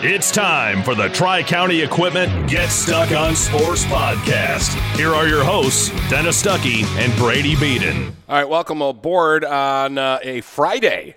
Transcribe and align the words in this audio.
It's 0.00 0.30
time 0.30 0.84
for 0.84 0.94
the 0.94 1.08
Tri 1.08 1.42
County 1.42 1.80
Equipment 1.80 2.48
Get 2.48 2.68
Stuck 2.68 3.10
on 3.10 3.34
Sports 3.34 3.84
podcast. 3.86 4.76
Here 4.96 5.12
are 5.12 5.26
your 5.26 5.42
hosts, 5.42 5.88
Dennis 6.08 6.40
Stuckey 6.40 6.84
and 6.98 7.12
Brady 7.16 7.56
Beaton. 7.56 8.14
All 8.28 8.36
right, 8.36 8.48
welcome 8.48 8.80
aboard 8.80 9.44
on 9.44 9.98
uh, 9.98 10.20
a 10.22 10.40
Friday. 10.42 11.16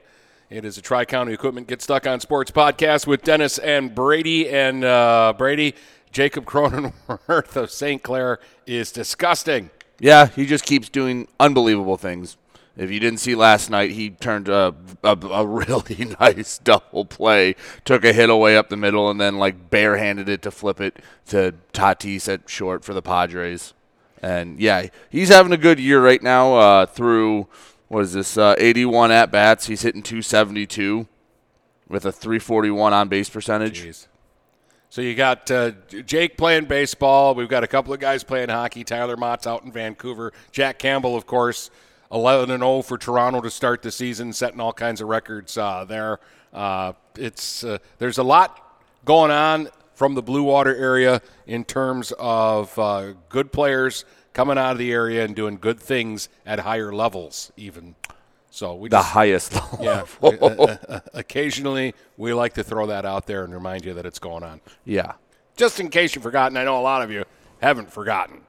It 0.49 0.65
is 0.65 0.79
a 0.79 0.81
Tri 0.81 1.05
County 1.05 1.31
Equipment 1.31 1.67
Get 1.67 1.83
Stuck 1.83 2.07
on 2.07 2.21
Sports 2.21 2.49
podcast 2.49 3.05
with 3.05 3.21
Dennis 3.21 3.59
and 3.59 3.93
Brady. 3.93 4.49
And 4.49 4.83
uh, 4.83 5.35
Brady, 5.37 5.75
Jacob 6.11 6.45
Cronenworth 6.45 7.55
of 7.55 7.69
St. 7.69 8.01
Clair 8.01 8.39
is 8.65 8.91
disgusting. 8.91 9.69
Yeah, 9.99 10.25
he 10.25 10.47
just 10.47 10.65
keeps 10.65 10.89
doing 10.89 11.27
unbelievable 11.39 11.97
things. 11.97 12.35
If 12.77 12.89
you 12.89 12.99
didn't 12.99 13.19
see 13.19 13.35
last 13.35 13.69
night, 13.69 13.91
he 13.91 14.11
turned 14.11 14.47
a, 14.47 14.73
a, 15.03 15.17
a, 15.17 15.45
really 15.45 16.15
nice 16.19 16.57
double 16.57 17.05
play, 17.05 17.55
took 17.83 18.05
a 18.05 18.13
hit 18.13 18.29
away 18.29 18.55
up 18.55 18.69
the 18.69 18.77
middle, 18.77 19.09
and 19.09 19.19
then 19.19 19.37
like 19.37 19.69
barehanded 19.69 20.29
it 20.29 20.41
to 20.43 20.51
flip 20.51 20.79
it 20.79 20.99
to 21.27 21.53
Tatis 21.73 22.31
at 22.31 22.49
short 22.49 22.83
for 22.83 22.93
the 22.93 23.01
Padres. 23.01 23.73
And 24.21 24.59
yeah, 24.59 24.87
he's 25.09 25.29
having 25.29 25.51
a 25.51 25.57
good 25.57 25.79
year 25.79 26.03
right 26.03 26.21
now. 26.21 26.55
Uh, 26.55 26.85
through 26.85 27.47
what 27.87 28.03
is 28.03 28.13
this? 28.13 28.37
Uh, 28.37 28.55
81 28.57 29.11
at 29.11 29.31
bats. 29.31 29.65
He's 29.65 29.81
hitting 29.81 30.03
272 30.03 31.07
with 31.89 32.05
a 32.05 32.11
341 32.11 32.93
on 32.93 33.09
base 33.09 33.29
percentage. 33.29 33.83
Jeez. 33.83 34.07
So 34.89 35.01
you 35.01 35.15
got 35.15 35.49
uh, 35.49 35.71
Jake 36.05 36.37
playing 36.37 36.65
baseball. 36.65 37.33
We've 37.33 37.49
got 37.49 37.63
a 37.63 37.67
couple 37.67 37.93
of 37.93 37.99
guys 37.99 38.23
playing 38.23 38.49
hockey. 38.49 38.83
Tyler 38.83 39.17
Motte's 39.17 39.47
out 39.47 39.63
in 39.63 39.71
Vancouver. 39.71 40.31
Jack 40.51 40.79
Campbell, 40.79 41.15
of 41.15 41.25
course 41.25 41.69
11 42.11 42.51
and 42.51 42.61
0 42.61 42.81
for 42.81 42.97
Toronto 42.97 43.41
to 43.41 43.49
start 43.49 43.81
the 43.81 43.91
season, 43.91 44.33
setting 44.33 44.59
all 44.59 44.73
kinds 44.73 45.01
of 45.01 45.07
records 45.07 45.57
uh, 45.57 45.85
there. 45.85 46.19
Uh, 46.53 46.93
it's 47.17 47.63
uh, 47.63 47.77
there's 47.97 48.17
a 48.17 48.23
lot 48.23 48.79
going 49.05 49.31
on 49.31 49.69
from 49.93 50.15
the 50.15 50.21
Blue 50.21 50.43
Water 50.43 50.75
area 50.75 51.21
in 51.45 51.63
terms 51.63 52.11
of 52.19 52.77
uh, 52.77 53.13
good 53.29 53.51
players 53.51 54.03
coming 54.33 54.57
out 54.57 54.71
of 54.71 54.77
the 54.77 54.91
area 54.91 55.23
and 55.23 55.35
doing 55.35 55.57
good 55.57 55.79
things 55.79 56.29
at 56.45 56.59
higher 56.59 56.91
levels, 56.91 57.51
even. 57.57 57.95
So 58.49 58.75
we 58.75 58.89
the 58.89 58.97
just, 58.97 59.09
highest 59.09 59.53
level. 59.79 59.79
Yeah. 59.81 60.05
Uh, 60.21 60.77
uh, 60.89 60.99
occasionally, 61.13 61.93
we 62.17 62.33
like 62.33 62.53
to 62.55 62.63
throw 62.63 62.87
that 62.87 63.05
out 63.05 63.25
there 63.27 63.43
and 63.43 63.53
remind 63.53 63.85
you 63.85 63.93
that 63.93 64.05
it's 64.05 64.19
going 64.19 64.43
on. 64.43 64.59
Yeah. 64.85 65.13
Just 65.55 65.79
in 65.79 65.89
case 65.89 66.15
you've 66.15 66.23
forgotten, 66.23 66.57
I 66.57 66.63
know 66.63 66.79
a 66.79 66.81
lot 66.81 67.01
of 67.01 67.11
you 67.11 67.23
haven't 67.61 67.91
forgotten. 67.91 68.41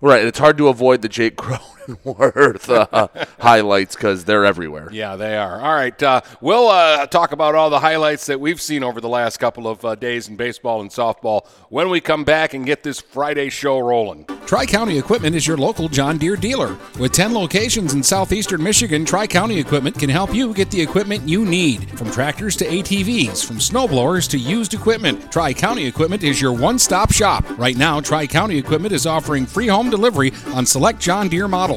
Right. 0.00 0.24
It's 0.24 0.38
hard 0.38 0.58
to 0.58 0.68
avoid 0.68 1.02
the 1.02 1.08
Jake 1.08 1.36
Cronenworth 2.30 2.68
uh, 2.92 3.08
highlights 3.38 3.94
because 3.94 4.24
they're 4.24 4.44
everywhere. 4.44 4.88
Yeah, 4.92 5.16
they 5.16 5.36
are. 5.36 5.60
All 5.60 5.74
right. 5.74 6.00
Uh, 6.02 6.20
we'll 6.40 6.68
uh, 6.68 7.06
talk 7.06 7.32
about 7.32 7.54
all 7.54 7.70
the 7.70 7.80
highlights 7.80 8.26
that 8.26 8.40
we've 8.40 8.60
seen 8.60 8.82
over 8.82 9.00
the 9.00 9.08
last 9.08 9.38
couple 9.38 9.68
of 9.68 9.84
uh, 9.84 9.94
days 9.94 10.28
in 10.28 10.36
baseball 10.36 10.80
and 10.80 10.90
softball 10.90 11.46
when 11.68 11.88
we 11.90 12.00
come 12.00 12.24
back 12.24 12.54
and 12.54 12.66
get 12.66 12.82
this 12.82 13.00
Friday 13.00 13.48
show 13.50 13.78
rolling. 13.78 14.26
Tri 14.46 14.66
County 14.66 14.98
Equipment 14.98 15.36
is 15.36 15.46
your 15.46 15.56
local 15.56 15.88
John 15.88 16.18
Deere 16.18 16.36
dealer. 16.36 16.76
With 16.98 17.12
10 17.12 17.32
locations 17.34 17.94
in 17.94 18.02
southeastern 18.02 18.62
Michigan, 18.62 19.04
Tri 19.04 19.26
County 19.26 19.58
Equipment 19.58 19.98
can 19.98 20.10
help 20.10 20.34
you 20.34 20.52
get 20.52 20.70
the 20.70 20.80
equipment 20.80 21.28
you 21.28 21.44
need. 21.44 21.88
From 21.98 22.10
tractors 22.10 22.56
to 22.56 22.64
ATVs, 22.66 23.46
from 23.46 23.56
snowblowers 23.56 24.28
to 24.30 24.38
used 24.38 24.74
equipment, 24.74 25.30
Tri 25.30 25.52
County 25.52 25.86
Equipment 25.86 26.24
is 26.24 26.40
your 26.40 26.52
one 26.52 26.78
stop 26.78 27.12
shop. 27.12 27.44
Right 27.58 27.76
now, 27.76 28.00
Tri 28.00 28.26
County 28.26 28.58
Equipment 28.58 28.92
is 28.92 29.06
offering 29.06 29.46
free 29.46 29.68
home 29.68 29.90
delivery 29.90 30.32
on 30.54 30.66
select 30.66 30.98
John 31.00 31.28
Deere 31.28 31.48
models. 31.48 31.69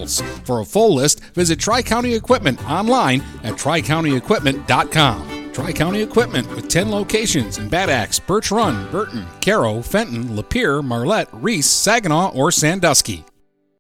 For 0.46 0.62
a 0.62 0.66
full 0.66 0.96
list, 0.96 1.24
visit 1.36 1.60
Tri 1.60 1.82
County 1.82 2.14
Equipment 2.14 2.64
online 2.70 3.22
at 3.44 3.54
tricountyequipment.com. 3.54 5.52
Tri 5.54 5.72
County 5.72 6.02
Equipment 6.02 6.50
with 6.56 6.68
10 6.68 6.90
locations 6.90 7.60
in 7.60 7.70
Bad 7.70 7.90
Axe, 7.90 8.20
Birch 8.20 8.50
Run, 8.52 8.90
Burton, 8.92 9.26
Caro, 9.40 9.82
Fenton, 9.82 10.30
Lapeer, 10.30 10.84
Marlette, 10.84 11.30
Reese, 11.32 11.70
Saginaw, 11.70 12.32
or 12.34 12.52
Sandusky. 12.52 13.24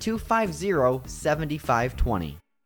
250 0.00 1.02
7520. 1.06 2.41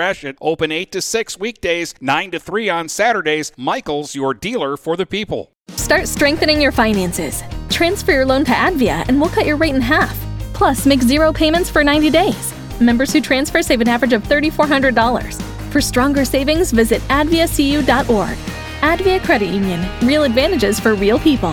Gratiot, 0.00 0.38
open 0.40 0.72
8 0.72 0.90
to 0.92 1.02
6 1.02 1.38
weekdays, 1.38 1.94
9 2.00 2.30
to 2.30 2.40
3 2.40 2.70
on 2.70 2.88
Saturdays. 2.88 3.52
Michaels, 3.58 4.14
your 4.14 4.32
dealer 4.32 4.78
for 4.78 4.96
the 4.96 5.04
people. 5.04 5.52
Start 5.76 6.08
strengthening 6.08 6.58
your 6.58 6.72
finances. 6.72 7.42
Transfer 7.68 8.12
your 8.12 8.24
loan 8.24 8.46
to 8.46 8.52
Advia 8.52 9.04
and 9.08 9.20
we'll 9.20 9.28
cut 9.28 9.44
your 9.44 9.58
rate 9.58 9.74
in 9.74 9.82
half. 9.82 10.18
Plus, 10.54 10.86
make 10.86 11.02
zero 11.02 11.34
payments 11.34 11.68
for 11.68 11.84
90 11.84 12.08
days. 12.08 12.54
Members 12.80 13.12
who 13.12 13.20
transfer 13.20 13.60
save 13.60 13.82
an 13.82 13.88
average 13.88 14.14
of 14.14 14.22
$3,400. 14.22 15.42
For 15.70 15.82
stronger 15.82 16.24
savings, 16.24 16.70
visit 16.70 17.02
adviacu.org. 17.08 18.38
Advia 18.80 19.22
Credit 19.22 19.50
Union. 19.50 19.86
Real 20.00 20.24
advantages 20.24 20.80
for 20.80 20.94
real 20.94 21.18
people. 21.18 21.52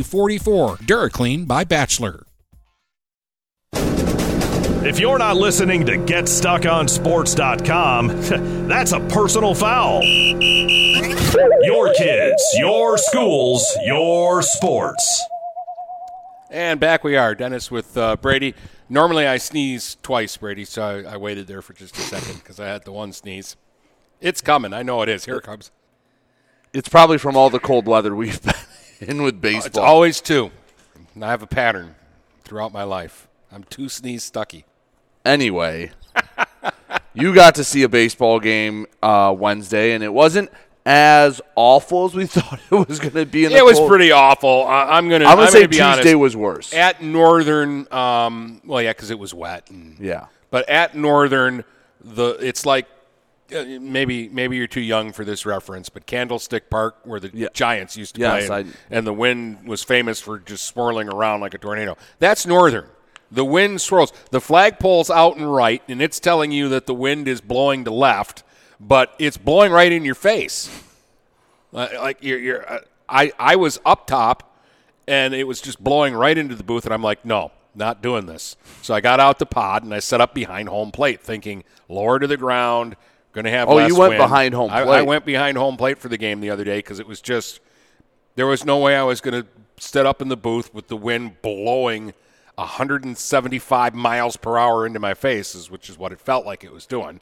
44. 0.03 0.77
DuraClean 0.77 1.47
by 1.47 1.63
Bachelor. 1.63 2.25
If 4.83 4.99
you're 4.99 5.19
not 5.19 5.37
listening 5.37 5.85
to 5.85 5.91
GetStuckOnSports.com, 5.91 8.07
that's 8.67 8.93
a 8.93 8.99
personal 8.99 9.53
foul. 9.53 10.01
Your 10.03 11.93
kids, 11.93 12.43
your 12.55 12.97
schools, 12.97 13.63
your 13.85 14.41
sports. 14.41 15.23
And 16.49 16.79
back 16.79 17.03
we 17.03 17.15
are, 17.15 17.35
Dennis, 17.35 17.69
with 17.69 17.95
uh, 17.95 18.17
Brady. 18.17 18.55
Normally 18.89 19.27
I 19.27 19.37
sneeze 19.37 19.97
twice, 20.01 20.35
Brady, 20.35 20.65
so 20.65 20.81
I, 20.81 21.03
I 21.13 21.17
waited 21.17 21.45
there 21.45 21.61
for 21.61 21.73
just 21.73 21.95
a 21.97 22.01
second 22.01 22.39
because 22.39 22.59
I 22.59 22.65
had 22.65 22.83
the 22.83 22.91
one 22.91 23.13
sneeze. 23.13 23.57
It's 24.19 24.41
coming. 24.41 24.73
I 24.73 24.81
know 24.81 25.03
it 25.03 25.09
is. 25.09 25.25
Here 25.25 25.37
it 25.37 25.43
comes. 25.43 25.69
It's 26.73 26.89
probably 26.89 27.19
from 27.19 27.37
all 27.37 27.51
the 27.51 27.59
cold 27.59 27.85
weather 27.85 28.15
we've 28.15 28.41
been 28.43 28.55
in 29.01 29.23
with 29.23 29.41
baseball. 29.41 29.67
It's 29.67 29.77
always 29.77 30.21
two. 30.21 30.51
I 31.21 31.27
have 31.27 31.41
a 31.41 31.47
pattern 31.47 31.95
throughout 32.43 32.71
my 32.71 32.83
life. 32.83 33.27
I'm 33.51 33.63
too 33.63 33.89
sneeze 33.89 34.29
Stuckey. 34.29 34.63
Anyway, 35.25 35.91
you 37.13 37.33
got 37.33 37.55
to 37.55 37.63
see 37.63 37.83
a 37.83 37.89
baseball 37.89 38.39
game 38.39 38.85
uh, 39.03 39.35
Wednesday, 39.37 39.93
and 39.93 40.03
it 40.03 40.13
wasn't 40.13 40.49
as 40.85 41.41
awful 41.55 42.05
as 42.05 42.15
we 42.15 42.25
thought 42.27 42.59
it 42.71 42.87
was 42.87 42.99
going 42.99 43.13
to 43.13 43.25
be. 43.25 43.45
In 43.45 43.51
it 43.51 43.65
was 43.65 43.79
pretty 43.79 44.11
awful. 44.11 44.65
I, 44.65 44.97
am 44.97 45.09
gonna. 45.09 45.25
I'm 45.25 45.37
gonna 45.37 45.51
say 45.51 45.59
gonna 45.59 45.67
be 45.67 45.77
Tuesday 45.77 46.13
honest. 46.13 46.15
was 46.15 46.35
worse. 46.37 46.73
At 46.73 47.03
Northern, 47.03 47.91
um, 47.91 48.61
well, 48.65 48.81
yeah, 48.81 48.93
because 48.93 49.11
it 49.11 49.19
was 49.19 49.33
wet. 49.33 49.69
And, 49.69 49.97
yeah, 49.99 50.27
but 50.49 50.69
at 50.69 50.95
Northern, 50.95 51.65
the 51.99 52.37
it's 52.39 52.65
like 52.65 52.87
maybe 53.51 54.29
maybe 54.29 54.57
you're 54.57 54.67
too 54.67 54.81
young 54.81 55.11
for 55.11 55.23
this 55.25 55.45
reference, 55.45 55.89
but 55.89 56.05
Candlestick 56.05 56.69
Park, 56.69 56.97
where 57.03 57.19
the 57.19 57.31
Yeah. 57.33 57.47
Giants 57.53 57.97
used 57.97 58.15
to 58.15 58.21
Yes, 58.21 58.47
play, 58.47 58.55
I- 58.55 58.59
and, 58.59 58.73
and 58.89 59.07
the 59.07 59.13
wind 59.13 59.67
was 59.67 59.83
famous 59.83 60.19
for 60.19 60.39
just 60.39 60.65
swirling 60.65 61.09
around 61.09 61.41
like 61.41 61.53
a 61.53 61.57
tornado. 61.57 61.97
That's 62.19 62.45
Northern. 62.45 62.87
The 63.31 63.45
wind 63.45 63.79
swirls. 63.81 64.11
The 64.31 64.39
flagpole's 64.41 65.09
out 65.09 65.37
and 65.37 65.53
right, 65.53 65.81
and 65.87 66.01
it's 66.01 66.19
telling 66.19 66.51
you 66.51 66.67
that 66.69 66.85
the 66.85 66.93
wind 66.93 67.27
is 67.27 67.39
blowing 67.39 67.85
to 67.85 67.91
left, 67.91 68.43
but 68.79 69.13
it's 69.19 69.37
blowing 69.37 69.71
right 69.71 69.91
in 69.91 70.03
your 70.03 70.15
face. 70.15 70.69
Uh, 71.73 71.87
like 71.99 72.17
you're, 72.21 72.39
you're 72.39 72.69
uh, 72.69 72.79
I, 73.07 73.31
I 73.39 73.55
was 73.55 73.79
up 73.85 74.05
top, 74.07 74.57
and 75.07 75.33
it 75.33 75.45
was 75.45 75.61
just 75.61 75.81
blowing 75.81 76.13
right 76.13 76.37
into 76.37 76.55
the 76.55 76.63
booth, 76.63 76.83
and 76.85 76.93
I'm 76.93 77.01
like, 77.01 77.23
no, 77.25 77.51
not 77.73 78.01
doing 78.01 78.25
this. 78.25 78.57
So 78.81 78.93
I 78.93 78.99
got 78.99 79.21
out 79.21 79.39
the 79.39 79.45
pod 79.45 79.83
and 79.83 79.93
I 79.93 79.99
set 79.99 80.19
up 80.19 80.33
behind 80.33 80.67
home 80.67 80.91
plate, 80.91 81.21
thinking 81.21 81.63
lower 81.87 82.19
to 82.19 82.27
the 82.27 82.35
ground, 82.37 82.97
going 83.31 83.45
to 83.45 83.51
have. 83.51 83.69
Oh, 83.69 83.79
you 83.79 83.95
went 83.95 84.11
wind. 84.11 84.19
behind 84.19 84.53
home 84.53 84.71
I- 84.71 84.83
I, 84.83 85.01
went 85.01 85.25
behind 85.25 85.57
home 85.57 85.77
plate 85.77 85.97
for 85.97 86.09
the 86.09 86.17
game 86.17 86.41
the 86.41 86.49
other 86.49 86.63
day 86.63 86.79
because 86.79 86.99
it 86.99 87.07
was 87.07 87.21
just 87.21 87.59
there 88.35 88.47
was 88.47 88.65
no 88.65 88.77
way 88.77 88.95
I 88.95 89.03
was 89.03 89.21
going 89.21 89.43
to 89.43 89.47
sit 89.77 90.05
up 90.05 90.21
in 90.21 90.29
the 90.29 90.37
booth 90.37 90.73
with 90.73 90.87
the 90.87 90.97
wind 90.97 91.41
blowing 91.41 92.13
175 92.55 93.95
miles 93.95 94.37
per 94.37 94.57
hour 94.57 94.85
into 94.85 94.99
my 94.99 95.13
face, 95.13 95.69
which 95.69 95.89
is 95.89 95.97
what 95.97 96.11
it 96.11 96.19
felt 96.19 96.45
like 96.45 96.63
it 96.63 96.71
was 96.71 96.85
doing. 96.85 97.19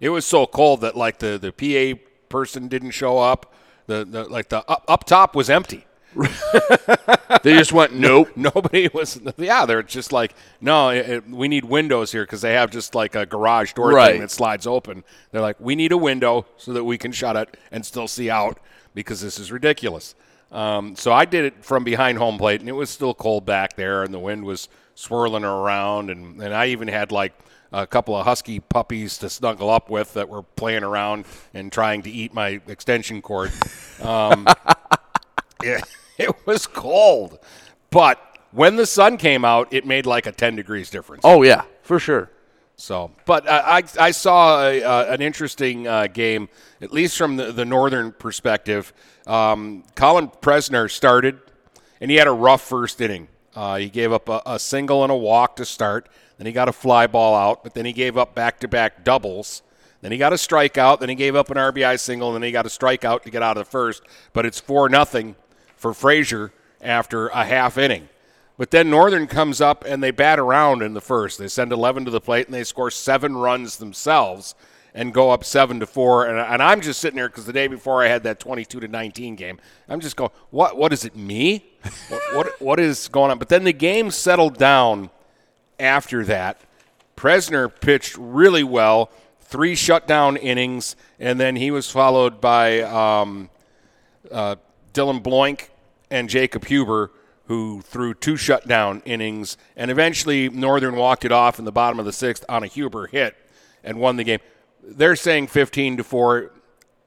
It 0.00 0.10
was 0.10 0.26
so 0.26 0.46
cold 0.46 0.80
that 0.80 0.96
like 0.96 1.18
the 1.18 1.38
the 1.38 1.52
PA 1.52 2.00
person 2.28 2.68
didn't 2.68 2.90
show 2.90 3.18
up. 3.18 3.54
The, 3.86 4.04
the 4.04 4.24
like 4.24 4.48
the 4.48 4.58
up, 4.68 4.84
up 4.88 5.04
top 5.04 5.34
was 5.34 5.48
empty. 5.48 5.86
They 7.42 7.54
just 7.56 7.72
went 7.72 7.94
nope. 7.94 8.28
Nobody 8.36 8.88
was. 8.92 9.20
Yeah, 9.36 9.66
they're 9.66 9.82
just 9.82 10.12
like, 10.12 10.34
no, 10.60 10.90
it, 10.90 11.08
it- 11.08 11.28
we 11.28 11.48
need 11.48 11.64
windows 11.64 12.12
here 12.12 12.24
because 12.24 12.40
they 12.42 12.52
have 12.54 12.70
just 12.70 12.94
like 12.94 13.14
a 13.14 13.26
garage 13.26 13.72
door 13.72 13.90
Right. 13.92 14.12
thing 14.12 14.20
that 14.20 14.30
slides 14.30 14.66
open. 14.66 15.04
They're 15.30 15.40
like, 15.40 15.58
we 15.60 15.74
need 15.74 15.92
a 15.92 15.96
window 15.96 16.46
so 16.56 16.72
that 16.72 16.84
we 16.84 16.98
can 16.98 17.12
shut 17.12 17.36
it 17.36 17.56
and 17.70 17.84
still 17.84 18.08
see 18.08 18.30
out 18.30 18.58
because 18.94 19.20
this 19.20 19.38
is 19.38 19.50
ridiculous. 19.52 20.14
Um, 20.50 20.96
so 20.96 21.12
I 21.12 21.24
did 21.24 21.46
it 21.46 21.64
from 21.64 21.82
behind 21.82 22.18
home 22.18 22.36
plate, 22.36 22.60
and 22.60 22.68
it 22.68 22.72
was 22.72 22.90
still 22.90 23.14
cold 23.14 23.46
back 23.46 23.74
there, 23.74 24.02
and 24.02 24.12
the 24.12 24.18
wind 24.18 24.44
was 24.44 24.68
swirling 24.94 25.44
around, 25.44 26.10
and, 26.10 26.42
and 26.42 26.52
I 26.52 26.66
even 26.66 26.88
had 26.88 27.10
like 27.10 27.32
a 27.72 27.86
couple 27.86 28.14
of 28.14 28.26
husky 28.26 28.60
puppies 28.60 29.16
to 29.18 29.30
snuggle 29.30 29.70
up 29.70 29.88
with 29.88 30.12
that 30.12 30.28
were 30.28 30.42
playing 30.42 30.82
around 30.82 31.24
and 31.54 31.72
trying 31.72 32.02
to 32.02 32.10
eat 32.10 32.34
my 32.34 32.60
extension 32.68 33.22
cord. 33.22 33.50
Um, 34.02 34.46
it, 35.62 35.82
it 36.18 36.46
was 36.46 36.66
cold, 36.66 37.38
but 37.90 38.18
when 38.52 38.76
the 38.76 38.86
sun 38.86 39.16
came 39.16 39.44
out, 39.44 39.72
it 39.72 39.86
made 39.86 40.06
like 40.06 40.26
a 40.26 40.32
10 40.32 40.56
degrees 40.56 40.90
difference. 40.90 41.22
Oh 41.24 41.42
yeah, 41.42 41.62
for 41.82 41.98
sure. 41.98 42.30
So, 42.76 43.12
but 43.26 43.48
I, 43.48 43.78
I, 43.78 43.82
I 44.00 44.10
saw 44.10 44.66
a, 44.66 44.82
uh, 44.82 45.14
an 45.14 45.22
interesting 45.22 45.86
uh, 45.86 46.06
game, 46.06 46.48
at 46.80 46.92
least 46.92 47.16
from 47.16 47.36
the, 47.36 47.52
the 47.52 47.64
northern 47.64 48.12
perspective. 48.12 48.92
Um, 49.26 49.84
Colin 49.94 50.28
Presner 50.28 50.90
started, 50.90 51.38
and 52.00 52.10
he 52.10 52.16
had 52.16 52.26
a 52.26 52.32
rough 52.32 52.62
first 52.62 53.00
inning. 53.00 53.28
Uh, 53.54 53.76
he 53.76 53.88
gave 53.88 54.12
up 54.12 54.28
a, 54.28 54.42
a 54.46 54.58
single 54.58 55.02
and 55.02 55.12
a 55.12 55.16
walk 55.16 55.56
to 55.56 55.64
start. 55.64 56.08
Then 56.38 56.46
he 56.46 56.52
got 56.52 56.68
a 56.68 56.72
fly 56.72 57.06
ball 57.06 57.34
out, 57.34 57.62
but 57.62 57.74
then 57.74 57.84
he 57.84 57.92
gave 57.92 58.16
up 58.16 58.34
back 58.34 58.58
to 58.60 58.68
back 58.68 59.04
doubles. 59.04 59.62
Then 60.00 60.10
he 60.10 60.18
got 60.18 60.32
a 60.32 60.36
strikeout. 60.36 60.98
Then 60.98 61.08
he 61.08 61.14
gave 61.14 61.36
up 61.36 61.50
an 61.50 61.56
RBI 61.56 62.00
single, 62.00 62.34
and 62.34 62.42
then 62.42 62.46
he 62.46 62.52
got 62.52 62.66
a 62.66 62.70
strikeout 62.70 63.22
to 63.22 63.30
get 63.30 63.42
out 63.42 63.56
of 63.56 63.64
the 63.64 63.70
first. 63.70 64.02
But 64.32 64.46
it's 64.46 64.58
four 64.58 64.88
nothing 64.88 65.36
for 65.82 65.92
Fraser 65.92 66.52
after 66.80 67.26
a 67.28 67.44
half 67.44 67.76
inning. 67.76 68.08
But 68.56 68.70
then 68.70 68.88
Northern 68.88 69.26
comes 69.26 69.60
up 69.60 69.84
and 69.84 70.00
they 70.02 70.12
bat 70.12 70.38
around 70.38 70.82
in 70.82 70.94
the 70.94 71.00
first. 71.00 71.38
They 71.38 71.48
send 71.48 71.72
11 71.72 72.04
to 72.04 72.10
the 72.12 72.20
plate 72.20 72.46
and 72.46 72.54
they 72.54 72.62
score 72.62 72.90
seven 72.90 73.36
runs 73.36 73.78
themselves 73.78 74.54
and 74.94 75.12
go 75.12 75.30
up 75.30 75.42
seven 75.42 75.80
to 75.80 75.86
four. 75.86 76.26
And, 76.26 76.38
and 76.38 76.62
I'm 76.62 76.80
just 76.80 77.00
sitting 77.00 77.16
there 77.16 77.28
because 77.28 77.46
the 77.46 77.52
day 77.52 77.66
before 77.66 78.04
I 78.04 78.06
had 78.06 78.22
that 78.22 78.38
22 78.38 78.78
to 78.78 78.88
19 78.88 79.34
game. 79.34 79.58
I'm 79.88 79.98
just 79.98 80.14
going, 80.14 80.30
what? 80.50 80.76
What 80.76 80.92
is 80.92 81.04
it? 81.04 81.16
Me? 81.16 81.64
what, 82.08 82.22
what? 82.34 82.62
What 82.62 82.80
is 82.80 83.08
going 83.08 83.32
on? 83.32 83.38
But 83.38 83.48
then 83.48 83.64
the 83.64 83.72
game 83.72 84.12
settled 84.12 84.58
down 84.58 85.10
after 85.80 86.24
that. 86.26 86.60
Presner 87.16 87.68
pitched 87.80 88.16
really 88.16 88.62
well, 88.62 89.10
three 89.40 89.74
shutdown 89.74 90.36
innings, 90.36 90.94
and 91.18 91.40
then 91.40 91.56
he 91.56 91.70
was 91.72 91.90
followed 91.90 92.40
by 92.40 92.80
um, 92.82 93.50
uh, 94.30 94.56
Dylan 94.94 95.22
Bloink 95.22 95.68
and 96.12 96.28
Jacob 96.28 96.66
Huber, 96.66 97.10
who 97.46 97.80
threw 97.80 98.12
two 98.12 98.36
shutdown 98.36 99.02
innings, 99.06 99.56
and 99.74 99.90
eventually 99.90 100.50
Northern 100.50 100.94
walked 100.94 101.24
it 101.24 101.32
off 101.32 101.58
in 101.58 101.64
the 101.64 101.72
bottom 101.72 101.98
of 101.98 102.04
the 102.04 102.12
sixth 102.12 102.44
on 102.48 102.62
a 102.62 102.66
Huber 102.66 103.06
hit 103.06 103.34
and 103.82 103.98
won 103.98 104.16
the 104.16 104.24
game. 104.24 104.40
They're 104.84 105.16
saying 105.16 105.46
15 105.48 105.96
to 105.96 106.04
four. 106.04 106.52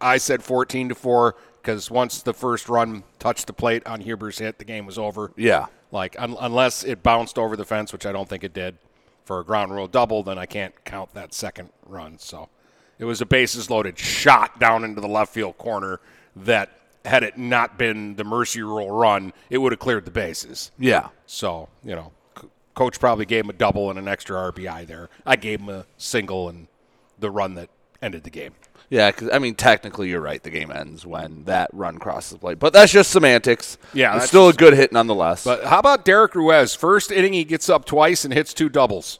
I 0.02 0.18
said 0.18 0.44
14 0.44 0.90
to 0.90 0.96
four 0.96 1.36
because 1.62 1.92
once 1.92 2.24
the 2.24 2.34
first 2.34 2.68
run 2.68 3.04
touched 3.20 3.48
the 3.48 3.54
plate 3.54 3.86
on 3.86 4.02
Huber's 4.02 4.40
hit, 4.40 4.58
the 4.58 4.66
game 4.66 4.86
was 4.86 4.98
over. 4.98 5.32
Yeah. 5.38 5.68
Like 5.92 6.16
un- 6.20 6.36
unless 6.40 6.84
it 6.84 7.04
bounced 7.04 7.38
over 7.38 7.56
the 7.56 7.66
fence, 7.66 7.94
which 7.94 8.06
I 8.06 8.12
don't 8.12 8.28
think 8.28 8.44
it 8.44 8.54
did, 8.54 8.78
for 9.24 9.40
a 9.40 9.44
ground 9.46 9.72
rule 9.72 9.88
double, 9.88 10.24
then 10.24 10.38
I 10.38 10.46
can't 10.48 10.74
count 10.84 11.14
that 11.14 11.34
second 11.34 11.70
run. 11.86 12.18
So 12.18 12.50
it 12.98 13.06
was 13.06 13.22
a 13.22 13.26
bases 13.26 13.70
loaded 13.70 14.00
shot 14.00 14.60
down 14.60 14.84
into 14.84 15.00
the 15.00 15.08
left 15.08 15.34
field 15.34 15.58
corner 15.58 16.00
that 16.36 16.72
had 17.06 17.24
it 17.24 17.38
not 17.38 17.78
been 17.78 18.16
the 18.16 18.24
mercy 18.24 18.62
rule 18.62 18.92
run, 18.92 19.34
it 19.50 19.58
would 19.60 19.72
have 19.72 19.80
cleared 19.80 20.06
the 20.06 20.12
bases. 20.12 20.72
Yeah. 20.78 21.10
So 21.26 21.70
you 21.84 21.96
know, 21.96 22.12
c- 22.40 22.48
coach 22.74 23.00
probably 23.00 23.26
gave 23.26 23.46
him 23.46 23.50
a 23.50 23.54
double 23.54 23.90
and 23.90 23.98
an 24.00 24.08
extra 24.08 24.36
RBI 24.52 24.88
there. 24.88 25.10
I 25.26 25.36
gave 25.36 25.60
him 25.62 25.70
a 25.70 25.86
single 25.98 26.50
and 26.50 26.68
the 27.20 27.30
run 27.32 27.56
that 27.56 27.70
ended 28.02 28.24
the 28.24 28.30
game. 28.30 28.54
Yeah, 28.90 29.10
because 29.10 29.30
I 29.32 29.40
mean, 29.40 29.56
technically, 29.56 30.10
you're 30.10 30.22
right. 30.22 30.42
The 30.42 30.52
game 30.52 30.72
ends 30.72 31.06
when 31.06 31.46
that 31.46 31.70
run 31.74 31.98
crosses 31.98 32.34
the 32.34 32.38
plate, 32.38 32.60
but 32.60 32.72
that's 32.72 32.92
just 32.92 33.10
semantics. 33.12 33.78
Yeah, 33.94 34.16
it's 34.18 34.28
still 34.28 34.48
a 34.48 34.54
good 34.54 34.74
hit 34.74 34.92
nonetheless. 34.92 35.44
But 35.44 35.64
how 35.66 35.80
about 35.80 36.06
Derek 36.06 36.36
Ruiz? 36.36 36.76
First 36.76 37.12
inning, 37.12 37.34
he 37.34 37.44
gets 37.46 37.68
up 37.68 37.86
twice 37.86 38.26
and 38.26 38.34
hits 38.34 38.54
two 38.54 38.70
doubles. 38.70 39.20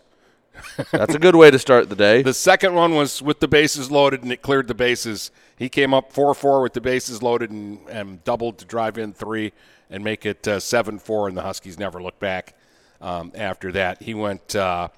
That's 0.92 1.15
a 1.15 1.20
good 1.20 1.36
way 1.36 1.51
to 1.51 1.60
start 1.60 1.89
the 1.89 1.96
day. 1.96 2.22
The 2.24 2.34
second 2.34 2.75
one 2.75 2.96
was 2.96 3.22
with 3.22 3.39
the 3.39 3.48
bases 3.48 3.89
loaded, 3.92 4.24
and 4.24 4.32
it 4.32 4.42
cleared 4.42 4.68
the 4.68 4.74
bases. 4.75 5.32
He 5.57 5.69
came 5.69 5.93
up 5.93 6.12
4 6.12 6.33
4 6.33 6.62
with 6.62 6.74
the 6.74 6.81
bases 6.81 7.24
loaded 7.24 7.50
and, 7.50 7.79
and 7.89 8.24
doubled 8.24 8.57
to 8.59 8.65
drive 8.65 8.97
in 8.97 9.13
three 9.13 9.53
and 9.89 10.03
make 10.03 10.25
it 10.25 10.45
7 10.45 10.95
uh, 10.95 11.00
4, 11.00 11.27
and 11.27 11.38
the 11.38 11.41
Huskies 11.41 11.77
never 11.79 12.01
looked 12.01 12.19
back 12.19 12.55
um, 13.01 13.31
after 13.35 13.71
that. 13.71 14.01
He 14.01 14.13
went 14.13 14.55
uh, 14.55 14.89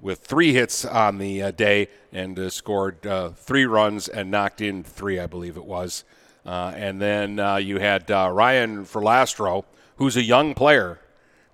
with 0.00 0.20
three 0.20 0.52
hits 0.52 0.84
on 0.84 1.18
the 1.18 1.42
uh, 1.42 1.50
day 1.50 1.88
and 2.12 2.38
uh, 2.38 2.48
scored 2.48 3.06
uh, 3.06 3.30
three 3.30 3.66
runs 3.66 4.08
and 4.08 4.30
knocked 4.30 4.60
in 4.60 4.82
three, 4.82 5.18
I 5.18 5.26
believe 5.26 5.56
it 5.56 5.64
was. 5.64 6.04
Uh, 6.46 6.72
and 6.74 7.02
then 7.02 7.36
you 7.62 7.78
had 7.78 8.08
Ryan 8.08 8.84
Verlastro, 8.84 9.64
who's 9.96 10.16
a 10.16 10.22
young 10.22 10.54
player, 10.54 10.98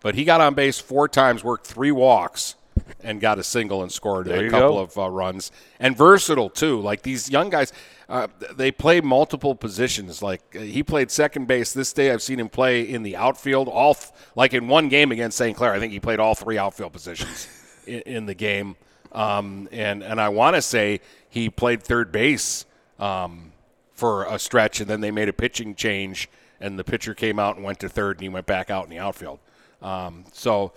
but 0.00 0.14
he 0.14 0.24
got 0.24 0.40
on 0.40 0.54
base 0.54 0.78
four 0.78 1.08
times, 1.08 1.42
worked 1.42 1.66
three 1.66 1.90
walks 1.90 2.54
and 3.00 3.20
got 3.20 3.38
a 3.38 3.42
single 3.42 3.82
and 3.82 3.90
scored 3.90 4.26
there 4.26 4.46
a 4.46 4.50
couple 4.50 4.76
go. 4.76 4.78
of 4.78 4.98
uh, 4.98 5.10
runs. 5.10 5.50
And 5.80 5.96
versatile 5.96 6.50
too. 6.50 6.80
Like 6.80 7.02
these 7.02 7.30
young 7.30 7.50
guys, 7.50 7.72
uh, 8.08 8.28
they 8.54 8.70
play 8.70 9.00
multiple 9.00 9.54
positions. 9.54 10.22
Like 10.22 10.42
uh, 10.54 10.60
he 10.60 10.82
played 10.82 11.10
second 11.10 11.46
base 11.46 11.72
this 11.72 11.92
day. 11.92 12.12
I've 12.12 12.22
seen 12.22 12.38
him 12.38 12.48
play 12.48 12.82
in 12.82 13.02
the 13.02 13.16
outfield. 13.16 13.68
All 13.68 13.94
th- 13.94 14.12
like 14.36 14.54
in 14.54 14.68
one 14.68 14.88
game 14.88 15.10
against 15.10 15.36
St. 15.36 15.56
Clair, 15.56 15.72
I 15.72 15.80
think 15.80 15.92
he 15.92 15.98
played 15.98 16.20
all 16.20 16.34
three 16.34 16.56
outfield 16.56 16.92
positions 16.92 17.48
in, 17.86 18.00
in, 18.00 18.26
the 18.26 18.34
game. 18.34 18.76
Um, 19.10 19.68
and 19.72 20.04
and 20.04 20.20
I 20.20 20.28
want 20.28 20.54
to 20.54 20.62
say 20.62 21.00
he 21.28 21.50
played 21.50 21.82
third 21.82 22.12
base 22.12 22.64
um, 23.00 23.52
for 23.92 24.25
a 24.25 24.38
stretch, 24.38 24.80
and 24.80 24.88
then 24.88 25.00
they 25.00 25.10
made 25.10 25.28
a 25.28 25.32
pitching 25.32 25.75
change, 25.75 26.28
and 26.60 26.78
the 26.78 26.84
pitcher 26.84 27.12
came 27.12 27.40
out 27.40 27.56
and 27.56 27.64
went 27.64 27.80
to 27.80 27.88
third, 27.88 28.18
and 28.18 28.22
he 28.22 28.28
went 28.28 28.46
back 28.46 28.70
out 28.70 28.84
in 28.84 28.90
the 28.90 28.98
outfield. 28.98 29.40
Um, 29.82 30.25
so 30.32 30.72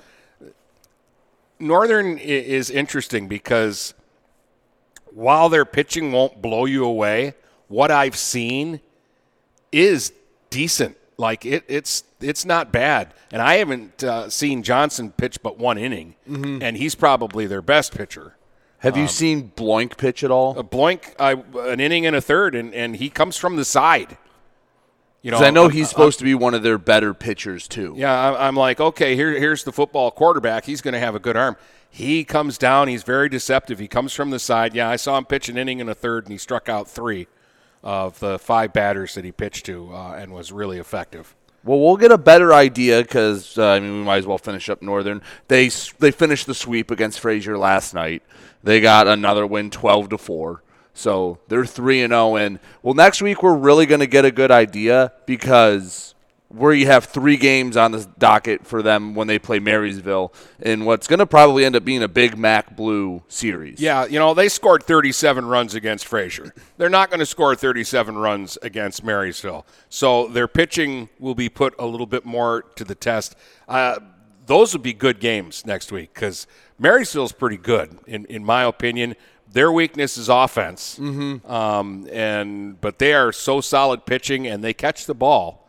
Northern 1.59 2.17
is 2.17 2.71
interesting 2.71 3.27
because 3.27 3.93
while 5.13 5.49
their 5.49 5.65
pitching 5.65 6.11
won't 6.11 6.41
blow 6.41 6.65
you 6.65 6.85
away, 6.85 7.33
what 7.67 7.91
I've 7.91 8.15
seen 8.15 8.81
is 9.71 10.13
decent. 10.49 10.97
Like 11.17 11.45
it, 11.45 11.63
it's 11.67 12.03
it's 12.21 12.45
not 12.45 12.71
bad, 12.71 13.13
and 13.31 13.41
I 13.41 13.55
haven't 13.55 14.03
uh, 14.03 14.29
seen 14.29 14.63
Johnson 14.63 15.11
pitch 15.11 15.43
but 15.43 15.57
one 15.57 15.77
inning, 15.77 16.15
mm-hmm. 16.27 16.63
and 16.63 16.77
he's 16.77 16.95
probably 16.95 17.45
their 17.45 17.61
best 17.61 17.93
pitcher. 17.93 18.35
Have 18.79 18.93
um, 18.93 19.01
you 19.01 19.07
seen 19.07 19.51
Bloink 19.55 19.97
pitch 19.97 20.23
at 20.23 20.31
all? 20.31 20.57
A 20.57 20.63
Bloink, 20.63 21.13
uh, 21.19 21.35
an 21.59 21.81
inning 21.81 22.05
and 22.05 22.15
a 22.15 22.21
third, 22.21 22.55
and, 22.55 22.73
and 22.73 22.95
he 22.95 23.09
comes 23.09 23.35
from 23.35 23.57
the 23.57 23.65
side. 23.65 24.17
You 25.21 25.31
know, 25.31 25.39
I 25.39 25.49
know 25.49 25.67
he's 25.67 25.89
supposed 25.89 26.19
to 26.19 26.23
be 26.23 26.33
one 26.33 26.53
of 26.53 26.63
their 26.63 26.77
better 26.77 27.13
pitchers 27.13 27.67
too. 27.67 27.93
Yeah, 27.97 28.35
I'm 28.39 28.55
like, 28.55 28.79
okay, 28.79 29.15
here, 29.15 29.37
here's 29.37 29.65
the 29.65 29.73
football 29.73 30.11
quarterback. 30.11 30.63
He's 30.63 30.79
going 30.79 30.93
to 30.93 30.99
have 30.99 31.13
a 31.13 31.19
good 31.19 31.35
arm. 31.35 31.57
He 31.89 32.23
comes 32.23 32.57
down. 32.57 32.87
He's 32.87 33.03
very 33.03 33.29
deceptive. 33.29 33.79
He 33.79 33.87
comes 33.87 34.13
from 34.13 34.29
the 34.29 34.39
side. 34.39 34.75
Yeah, 34.75 34.89
I 34.89 34.95
saw 34.95 35.17
him 35.17 35.25
pitch 35.25 35.49
an 35.49 35.57
inning 35.57 35.79
in 35.79 35.89
a 35.89 35.95
third, 35.95 36.25
and 36.25 36.31
he 36.31 36.37
struck 36.37 36.69
out 36.69 36.87
three 36.87 37.27
of 37.83 38.19
the 38.19 38.37
five 38.37 38.73
batters 38.73 39.15
that 39.15 39.25
he 39.25 39.31
pitched 39.31 39.65
to, 39.65 39.93
uh, 39.93 40.13
and 40.13 40.33
was 40.33 40.51
really 40.51 40.77
effective. 40.77 41.35
Well, 41.63 41.79
we'll 41.79 41.97
get 41.97 42.11
a 42.11 42.17
better 42.17 42.53
idea 42.53 43.01
because 43.01 43.57
uh, 43.57 43.67
I 43.67 43.79
mean 43.79 43.91
we 43.99 44.03
might 44.03 44.17
as 44.17 44.25
well 44.25 44.37
finish 44.37 44.69
up 44.69 44.81
Northern. 44.81 45.21
They 45.49 45.69
they 45.99 46.11
finished 46.11 46.45
the 46.45 46.53
sweep 46.53 46.89
against 46.89 47.19
Fraser 47.19 47.57
last 47.57 47.93
night. 47.93 48.23
They 48.63 48.79
got 48.79 49.07
another 49.07 49.45
win, 49.45 49.69
twelve 49.69 50.09
to 50.09 50.17
four. 50.17 50.63
So 50.93 51.39
they're 51.47 51.65
3 51.65 52.01
and 52.01 52.11
0 52.11 52.35
and 52.35 52.59
well 52.83 52.93
next 52.93 53.21
week 53.21 53.41
we're 53.41 53.55
really 53.55 53.85
going 53.85 54.01
to 54.01 54.07
get 54.07 54.25
a 54.25 54.31
good 54.31 54.51
idea 54.51 55.13
because 55.25 56.13
where 56.49 56.73
you 56.73 56.87
have 56.87 57.05
three 57.05 57.37
games 57.37 57.77
on 57.77 57.91
the 57.91 58.07
docket 58.17 58.65
for 58.65 58.81
them 58.81 59.13
when 59.13 59.27
they 59.27 59.37
play 59.37 59.59
Marysville 59.59 60.33
in 60.59 60.83
what's 60.83 61.05
going 61.05 61.19
to 61.19 61.27
probably 61.27 61.63
end 61.63 61.75
up 61.75 61.85
being 61.85 62.01
a 62.01 62.07
big 62.07 62.37
Mac 62.37 62.75
Blue 62.75 63.21
series. 63.27 63.79
Yeah, 63.79 64.05
you 64.05 64.17
know, 64.17 64.33
they 64.33 64.49
scored 64.49 64.83
37 64.83 65.45
runs 65.45 65.75
against 65.75 66.07
Fraser. 66.07 66.53
They're 66.77 66.89
not 66.89 67.11
going 67.11 67.19
to 67.19 67.25
score 67.25 67.55
37 67.55 68.17
runs 68.17 68.57
against 68.63 69.03
Marysville. 69.03 69.65
So 69.89 70.27
their 70.27 70.47
pitching 70.47 71.09
will 71.19 71.35
be 71.35 71.49
put 71.49 71.75
a 71.77 71.85
little 71.85 72.07
bit 72.07 72.25
more 72.25 72.63
to 72.75 72.83
the 72.83 72.95
test. 72.95 73.35
Uh, 73.67 73.99
those 74.47 74.73
would 74.73 74.81
be 74.81 74.93
good 74.93 75.19
games 75.19 75.67
next 75.67 75.91
week 75.91 76.15
because 76.15 76.47
Marysville's 76.79 77.31
pretty 77.31 77.57
good, 77.57 77.99
in, 78.07 78.25
in 78.25 78.43
my 78.43 78.63
opinion 78.63 79.15
their 79.51 79.71
weakness 79.71 80.15
is 80.15 80.29
offense, 80.29 80.99
mm-hmm. 80.99 81.51
um, 81.51 82.07
and 82.11 82.79
but 82.81 82.99
they 82.99 83.13
are 83.13 83.31
so 83.31 83.61
solid 83.61 84.05
pitching 84.05 84.45
and 84.45 84.63
they 84.63 84.75
catch 84.75 85.07
the 85.07 85.15
ball 85.15 85.68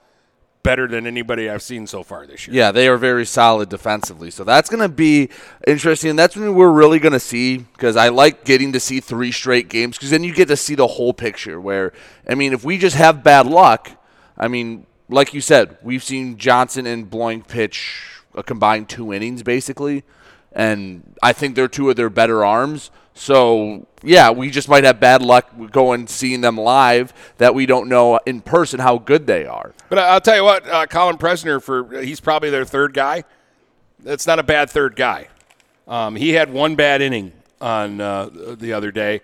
better 0.62 0.86
than 0.86 1.06
anybody 1.06 1.48
I've 1.48 1.62
seen 1.62 1.86
so 1.86 2.02
far 2.02 2.26
this 2.26 2.46
year. 2.46 2.56
Yeah, 2.56 2.72
they 2.72 2.88
are 2.88 2.96
very 2.96 3.24
solid 3.24 3.68
defensively. 3.68 4.30
So 4.30 4.44
that's 4.44 4.68
going 4.68 4.82
to 4.82 4.88
be 4.88 5.30
interesting. 5.66 6.16
That's 6.16 6.36
when 6.36 6.54
we're 6.54 6.70
really 6.70 6.98
going 6.98 7.12
to 7.12 7.20
see 7.20 7.58
because 7.58 7.96
I 7.96 8.08
like 8.08 8.44
getting 8.44 8.72
to 8.72 8.80
see 8.80 9.00
three 9.00 9.32
straight 9.32 9.68
games 9.68 9.96
because 9.96 10.10
then 10.10 10.24
you 10.24 10.34
get 10.34 10.48
to 10.48 10.56
see 10.56 10.74
the 10.74 10.86
whole 10.86 11.12
picture. 11.12 11.60
Where 11.60 11.92
I 12.28 12.34
mean, 12.34 12.52
if 12.52 12.64
we 12.64 12.78
just 12.78 12.96
have 12.96 13.22
bad 13.22 13.46
luck, 13.46 13.90
I 14.36 14.48
mean, 14.48 14.86
like 15.08 15.34
you 15.34 15.40
said, 15.40 15.78
we've 15.82 16.04
seen 16.04 16.36
Johnson 16.36 16.86
and 16.86 17.10
Bloink 17.10 17.48
pitch 17.48 18.22
a 18.34 18.42
combined 18.42 18.88
two 18.88 19.12
innings 19.12 19.42
basically, 19.42 20.04
and 20.52 21.14
I 21.22 21.32
think 21.32 21.56
they're 21.56 21.68
two 21.68 21.90
of 21.90 21.96
their 21.96 22.10
better 22.10 22.44
arms. 22.44 22.90
So 23.14 23.86
yeah, 24.02 24.30
we 24.30 24.50
just 24.50 24.68
might 24.68 24.84
have 24.84 25.00
bad 25.00 25.22
luck 25.22 25.50
going 25.70 26.06
seeing 26.06 26.40
them 26.40 26.56
live 26.56 27.12
that 27.38 27.54
we 27.54 27.66
don't 27.66 27.88
know 27.88 28.18
in 28.24 28.40
person 28.40 28.80
how 28.80 28.98
good 28.98 29.26
they 29.26 29.46
are. 29.46 29.74
But 29.88 29.98
I'll 29.98 30.20
tell 30.20 30.36
you 30.36 30.44
what, 30.44 30.66
uh, 30.68 30.86
Colin 30.86 31.18
Presner 31.18 31.62
for 31.62 32.00
he's 32.00 32.20
probably 32.20 32.50
their 32.50 32.64
third 32.64 32.94
guy. 32.94 33.24
That's 33.98 34.26
not 34.26 34.38
a 34.38 34.42
bad 34.42 34.70
third 34.70 34.96
guy. 34.96 35.28
Um, 35.86 36.16
he 36.16 36.30
had 36.30 36.52
one 36.52 36.76
bad 36.76 37.02
inning 37.02 37.32
on 37.60 38.00
uh, 38.00 38.30
the 38.32 38.72
other 38.72 38.90
day, 38.90 39.20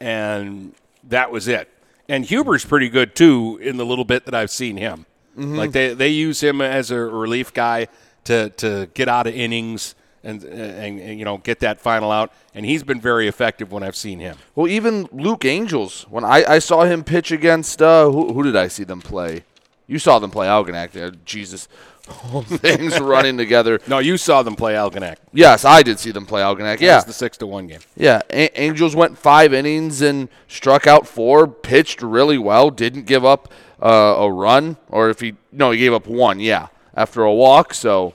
and 0.00 0.74
that 1.08 1.30
was 1.30 1.48
it. 1.48 1.68
And 2.08 2.24
Huber's 2.24 2.64
pretty 2.64 2.88
good 2.88 3.14
too 3.14 3.58
in 3.62 3.76
the 3.76 3.84
little 3.84 4.04
bit 4.04 4.24
that 4.26 4.34
I've 4.34 4.50
seen 4.50 4.76
him. 4.76 5.06
Mm-hmm. 5.36 5.56
Like 5.56 5.72
they 5.72 5.94
they 5.94 6.08
use 6.08 6.42
him 6.42 6.60
as 6.60 6.90
a 6.90 6.98
relief 6.98 7.52
guy 7.52 7.88
to 8.24 8.50
to 8.50 8.88
get 8.94 9.08
out 9.08 9.26
of 9.26 9.34
innings 9.34 9.94
and, 10.24 10.42
and, 10.42 11.00
and, 11.00 11.18
you 11.18 11.24
know 11.24 11.38
get 11.38 11.60
that 11.60 11.80
final 11.80 12.10
out. 12.10 12.32
And 12.54 12.64
he's 12.64 12.82
been 12.82 13.00
very 13.00 13.28
effective 13.28 13.72
when 13.72 13.82
I've 13.82 13.96
seen 13.96 14.20
him. 14.20 14.36
Well, 14.54 14.68
even 14.68 15.08
Luke 15.12 15.44
Angels, 15.44 16.06
when 16.08 16.24
I, 16.24 16.44
I 16.44 16.58
saw 16.58 16.84
him 16.84 17.04
pitch 17.04 17.30
against 17.30 17.82
uh, 17.82 18.10
who, 18.10 18.32
who 18.32 18.42
did 18.42 18.56
I 18.56 18.68
see 18.68 18.84
them 18.84 19.00
play? 19.00 19.44
You 19.86 19.98
saw 19.98 20.18
them 20.18 20.30
play 20.30 20.46
Algonac. 20.46 21.24
Jesus, 21.24 21.68
things 22.44 22.98
running 23.00 23.36
together. 23.36 23.80
No, 23.86 23.98
you 23.98 24.16
saw 24.16 24.42
them 24.42 24.56
play 24.56 24.74
Algonac. 24.74 25.16
Yes, 25.32 25.64
I 25.64 25.82
did 25.82 25.98
see 25.98 26.10
them 26.10 26.26
play 26.26 26.40
Algonac. 26.42 26.80
Yeah, 26.80 27.00
the 27.00 27.12
six 27.12 27.36
to 27.38 27.46
one 27.46 27.66
game. 27.66 27.80
Yeah, 27.96 28.22
A- 28.30 28.60
Angels 28.60 28.96
went 28.96 29.18
five 29.18 29.52
innings 29.52 30.00
and 30.00 30.28
struck 30.48 30.86
out 30.86 31.06
four. 31.06 31.46
Pitched 31.46 32.02
really 32.02 32.38
well. 32.38 32.70
Didn't 32.70 33.04
give 33.04 33.24
up 33.24 33.52
uh, 33.82 34.16
a 34.18 34.30
run, 34.30 34.76
or 34.88 35.10
if 35.10 35.20
he 35.20 35.34
no, 35.52 35.70
he 35.70 35.78
gave 35.78 35.92
up 35.92 36.06
one. 36.06 36.40
Yeah, 36.40 36.68
after 36.94 37.22
a 37.22 37.32
walk. 37.32 37.74
So, 37.74 38.14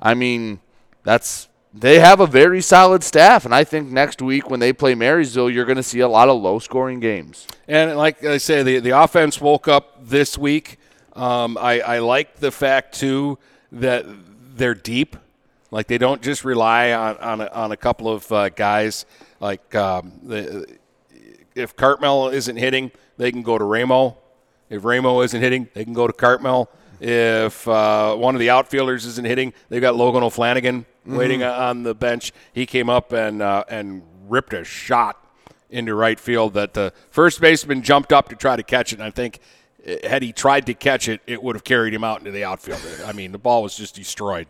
I 0.00 0.14
mean, 0.14 0.60
that's 1.08 1.48
they 1.72 2.00
have 2.00 2.20
a 2.20 2.26
very 2.26 2.60
solid 2.60 3.02
staff, 3.02 3.46
and 3.46 3.54
I 3.54 3.64
think 3.64 3.90
next 3.90 4.20
week 4.20 4.50
when 4.50 4.60
they 4.60 4.74
play 4.74 4.94
Marysville, 4.94 5.48
you're 5.48 5.64
going 5.64 5.76
to 5.76 5.82
see 5.82 6.00
a 6.00 6.08
lot 6.08 6.28
of 6.28 6.38
low 6.42 6.58
scoring 6.58 7.00
games. 7.00 7.46
And 7.66 7.96
like 7.96 8.22
I 8.24 8.36
say, 8.36 8.62
the 8.62 8.78
the 8.80 8.90
offense 8.90 9.40
woke 9.40 9.68
up 9.68 10.06
this 10.06 10.36
week. 10.36 10.78
Um, 11.14 11.56
I, 11.58 11.80
I 11.80 11.98
like 12.00 12.36
the 12.36 12.50
fact 12.50 12.94
too 12.98 13.38
that 13.72 14.04
they're 14.54 14.74
deep. 14.74 15.16
Like 15.70 15.86
they 15.86 15.96
don't 15.96 16.20
just 16.20 16.44
rely 16.44 16.92
on 16.92 17.16
on 17.16 17.40
a, 17.40 17.46
on 17.46 17.72
a 17.72 17.76
couple 17.76 18.12
of 18.12 18.30
uh, 18.30 18.50
guys. 18.50 19.06
Like 19.40 19.74
um, 19.74 20.12
the, 20.22 20.66
if 21.54 21.74
Cartmel 21.74 22.28
isn't 22.28 22.56
hitting, 22.56 22.90
they 23.16 23.32
can 23.32 23.42
go 23.42 23.56
to 23.56 23.64
Ramo. 23.64 24.18
If 24.68 24.84
Ramo 24.84 25.22
isn't 25.22 25.40
hitting, 25.40 25.68
they 25.72 25.84
can 25.84 25.94
go 25.94 26.06
to 26.06 26.12
Cartmel. 26.12 26.68
If 27.00 27.66
uh, 27.68 28.16
one 28.16 28.34
of 28.34 28.40
the 28.40 28.50
outfielders 28.50 29.06
isn't 29.06 29.24
hitting, 29.24 29.52
they've 29.68 29.80
got 29.80 29.94
Logan 29.94 30.22
O'Flanagan 30.22 30.84
mm-hmm. 31.08 31.18
waiting 31.18 31.42
on 31.42 31.82
the 31.82 31.94
bench. 31.94 32.32
He 32.52 32.66
came 32.66 32.90
up 32.90 33.12
and 33.12 33.42
uh, 33.42 33.64
and 33.68 34.02
ripped 34.28 34.52
a 34.52 34.64
shot 34.64 35.24
into 35.70 35.94
right 35.94 36.18
field 36.18 36.54
that 36.54 36.74
the 36.74 36.92
first 37.10 37.40
baseman 37.40 37.82
jumped 37.82 38.12
up 38.12 38.28
to 38.28 38.36
try 38.36 38.56
to 38.56 38.62
catch 38.62 38.92
it. 38.92 38.96
And 38.96 39.04
I 39.04 39.10
think 39.10 39.40
eh, 39.84 40.08
had 40.08 40.22
he 40.22 40.32
tried 40.32 40.66
to 40.66 40.74
catch 40.74 41.08
it, 41.08 41.20
it 41.26 41.42
would 41.42 41.56
have 41.56 41.64
carried 41.64 41.92
him 41.92 42.04
out 42.04 42.20
into 42.20 42.30
the 42.30 42.44
outfield. 42.44 42.80
I 43.04 43.12
mean, 43.12 43.32
the 43.32 43.38
ball 43.38 43.62
was 43.62 43.76
just 43.76 43.94
destroyed. 43.94 44.46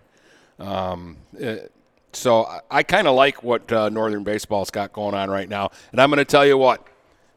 Um, 0.59 1.17
it, 1.35 1.45
eh, 1.45 1.67
so 2.13 2.45
I, 2.45 2.61
I 2.71 2.83
kind 2.83 3.07
of 3.07 3.15
like 3.15 3.43
what 3.43 3.71
uh, 3.71 3.89
Northern 3.91 4.25
Baseball's 4.25 4.71
got 4.71 4.93
going 4.93 5.15
on 5.15 5.31
right 5.31 5.49
now. 5.49 5.71
And 5.93 6.01
I'm 6.01 6.11
going 6.11 6.19
to 6.19 6.25
tell 6.25 6.47
you 6.47 6.57
what, 6.57 6.87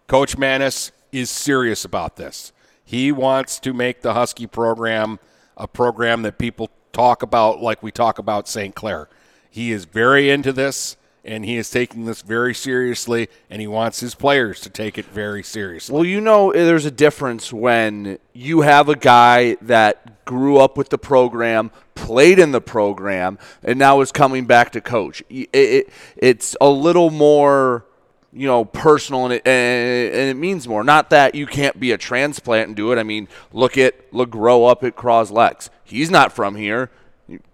Coach 0.08 0.38
Manis 0.38 0.92
is 1.12 1.30
serious 1.30 1.84
about 1.86 2.16
this. 2.16 2.54
He 2.84 3.12
wants 3.12 3.60
to 3.60 3.74
make 3.74 4.02
the 4.02 4.14
Husky 4.14 4.48
program 4.48 5.20
a 5.58 5.68
program 5.68 6.22
that 6.24 6.38
people 6.38 6.70
talk 6.94 7.24
about 7.24 7.62
like 7.62 7.82
we 7.82 7.92
talk 7.92 8.20
about 8.20 8.48
St. 8.48 8.76
Clair. 8.76 9.10
He 9.50 9.72
is 9.72 9.86
very 9.86 10.30
into 10.30 10.54
this 10.54 10.98
and 11.24 11.46
he 11.46 11.58
is 11.58 11.70
taking 11.70 12.06
this 12.06 12.22
very 12.22 12.54
seriously 12.54 13.30
and 13.50 13.62
he 13.62 13.68
wants 13.68 14.00
his 14.00 14.16
players 14.16 14.60
to 14.62 14.70
take 14.70 14.98
it 14.98 15.06
very 15.06 15.44
seriously. 15.44 15.94
Well, 15.94 16.06
you 16.06 16.22
know 16.22 16.52
eh, 16.52 16.66
there's 16.66 16.86
a 16.86 16.92
difference 16.92 17.54
when 17.54 18.18
you 18.34 18.62
have 18.62 18.90
a 18.90 18.96
guy 18.96 19.56
that 19.62 20.26
grew 20.26 20.58
up 20.58 20.78
with 20.78 20.90
the 20.90 20.98
program, 20.98 21.72
played 21.96 22.40
in 22.40 22.52
the 22.52 22.62
program 22.62 23.38
and 23.64 23.78
now 23.78 24.02
is 24.02 24.12
coming 24.12 24.46
back 24.46 24.72
to 24.72 24.82
coach. 24.82 25.22
It, 25.30 25.50
it, 25.54 25.90
it's 26.16 26.56
a 26.60 26.70
little 26.70 27.12
more 27.12 27.86
you 28.34 28.48
know, 28.48 28.66
personal 28.66 29.26
and 29.26 29.34
it, 29.34 29.46
and 29.46 30.30
it 30.30 30.38
means 30.38 30.68
more. 30.68 30.84
Not 30.84 31.10
that 31.10 31.36
you 31.36 31.46
can't 31.46 31.80
be 31.80 31.92
a 31.92 31.98
transplant 31.98 32.68
and 32.68 32.76
do 32.76 32.92
it. 32.92 32.98
I 32.98 33.04
mean, 33.04 33.28
look 33.52 33.78
at 33.78 34.12
LeGros 34.12 34.70
up 34.70 34.84
at 34.84 34.96
Croslex. 34.96 35.70
He's 35.84 36.10
not 36.10 36.32
from 36.32 36.56
here. 36.56 36.90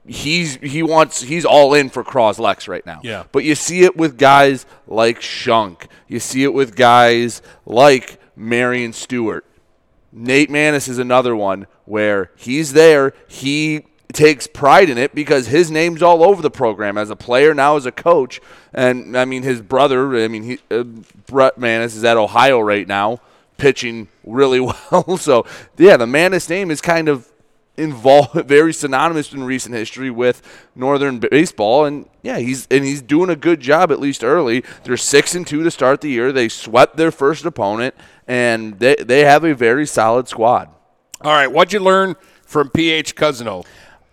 He's 0.05 0.55
he 0.55 0.81
wants 0.81 1.21
he's 1.21 1.45
all 1.45 1.73
in 1.73 1.89
for 1.89 2.03
Croslex 2.03 2.67
right 2.67 2.85
now. 2.85 3.01
Yeah. 3.03 3.25
But 3.31 3.43
you 3.43 3.55
see 3.55 3.83
it 3.83 3.97
with 3.97 4.17
guys 4.17 4.65
like 4.87 5.21
Shunk. 5.21 5.87
You 6.07 6.19
see 6.19 6.43
it 6.43 6.53
with 6.53 6.75
guys 6.75 7.41
like 7.65 8.19
Marion 8.35 8.93
Stewart. 8.93 9.45
Nate 10.11 10.49
Manis 10.49 10.87
is 10.87 10.97
another 10.97 11.35
one 11.35 11.67
where 11.85 12.31
he's 12.35 12.73
there. 12.73 13.13
He 13.27 13.85
takes 14.13 14.47
pride 14.47 14.89
in 14.89 14.97
it 14.97 15.13
because 15.13 15.47
his 15.47 15.69
name's 15.69 16.01
all 16.01 16.23
over 16.23 16.41
the 16.41 16.51
program 16.51 16.97
as 16.97 17.09
a 17.09 17.15
player 17.15 17.53
now 17.53 17.75
as 17.75 17.85
a 17.85 17.91
coach. 17.91 18.39
And 18.73 19.17
i 19.17 19.25
mean 19.25 19.43
his 19.43 19.61
brother 19.61 20.15
i 20.23 20.27
mean 20.27 20.43
he, 20.43 20.59
uh, 20.71 20.83
brett 20.83 21.57
manis 21.57 21.95
is 21.95 22.03
at 22.03 22.17
ohio 22.17 22.59
right 22.59 22.87
now 22.87 23.19
pitching 23.57 24.07
really 24.23 24.59
well. 24.91 25.17
So 25.17 25.45
yeah 25.77 25.97
the 25.97 26.07
manis 26.07 26.49
name 26.49 26.71
is 26.71 26.81
kind 26.81 27.09
of 27.09 27.31
involved 27.75 28.33
very 28.47 28.73
synonymous 28.73 29.33
in 29.33 29.43
recent 29.43 29.75
history 29.75 30.09
with 30.09 30.41
northern 30.75 31.19
baseball. 31.19 31.85
And 31.85 32.07
yeah 32.21 32.37
he's 32.39 32.65
and 32.71 32.85
he's 32.85 33.01
doing 33.01 33.29
a 33.29 33.35
good 33.35 33.59
job 33.59 33.91
at 33.91 33.99
least 33.99 34.23
early. 34.23 34.63
They're 34.83 34.97
six 34.97 35.35
and 35.35 35.45
two 35.45 35.63
to 35.63 35.71
start 35.71 36.01
the 36.01 36.09
year. 36.09 36.31
They 36.31 36.47
swept 36.49 36.95
their 36.95 37.11
first 37.11 37.45
opponent 37.45 37.93
and 38.25 38.79
they, 38.79 38.95
they 38.95 39.25
have 39.25 39.43
a 39.43 39.53
very 39.53 39.85
solid 39.85 40.29
squad. 40.29 40.69
All 41.21 41.33
right 41.33 41.51
what'd 41.51 41.73
you 41.73 41.81
learn 41.81 42.15
from 42.43 42.69
ph 42.69 43.13
cousino 43.13 43.65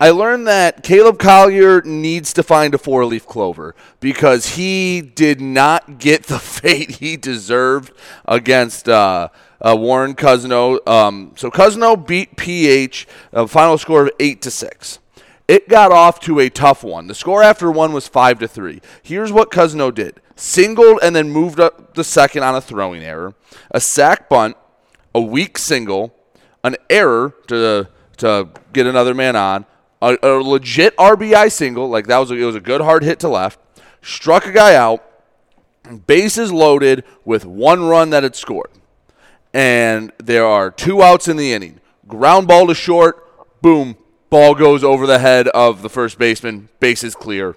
I 0.04 0.11
learned 0.11 0.46
that 0.49 0.82
Caleb 0.82 1.18
Collier 1.18 1.80
needs 1.80 2.34
to 2.34 2.42
find 2.42 2.75
a 2.75 2.78
four 2.78 3.06
leaf 3.06 3.25
clover 3.25 3.75
because 4.00 4.56
he 4.56 5.00
did 5.00 5.40
not 5.40 5.99
get 5.99 6.25
the 6.25 6.38
fate 6.61 6.96
he 6.96 7.16
deserved 7.16 7.90
against 8.26 8.87
uh, 8.87 9.30
uh, 9.62 9.75
Warren 9.75 10.14
Cousino. 10.14 10.87
Um, 10.87 11.32
so 11.37 11.50
Cousino 11.50 12.06
beat 12.06 12.37
PH, 12.37 13.08
a 13.32 13.49
final 13.49 13.78
score 13.78 14.02
of 14.02 14.11
8 14.20 14.42
to 14.42 14.50
6. 14.50 14.99
It 15.49 15.70
got 15.70 15.90
off 15.90 16.20
to 16.20 16.38
a 16.38 16.50
tough 16.50 16.84
one. 16.84 17.06
The 17.06 17.14
score 17.14 17.42
after 17.42 17.70
one 17.70 17.94
was 17.94 18.06
5 18.06 18.40
to 18.40 18.46
3. 18.46 18.82
Here's 19.02 19.32
what 19.32 19.50
Cousino 19.50 19.94
did 19.94 20.20
singled 20.37 20.99
and 21.02 21.16
then 21.16 21.30
moved 21.30 21.58
up 21.58 21.94
the 21.94 22.04
second 22.04 22.42
on 22.42 22.54
a 22.54 22.61
throwing 22.61 23.02
error, 23.02 23.32
a 23.70 23.80
sac 23.80 24.28
bunt, 24.28 24.54
a 25.14 25.20
weak 25.23 25.56
single, 25.56 26.14
an 26.62 26.76
error 26.90 27.34
to, 27.46 27.88
to 28.18 28.50
get 28.75 28.87
another 28.87 29.14
man 29.14 29.34
on 29.34 29.64
a, 30.12 30.16
a 30.23 30.32
legit 30.42 30.96
RBI 30.96 31.50
single, 31.50 31.88
like 31.88 32.06
that 32.06 32.18
was 32.18 32.30
a, 32.30 32.34
it 32.34 32.44
was 32.44 32.54
a 32.56 32.61
good 32.61 32.80
hard 32.80 33.02
hit 33.02 33.18
to 33.20 33.28
left, 33.28 33.58
struck 34.02 34.46
a 34.46 34.52
guy 34.52 34.75
out, 34.75 35.04
bases 36.06 36.52
loaded 36.52 37.04
with 37.25 37.44
one 37.44 37.84
run 37.87 38.11
that 38.11 38.23
had 38.23 38.37
scored. 38.37 38.70
And 39.52 40.12
there 40.18 40.44
are 40.46 40.70
two 40.70 41.02
outs 41.02 41.28
in 41.28 41.37
the 41.37 41.52
inning. 41.52 41.80
Ground 42.08 42.49
ball 42.49 42.66
to 42.66 42.75
short, 42.75 43.62
boom, 43.62 43.96
ball 44.30 44.54
goes 44.54 44.82
over 44.82 45.06
the 45.06 45.18
head 45.20 45.49
of 45.49 45.82
the 45.82 45.88
first 45.88 46.18
baseman, 46.18 46.68
bases 46.80 47.14
clear. 47.14 47.56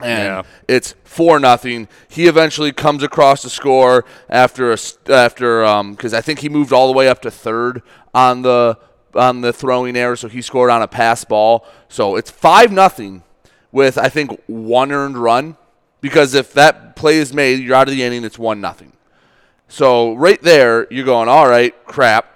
And 0.00 0.24
Yeah. 0.24 0.42
it's 0.68 0.94
four 1.04 1.38
nothing. 1.38 1.88
He 2.08 2.26
eventually 2.26 2.72
comes 2.72 3.02
across 3.02 3.42
the 3.42 3.50
score 3.50 4.04
after 4.28 4.72
a, 4.72 4.78
after 5.08 5.64
um 5.64 5.92
because 5.92 6.12
I 6.12 6.20
think 6.20 6.40
he 6.40 6.48
moved 6.48 6.72
all 6.72 6.88
the 6.88 6.92
way 6.92 7.08
up 7.08 7.22
to 7.22 7.30
third 7.30 7.80
on 8.12 8.42
the 8.42 8.76
on 9.16 9.40
the 9.40 9.52
throwing 9.52 9.96
error, 9.96 10.16
so 10.16 10.28
he 10.28 10.42
scored 10.42 10.70
on 10.70 10.82
a 10.82 10.88
pass 10.88 11.24
ball. 11.24 11.66
So 11.88 12.16
it's 12.16 12.30
five 12.30 12.72
nothing 12.72 13.22
with 13.72 13.98
I 13.98 14.08
think 14.08 14.40
one 14.46 14.92
earned 14.92 15.18
run 15.18 15.56
because 16.00 16.34
if 16.34 16.52
that 16.54 16.96
play 16.96 17.18
is 17.18 17.32
made, 17.32 17.60
you're 17.60 17.74
out 17.74 17.88
of 17.88 17.94
the 17.94 18.02
inning. 18.02 18.24
It's 18.24 18.38
one 18.38 18.60
nothing. 18.60 18.92
So 19.68 20.14
right 20.14 20.40
there, 20.42 20.86
you're 20.90 21.04
going, 21.04 21.28
all 21.28 21.48
right, 21.48 21.74
crap. 21.86 22.30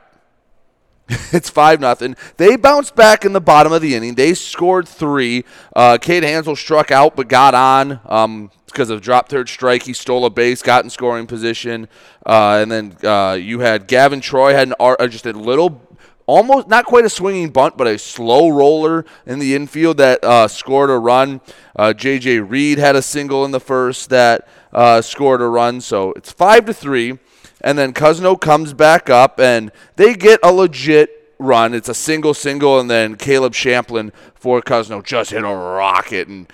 it's 1.33 1.49
five 1.49 1.81
nothing. 1.81 2.17
They 2.37 2.57
bounced 2.57 2.95
back 2.95 3.25
in 3.25 3.33
the 3.33 3.41
bottom 3.41 3.73
of 3.73 3.81
the 3.81 3.95
inning. 3.95 4.15
They 4.15 4.35
scored 4.35 4.87
three. 4.87 5.45
Uh, 5.75 5.97
Cade 5.99 6.23
Hansel 6.23 6.57
struck 6.57 6.91
out 6.91 7.17
but 7.17 7.29
got 7.29 7.55
on 7.55 8.01
um, 8.07 8.51
because 8.67 8.91
of 8.91 9.01
drop 9.01 9.29
third 9.29 9.49
strike. 9.49 9.85
He 9.85 9.93
stole 9.93 10.27
a 10.27 10.31
base, 10.31 10.61
got 10.63 10.85
in 10.85 10.91
scoring 10.91 11.27
position, 11.27 11.89
uh, 12.27 12.59
and 12.61 12.71
then 12.71 12.97
uh, 13.03 13.39
you 13.41 13.61
had 13.61 13.87
Gavin 13.87 14.21
Troy 14.21 14.53
had 14.53 14.69
an 14.69 14.75
uh, 14.79 15.07
just 15.07 15.25
a 15.27 15.33
little. 15.33 15.83
Almost 16.29 16.69
not 16.69 16.85
quite 16.85 17.05
a 17.05 17.11
swinging 17.11 17.51
bunt, 17.51 17.77
but 17.77 17.87
a 17.87 17.99
slow 17.99 18.51
roller 18.51 19.05
in 19.27 19.39
the 19.39 19.57
infield 19.57 19.97
that 19.97 20.23
uh, 20.23 20.47
scored 20.47 20.91
a 20.91 20.99
run. 20.99 21.41
Uh, 21.75 21.93
J.J. 21.93 22.41
Reed 22.41 22.79
had 22.79 22.95
a 22.95 23.03
single 23.03 23.45
in 23.45 23.51
the 23.51 23.61
first 23.61 24.11
that 24.11 24.47
uh, 24.73 25.01
scored 25.01 25.41
a 25.41 25.49
run. 25.49 25.81
So 25.81 26.13
it's 26.13 26.31
five 26.31 26.67
to 26.67 26.75
three 26.75 27.19
and 27.61 27.79
then 27.79 27.93
Cousino 27.93 28.41
comes 28.41 28.73
back 28.73 29.11
up, 29.11 29.41
and 29.41 29.73
they 29.97 30.15
get 30.15 30.41
a 30.43 30.53
legit 30.53 31.35
run. 31.39 31.75
It's 31.75 31.89
a 31.89 31.95
single, 31.95 32.35
single, 32.35 32.79
and 32.79 32.91
then 32.91 33.17
Caleb 33.17 33.55
Champlin 33.55 34.13
for 34.35 34.61
Cousino 34.61 35.05
just 35.05 35.31
hit 35.31 35.43
a 35.43 35.49
rocket, 35.49 36.29
and 36.29 36.51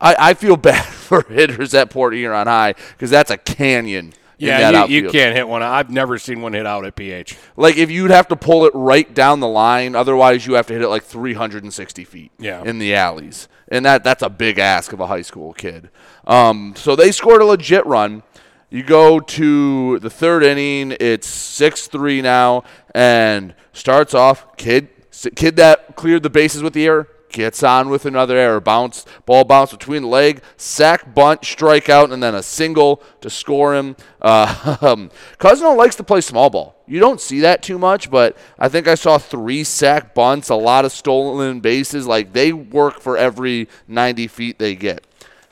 I, 0.00 0.16
I 0.18 0.34
feel 0.34 0.56
bad 0.56 0.84
for 0.84 1.22
hitters 1.22 1.74
at 1.74 1.90
Port 1.90 2.14
Huron 2.14 2.46
High 2.46 2.74
because 2.92 3.10
that's 3.10 3.30
a 3.30 3.38
canyon. 3.38 4.12
Yeah, 4.46 4.84
you, 4.86 5.02
you 5.04 5.10
can't 5.10 5.36
hit 5.36 5.46
one. 5.48 5.62
I've 5.62 5.90
never 5.90 6.18
seen 6.18 6.40
one 6.42 6.52
hit 6.52 6.66
out 6.66 6.84
at 6.84 6.96
PH. 6.96 7.36
Like 7.56 7.76
if 7.76 7.90
you'd 7.90 8.10
have 8.10 8.28
to 8.28 8.36
pull 8.36 8.64
it 8.64 8.72
right 8.74 9.12
down 9.14 9.40
the 9.40 9.48
line, 9.48 9.94
otherwise 9.94 10.46
you 10.46 10.54
have 10.54 10.66
to 10.68 10.72
hit 10.72 10.82
it 10.82 10.88
like 10.88 11.04
360 11.04 12.04
feet 12.04 12.32
Yeah. 12.38 12.62
in 12.64 12.78
the 12.78 12.94
alleys, 12.94 13.48
and 13.68 13.84
that 13.84 14.04
that's 14.04 14.22
a 14.22 14.30
big 14.30 14.58
ask 14.58 14.92
of 14.92 15.00
a 15.00 15.06
high 15.06 15.22
school 15.22 15.52
kid. 15.52 15.90
Um, 16.26 16.74
so 16.76 16.96
they 16.96 17.12
scored 17.12 17.42
a 17.42 17.44
legit 17.44 17.84
run. 17.86 18.22
You 18.70 18.82
go 18.84 19.18
to 19.20 19.98
the 19.98 20.10
third 20.10 20.42
inning. 20.44 20.96
It's 21.00 21.26
six 21.26 21.86
three 21.88 22.22
now, 22.22 22.62
and 22.94 23.54
starts 23.72 24.14
off 24.14 24.56
kid 24.56 24.88
kid 25.36 25.56
that 25.56 25.96
cleared 25.96 26.22
the 26.22 26.30
bases 26.30 26.62
with 26.62 26.72
the 26.72 26.86
error 26.86 27.08
gets 27.32 27.62
on 27.62 27.88
with 27.88 28.06
another 28.06 28.36
error. 28.36 28.60
Bounce 28.60 29.04
ball 29.26 29.44
bounce 29.44 29.70
between 29.72 30.02
the 30.02 30.08
leg, 30.08 30.42
sack 30.56 31.14
bunt, 31.14 31.42
strikeout, 31.42 32.12
and 32.12 32.22
then 32.22 32.34
a 32.34 32.42
single 32.42 33.02
to 33.20 33.30
score 33.30 33.74
him. 33.74 33.96
Uh, 34.20 35.08
Cousino 35.38 35.74
likes 35.74 35.96
to 35.96 36.04
play 36.04 36.20
small 36.20 36.50
ball. 36.50 36.76
You 36.86 37.00
don't 37.00 37.22
see 37.22 37.40
that 37.40 37.62
too 37.62 37.78
much, 37.78 38.10
but 38.10 38.36
I 38.58 38.68
think 38.68 38.86
I 38.86 38.94
saw 38.94 39.16
three 39.16 39.64
sack 39.64 40.14
bunts, 40.14 40.50
a 40.50 40.54
lot 40.56 40.84
of 40.84 40.92
stolen 40.92 41.60
bases. 41.60 42.06
Like 42.06 42.34
they 42.34 42.52
work 42.52 43.00
for 43.00 43.16
every 43.16 43.66
90 43.88 44.26
feet 44.26 44.58
they 44.58 44.74
get. 44.74 45.06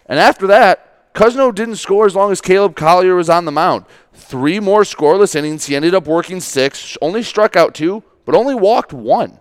And 0.04 0.18
after 0.18 0.46
that, 0.48 1.14
Cousino 1.14 1.54
didn't 1.54 1.76
score 1.76 2.06
as 2.06 2.14
long 2.14 2.30
as 2.30 2.40
Caleb 2.40 2.76
Collier 2.76 3.14
was 3.14 3.30
on 3.30 3.44
the 3.44 3.50
mound. 3.50 3.86
Three 4.12 4.60
more 4.60 4.82
scoreless 4.82 5.34
innings. 5.34 5.66
He 5.66 5.74
ended 5.74 5.94
up 5.94 6.06
working 6.06 6.40
six, 6.40 6.96
only 7.00 7.22
struck 7.22 7.56
out 7.56 7.74
two, 7.74 8.04
but 8.24 8.34
only 8.34 8.54
walked 8.54 8.92
one. 8.92 9.38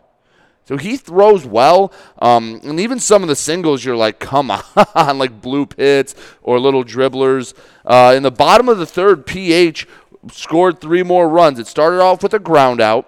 So 0.67 0.75
he 0.75 0.97
throws 0.97 1.45
well. 1.45 1.93
Um, 2.19 2.59
and 2.63 2.79
even 2.79 2.99
some 2.99 3.23
of 3.23 3.29
the 3.29 3.35
singles, 3.37 3.85
you're 3.85 3.95
like, 3.95 4.19
come 4.19 4.51
on, 4.95 5.17
like 5.17 5.41
blue 5.41 5.65
pits 5.65 6.13
or 6.43 6.59
little 6.59 6.83
dribblers. 6.83 7.53
Uh, 7.85 8.13
in 8.15 8.23
the 8.23 8.31
bottom 8.31 8.67
of 8.67 8.77
the 8.77 8.85
third, 8.85 9.25
PH 9.25 9.87
scored 10.29 10.81
three 10.81 11.03
more 11.03 11.29
runs. 11.29 11.57
It 11.57 11.67
started 11.67 12.01
off 12.01 12.21
with 12.21 12.33
a 12.33 12.39
ground 12.39 12.81
out. 12.81 13.07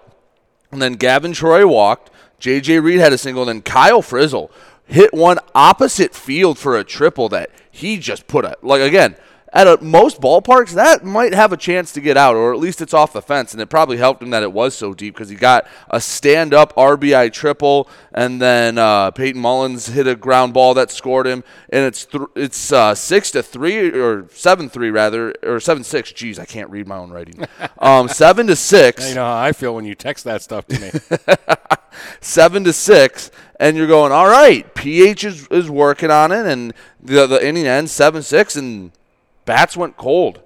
And 0.72 0.80
then 0.80 0.94
Gavin 0.94 1.32
Troy 1.32 1.66
walked. 1.66 2.10
J.J. 2.38 2.80
Reed 2.80 3.00
had 3.00 3.12
a 3.12 3.18
single. 3.18 3.44
Then 3.44 3.60
Kyle 3.60 4.00
Frizzle 4.00 4.50
hit 4.86 5.12
one 5.12 5.38
opposite 5.54 6.14
field 6.14 6.58
for 6.58 6.78
a 6.78 6.84
triple 6.84 7.28
that 7.28 7.50
he 7.70 7.98
just 7.98 8.26
put 8.26 8.44
a 8.44 8.56
like 8.62 8.80
again 8.80 9.16
at 9.52 9.66
a, 9.66 9.78
most 9.82 10.20
ballparks 10.20 10.72
that 10.72 11.04
might 11.04 11.34
have 11.34 11.52
a 11.52 11.56
chance 11.56 11.92
to 11.92 12.00
get 12.00 12.16
out 12.16 12.36
or 12.36 12.52
at 12.52 12.58
least 12.60 12.80
it's 12.80 12.94
off 12.94 13.12
the 13.12 13.22
fence 13.22 13.52
and 13.52 13.60
it 13.60 13.66
probably 13.66 13.96
helped 13.96 14.22
him 14.22 14.30
that 14.30 14.42
it 14.42 14.52
was 14.52 14.74
so 14.74 14.94
deep 14.94 15.14
because 15.14 15.28
he 15.28 15.36
got 15.36 15.66
a 15.88 16.00
stand 16.00 16.54
up 16.54 16.74
RBI 16.76 17.32
triple 17.32 17.88
and 18.12 18.40
then 18.40 18.78
uh, 18.78 19.10
Peyton 19.10 19.40
Mullins 19.40 19.86
hit 19.86 20.06
a 20.06 20.14
ground 20.14 20.54
ball 20.54 20.74
that 20.74 20.90
scored 20.90 21.26
him 21.26 21.42
and 21.70 21.84
it's 21.84 22.06
th- 22.06 22.24
it's 22.36 22.72
uh, 22.72 22.94
six 22.94 23.30
to 23.32 23.42
three 23.42 23.90
or 23.90 24.28
seven 24.30 24.68
three 24.68 24.90
rather 24.90 25.34
or 25.42 25.60
seven 25.60 25.84
six. 25.84 26.12
Jeez, 26.12 26.38
I 26.38 26.44
can't 26.44 26.70
read 26.70 26.86
my 26.86 26.96
own 26.96 27.10
writing. 27.10 27.46
Um, 27.78 28.08
seven 28.08 28.46
to 28.48 28.56
six 28.56 29.08
You 29.08 29.14
know 29.14 29.24
how 29.24 29.36
I 29.38 29.52
feel 29.52 29.74
when 29.74 29.84
you 29.86 29.94
text 29.94 30.24
that 30.24 30.42
stuff 30.42 30.66
to 30.66 30.78
me. 30.78 30.90
seven 32.20 32.64
to 32.64 32.72
six, 32.72 33.30
and 33.58 33.76
you're 33.76 33.86
going, 33.86 34.12
all 34.12 34.28
right, 34.28 34.72
PH 34.74 35.24
is, 35.24 35.48
is 35.48 35.70
working 35.70 36.10
on 36.10 36.32
it, 36.32 36.46
and 36.46 36.74
the 37.02 37.26
the 37.26 37.46
inning 37.46 37.66
ends 37.66 37.92
seven 37.92 38.22
six, 38.22 38.56
and 38.56 38.92
bats 39.44 39.76
went 39.76 39.96
cold. 39.96 40.42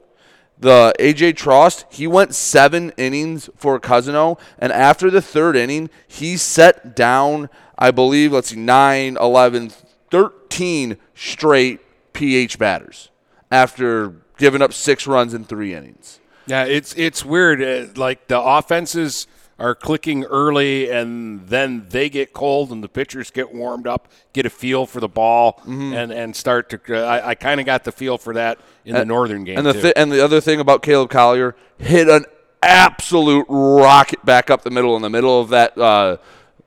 The 0.59 0.95
AJ 0.99 1.35
Trost, 1.35 1.85
he 1.93 2.07
went 2.07 2.35
seven 2.35 2.93
innings 2.97 3.51
for 3.57 3.79
Cousino, 3.81 4.39
and 4.59 4.73
after 4.73 5.11
the 5.11 5.21
third 5.21 5.57
inning, 5.57 5.91
he 6.07 6.37
set 6.37 6.95
down, 6.95 7.51
I 7.77 7.91
believe, 7.91 8.33
let's 8.33 8.49
see, 8.49 8.57
9, 8.57 9.17
11, 9.21 9.73
13 10.11 10.97
straight 11.15 11.81
PH 12.13 12.59
batters 12.59 13.11
after 13.51 14.15
giving 14.39 14.63
up 14.63 14.73
six 14.73 15.07
runs 15.07 15.35
in 15.35 15.45
three 15.45 15.75
innings. 15.75 16.21
Yeah, 16.47 16.65
it's 16.65 16.95
it's 16.95 17.25
weird. 17.25 17.63
Uh, 17.63 17.93
like 17.97 18.29
the 18.29 18.41
offenses 18.41 19.27
are 19.59 19.75
clicking 19.75 20.25
early, 20.25 20.91
and 20.91 21.47
then 21.49 21.87
they 21.91 22.09
get 22.11 22.33
cold, 22.33 22.71
and 22.73 22.83
the 22.83 22.89
pitchers 22.89 23.31
get 23.31 23.55
warmed 23.55 23.87
up, 23.87 24.09
get 24.33 24.45
a 24.47 24.51
feel 24.51 24.85
for 24.87 25.01
the 25.01 25.09
ball, 25.09 25.61
and 25.67 26.13
and 26.13 26.35
start 26.35 26.69
to. 26.71 26.97
I, 26.97 27.31
I 27.31 27.35
kind 27.35 27.61
of 27.61 27.67
got 27.67 27.85
the 27.85 27.93
feel 27.93 28.19
for 28.19 28.35
that 28.35 28.59
in 28.85 28.95
the 28.95 29.05
northern 29.05 29.45
game 29.45 29.59
And 29.59 29.67
the 29.67 29.73
too. 29.73 29.81
thi- 29.81 29.93
and 29.97 30.11
the 30.13 30.23
other 30.25 30.41
thing 30.41 30.61
about 30.61 30.83
Caleb 30.83 31.11
Collier 31.11 31.55
hit 31.79 32.09
an 32.09 32.25
absolute 32.63 33.47
rocket 33.49 34.25
back 34.25 34.51
up 34.51 34.63
the 34.63 34.71
middle 34.71 34.97
in 34.97 35.03
the 35.03 35.11
middle 35.11 35.41
of 35.41 35.51
that 35.51 35.77
uh, 35.79 36.17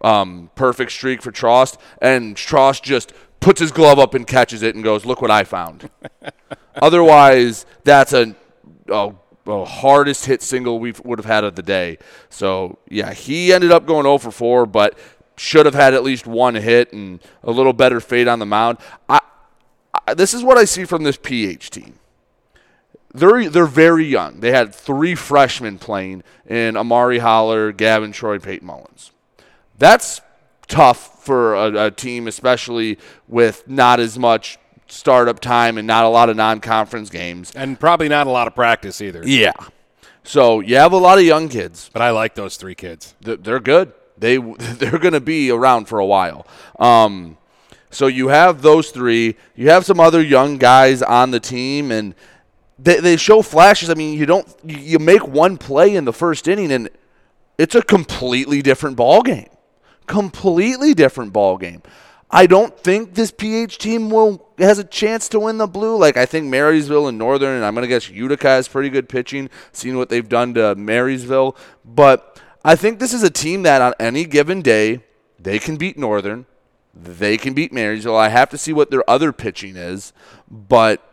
um, 0.01 0.49
perfect 0.55 0.91
streak 0.91 1.21
for 1.21 1.31
Trost, 1.31 1.77
and 2.01 2.35
Trost 2.35 2.83
just 2.83 3.13
puts 3.39 3.59
his 3.59 3.71
glove 3.71 3.99
up 3.99 4.13
and 4.13 4.25
catches 4.25 4.63
it 4.63 4.75
and 4.75 4.83
goes, 4.83 5.05
"Look 5.05 5.21
what 5.21 5.31
I 5.31 5.43
found." 5.43 5.89
Otherwise, 6.75 7.65
that's 7.83 8.13
a, 8.13 8.35
a, 8.89 9.11
a 9.47 9.65
hardest 9.65 10.25
hit 10.25 10.41
single 10.41 10.79
we 10.79 10.93
would 11.03 11.19
have 11.19 11.25
had 11.25 11.43
of 11.43 11.55
the 11.55 11.63
day. 11.63 11.97
So 12.29 12.77
yeah, 12.89 13.13
he 13.13 13.53
ended 13.53 13.71
up 13.71 13.85
going 13.85 14.03
0 14.03 14.17
for 14.19 14.31
4, 14.31 14.65
but 14.65 14.97
should 15.37 15.65
have 15.65 15.75
had 15.75 15.93
at 15.93 16.03
least 16.03 16.27
one 16.27 16.55
hit 16.55 16.91
and 16.93 17.19
a 17.43 17.51
little 17.51 17.73
better 17.73 17.99
fade 17.99 18.27
on 18.27 18.39
the 18.39 18.45
mound. 18.45 18.77
I, 19.07 19.19
I 20.07 20.13
this 20.13 20.33
is 20.33 20.43
what 20.43 20.57
I 20.57 20.65
see 20.65 20.85
from 20.85 21.03
this 21.03 21.17
PH 21.17 21.69
team 21.69 21.99
they're 23.13 23.49
they're 23.49 23.65
very 23.65 24.05
young. 24.05 24.39
They 24.39 24.51
had 24.51 24.73
three 24.73 25.15
freshmen 25.15 25.79
playing 25.79 26.23
in 26.45 26.77
Amari 26.77 27.19
Holler, 27.19 27.71
Gavin 27.71 28.11
Troy, 28.11 28.39
Peyton 28.39 28.67
Mullins. 28.67 29.11
That's 29.77 30.21
tough 30.67 31.23
for 31.23 31.55
a, 31.55 31.85
a 31.85 31.91
team, 31.91 32.27
especially 32.27 32.97
with 33.27 33.67
not 33.67 33.99
as 33.99 34.17
much 34.19 34.57
startup 34.87 35.39
time 35.39 35.77
and 35.77 35.85
not 35.87 36.05
a 36.05 36.09
lot 36.09 36.29
of 36.29 36.35
non-conference 36.35 37.09
games. 37.09 37.51
and 37.55 37.79
probably 37.79 38.09
not 38.09 38.27
a 38.27 38.29
lot 38.29 38.47
of 38.47 38.55
practice 38.55 39.01
either. 39.01 39.21
Yeah. 39.25 39.53
So 40.23 40.59
you 40.59 40.75
have 40.75 40.91
a 40.91 40.97
lot 40.97 41.17
of 41.17 41.23
young 41.23 41.49
kids. 41.49 41.89
But 41.93 42.01
I 42.01 42.11
like 42.11 42.35
those 42.35 42.57
three 42.57 42.75
kids. 42.75 43.15
They're 43.21 43.59
good. 43.59 43.93
They 44.17 44.37
they're 44.59 44.99
going 44.99 45.13
to 45.13 45.21
be 45.21 45.51
around 45.51 45.85
for 45.85 45.99
a 45.99 46.05
while. 46.05 46.45
Um, 46.79 47.37
so 47.89 48.07
you 48.07 48.27
have 48.27 48.61
those 48.61 48.91
three. 48.91 49.35
You 49.55 49.69
have 49.69 49.85
some 49.85 49.99
other 49.99 50.21
young 50.21 50.57
guys 50.57 51.01
on 51.01 51.31
the 51.31 51.39
team, 51.39 51.91
and 51.91 52.13
they, 52.77 52.99
they 52.99 53.17
show 53.17 53.41
flashes. 53.41 53.89
I 53.89 53.93
mean, 53.93 54.17
you 54.17 54.25
don't 54.25 54.47
you 54.65 54.77
you 54.77 54.99
make 54.99 55.25
one 55.25 55.57
play 55.57 55.95
in 55.95 56.05
the 56.05 56.13
first 56.13 56.47
inning, 56.47 56.71
and 56.71 56.89
it's 57.57 57.75
a 57.75 57.81
completely 57.81 58.61
different 58.61 58.97
ball 58.97 59.21
game. 59.21 59.49
Completely 60.05 60.93
different 60.93 61.33
ball 61.33 61.57
game. 61.57 61.81
I 62.29 62.45
don't 62.45 62.77
think 62.77 63.13
this 63.13 63.31
PH 63.31 63.77
team 63.77 64.09
will 64.09 64.45
has 64.57 64.79
a 64.79 64.83
chance 64.83 65.29
to 65.29 65.39
win 65.39 65.57
the 65.57 65.67
blue. 65.67 65.97
Like 65.97 66.17
I 66.17 66.25
think 66.25 66.47
Marysville 66.47 67.07
and 67.07 67.17
Northern, 67.17 67.55
and 67.55 67.65
I'm 67.65 67.73
gonna 67.73 67.87
guess 67.87 68.09
Utica 68.09 68.47
has 68.47 68.67
pretty 68.67 68.89
good 68.89 69.07
pitching, 69.07 69.49
seeing 69.71 69.97
what 69.97 70.09
they've 70.09 70.27
done 70.27 70.53
to 70.55 70.75
Marysville. 70.75 71.55
But 71.85 72.41
I 72.65 72.75
think 72.75 72.99
this 72.99 73.13
is 73.13 73.23
a 73.23 73.29
team 73.29 73.63
that 73.63 73.81
on 73.81 73.93
any 73.99 74.25
given 74.25 74.61
day 74.61 75.03
they 75.39 75.59
can 75.59 75.77
beat 75.77 75.97
Northern, 75.97 76.45
they 76.93 77.37
can 77.37 77.53
beat 77.53 77.71
Marysville. 77.71 78.17
I 78.17 78.29
have 78.29 78.49
to 78.49 78.57
see 78.57 78.73
what 78.73 78.91
their 78.91 79.09
other 79.09 79.31
pitching 79.31 79.77
is, 79.77 80.11
but 80.49 81.03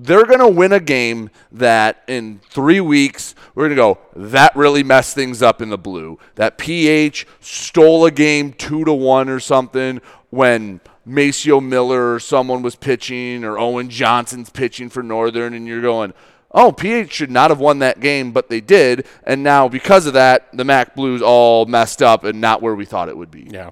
they're 0.00 0.26
going 0.26 0.38
to 0.38 0.48
win 0.48 0.72
a 0.72 0.80
game 0.80 1.30
that 1.50 2.04
in 2.06 2.40
three 2.50 2.80
weeks 2.80 3.34
we're 3.54 3.64
going 3.68 3.76
to 3.76 3.76
go 3.76 3.98
that 4.14 4.54
really 4.54 4.84
messed 4.84 5.14
things 5.14 5.42
up 5.42 5.60
in 5.60 5.70
the 5.70 5.78
blue 5.78 6.18
that 6.36 6.56
ph 6.56 7.26
stole 7.40 8.06
a 8.06 8.10
game 8.10 8.52
two 8.52 8.84
to 8.84 8.92
one 8.92 9.28
or 9.28 9.40
something 9.40 10.00
when 10.30 10.80
maceo 11.04 11.60
miller 11.60 12.14
or 12.14 12.20
someone 12.20 12.62
was 12.62 12.76
pitching 12.76 13.44
or 13.44 13.58
owen 13.58 13.88
johnson's 13.88 14.50
pitching 14.50 14.88
for 14.90 15.02
northern 15.02 15.54
and 15.54 15.66
you're 15.66 15.80
going 15.80 16.12
oh 16.52 16.70
ph 16.70 17.12
should 17.12 17.30
not 17.30 17.50
have 17.50 17.60
won 17.60 17.78
that 17.78 18.00
game 18.00 18.30
but 18.30 18.48
they 18.48 18.60
did 18.60 19.06
and 19.24 19.42
now 19.42 19.68
because 19.68 20.06
of 20.06 20.12
that 20.12 20.48
the 20.52 20.64
mac 20.64 20.94
blues 20.94 21.22
all 21.22 21.64
messed 21.66 22.02
up 22.02 22.24
and 22.24 22.40
not 22.40 22.60
where 22.60 22.74
we 22.74 22.84
thought 22.84 23.08
it 23.08 23.16
would 23.16 23.30
be 23.30 23.48
Yeah. 23.50 23.70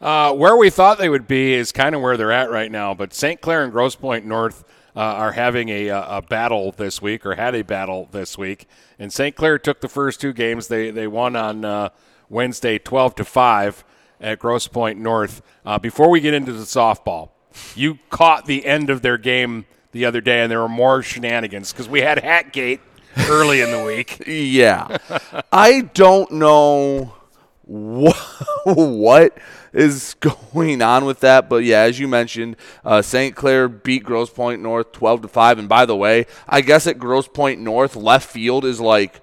Uh, 0.00 0.32
where 0.32 0.56
we 0.56 0.68
thought 0.68 0.98
they 0.98 1.08
would 1.08 1.28
be 1.28 1.54
is 1.54 1.70
kind 1.70 1.94
of 1.94 2.00
where 2.00 2.16
they're 2.16 2.32
at 2.32 2.50
right 2.50 2.72
now. 2.72 2.92
But 2.92 3.14
St. 3.14 3.40
Clair 3.40 3.62
and 3.62 3.70
Grosse 3.70 3.94
Pointe 3.94 4.26
North 4.26 4.64
uh, 4.96 4.98
are 4.98 5.30
having 5.30 5.68
a, 5.68 5.90
a 5.90 6.20
battle 6.28 6.72
this 6.72 7.00
week, 7.00 7.24
or 7.24 7.36
had 7.36 7.54
a 7.54 7.62
battle 7.62 8.08
this 8.10 8.36
week. 8.36 8.66
And 8.98 9.12
St. 9.12 9.36
Clair 9.36 9.60
took 9.60 9.80
the 9.80 9.88
first 9.88 10.20
two 10.20 10.32
games. 10.32 10.66
They 10.66 10.90
they 10.90 11.06
won 11.06 11.36
on 11.36 11.64
uh, 11.64 11.90
Wednesday, 12.28 12.78
twelve 12.78 13.14
to 13.14 13.24
five 13.24 13.84
at 14.22 14.38
Grosse 14.38 14.68
Pointe 14.68 14.98
North. 14.98 15.42
Uh, 15.66 15.78
before 15.78 16.08
we 16.08 16.20
get 16.20 16.32
into 16.32 16.52
the 16.52 16.64
softball, 16.64 17.30
you 17.74 17.98
caught 18.08 18.46
the 18.46 18.64
end 18.64 18.88
of 18.88 19.02
their 19.02 19.18
game 19.18 19.66
the 19.90 20.06
other 20.06 20.20
day, 20.20 20.40
and 20.40 20.50
there 20.50 20.60
were 20.60 20.68
more 20.68 21.02
shenanigans 21.02 21.72
because 21.72 21.88
we 21.88 22.00
had 22.00 22.18
Hatgate 22.18 22.80
early 23.28 23.60
in 23.60 23.70
the 23.70 23.84
week. 23.84 24.22
Yeah. 24.26 24.96
I 25.52 25.82
don't 25.82 26.30
know 26.32 27.14
what, 27.64 28.16
what 28.64 29.38
is 29.72 30.14
going 30.20 30.82
on 30.82 31.04
with 31.04 31.20
that, 31.20 31.48
but 31.48 31.64
yeah, 31.64 31.80
as 31.80 31.98
you 31.98 32.08
mentioned, 32.08 32.56
uh, 32.84 33.02
St. 33.02 33.34
Clair 33.34 33.68
beat 33.68 34.04
Grosse 34.04 34.30
Pointe 34.30 34.62
North 34.62 34.92
12 34.92 35.22
to 35.22 35.28
5. 35.28 35.58
And 35.58 35.68
by 35.68 35.84
the 35.84 35.96
way, 35.96 36.26
I 36.48 36.60
guess 36.60 36.86
at 36.86 36.98
Grosse 36.98 37.28
Pointe 37.28 37.60
North, 37.60 37.96
left 37.96 38.28
field 38.28 38.64
is 38.64 38.80
like 38.80 39.20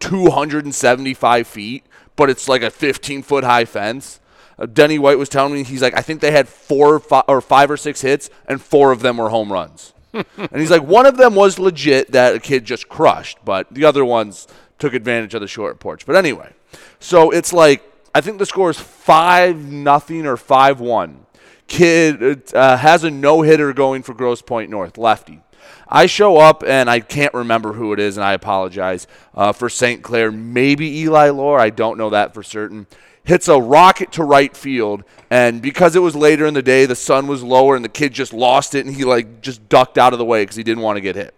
275 0.00 1.46
feet, 1.46 1.84
but 2.16 2.30
it's 2.30 2.48
like 2.48 2.62
a 2.62 2.70
15 2.70 3.22
foot 3.22 3.44
high 3.44 3.64
fence. 3.64 4.20
Uh, 4.62 4.66
Denny 4.66 4.98
White 4.98 5.18
was 5.18 5.28
telling 5.28 5.52
me 5.52 5.64
he's 5.64 5.82
like, 5.82 5.96
I 5.96 6.02
think 6.02 6.20
they 6.20 6.30
had 6.30 6.48
four 6.48 6.94
or 6.94 7.00
five, 7.00 7.24
or 7.26 7.40
five 7.40 7.70
or 7.70 7.76
six 7.76 8.00
hits, 8.00 8.30
and 8.46 8.62
four 8.62 8.92
of 8.92 9.00
them 9.00 9.16
were 9.16 9.28
home 9.28 9.52
runs. 9.52 9.92
and 10.12 10.56
he's 10.56 10.70
like, 10.70 10.82
one 10.82 11.06
of 11.06 11.16
them 11.16 11.34
was 11.34 11.58
legit 11.58 12.12
that 12.12 12.36
a 12.36 12.38
kid 12.38 12.64
just 12.64 12.88
crushed, 12.88 13.38
but 13.44 13.72
the 13.72 13.84
other 13.84 14.04
ones 14.04 14.46
took 14.78 14.94
advantage 14.94 15.34
of 15.34 15.40
the 15.40 15.48
short 15.48 15.80
porch. 15.80 16.06
But 16.06 16.16
anyway, 16.16 16.52
so 17.00 17.30
it's 17.30 17.52
like 17.52 17.82
I 18.14 18.20
think 18.20 18.38
the 18.38 18.46
score 18.46 18.70
is 18.70 18.78
five 18.78 19.56
nothing 19.56 20.26
or 20.26 20.36
five 20.36 20.80
one. 20.80 21.26
Kid 21.66 22.52
uh, 22.54 22.76
has 22.76 23.04
a 23.04 23.10
no 23.10 23.42
hitter 23.42 23.72
going 23.72 24.02
for 24.02 24.12
Grosse 24.12 24.42
Pointe 24.42 24.70
North, 24.70 24.98
lefty. 24.98 25.40
I 25.88 26.06
show 26.06 26.36
up 26.36 26.62
and 26.66 26.90
I 26.90 27.00
can't 27.00 27.32
remember 27.32 27.72
who 27.72 27.92
it 27.92 28.00
is, 28.00 28.16
and 28.16 28.24
I 28.24 28.32
apologize 28.32 29.06
uh, 29.34 29.52
for 29.52 29.68
St. 29.68 30.02
Clair. 30.02 30.30
Maybe 30.30 31.00
Eli 31.00 31.30
Lore. 31.30 31.58
I 31.58 31.70
don't 31.70 31.96
know 31.96 32.10
that 32.10 32.34
for 32.34 32.42
certain. 32.42 32.86
Hits 33.24 33.46
a 33.46 33.60
rocket 33.60 34.10
to 34.12 34.24
right 34.24 34.56
field, 34.56 35.04
and 35.30 35.62
because 35.62 35.94
it 35.94 36.00
was 36.00 36.16
later 36.16 36.44
in 36.44 36.54
the 36.54 36.62
day, 36.62 36.86
the 36.86 36.96
sun 36.96 37.28
was 37.28 37.42
lower, 37.42 37.76
and 37.76 37.84
the 37.84 37.88
kid 37.88 38.12
just 38.12 38.32
lost 38.32 38.74
it, 38.74 38.84
and 38.84 38.94
he 38.96 39.04
like 39.04 39.40
just 39.40 39.68
ducked 39.68 39.96
out 39.96 40.12
of 40.12 40.18
the 40.18 40.24
way 40.24 40.42
because 40.42 40.56
he 40.56 40.64
didn't 40.64 40.82
want 40.82 40.96
to 40.96 41.00
get 41.00 41.14
hit. 41.14 41.34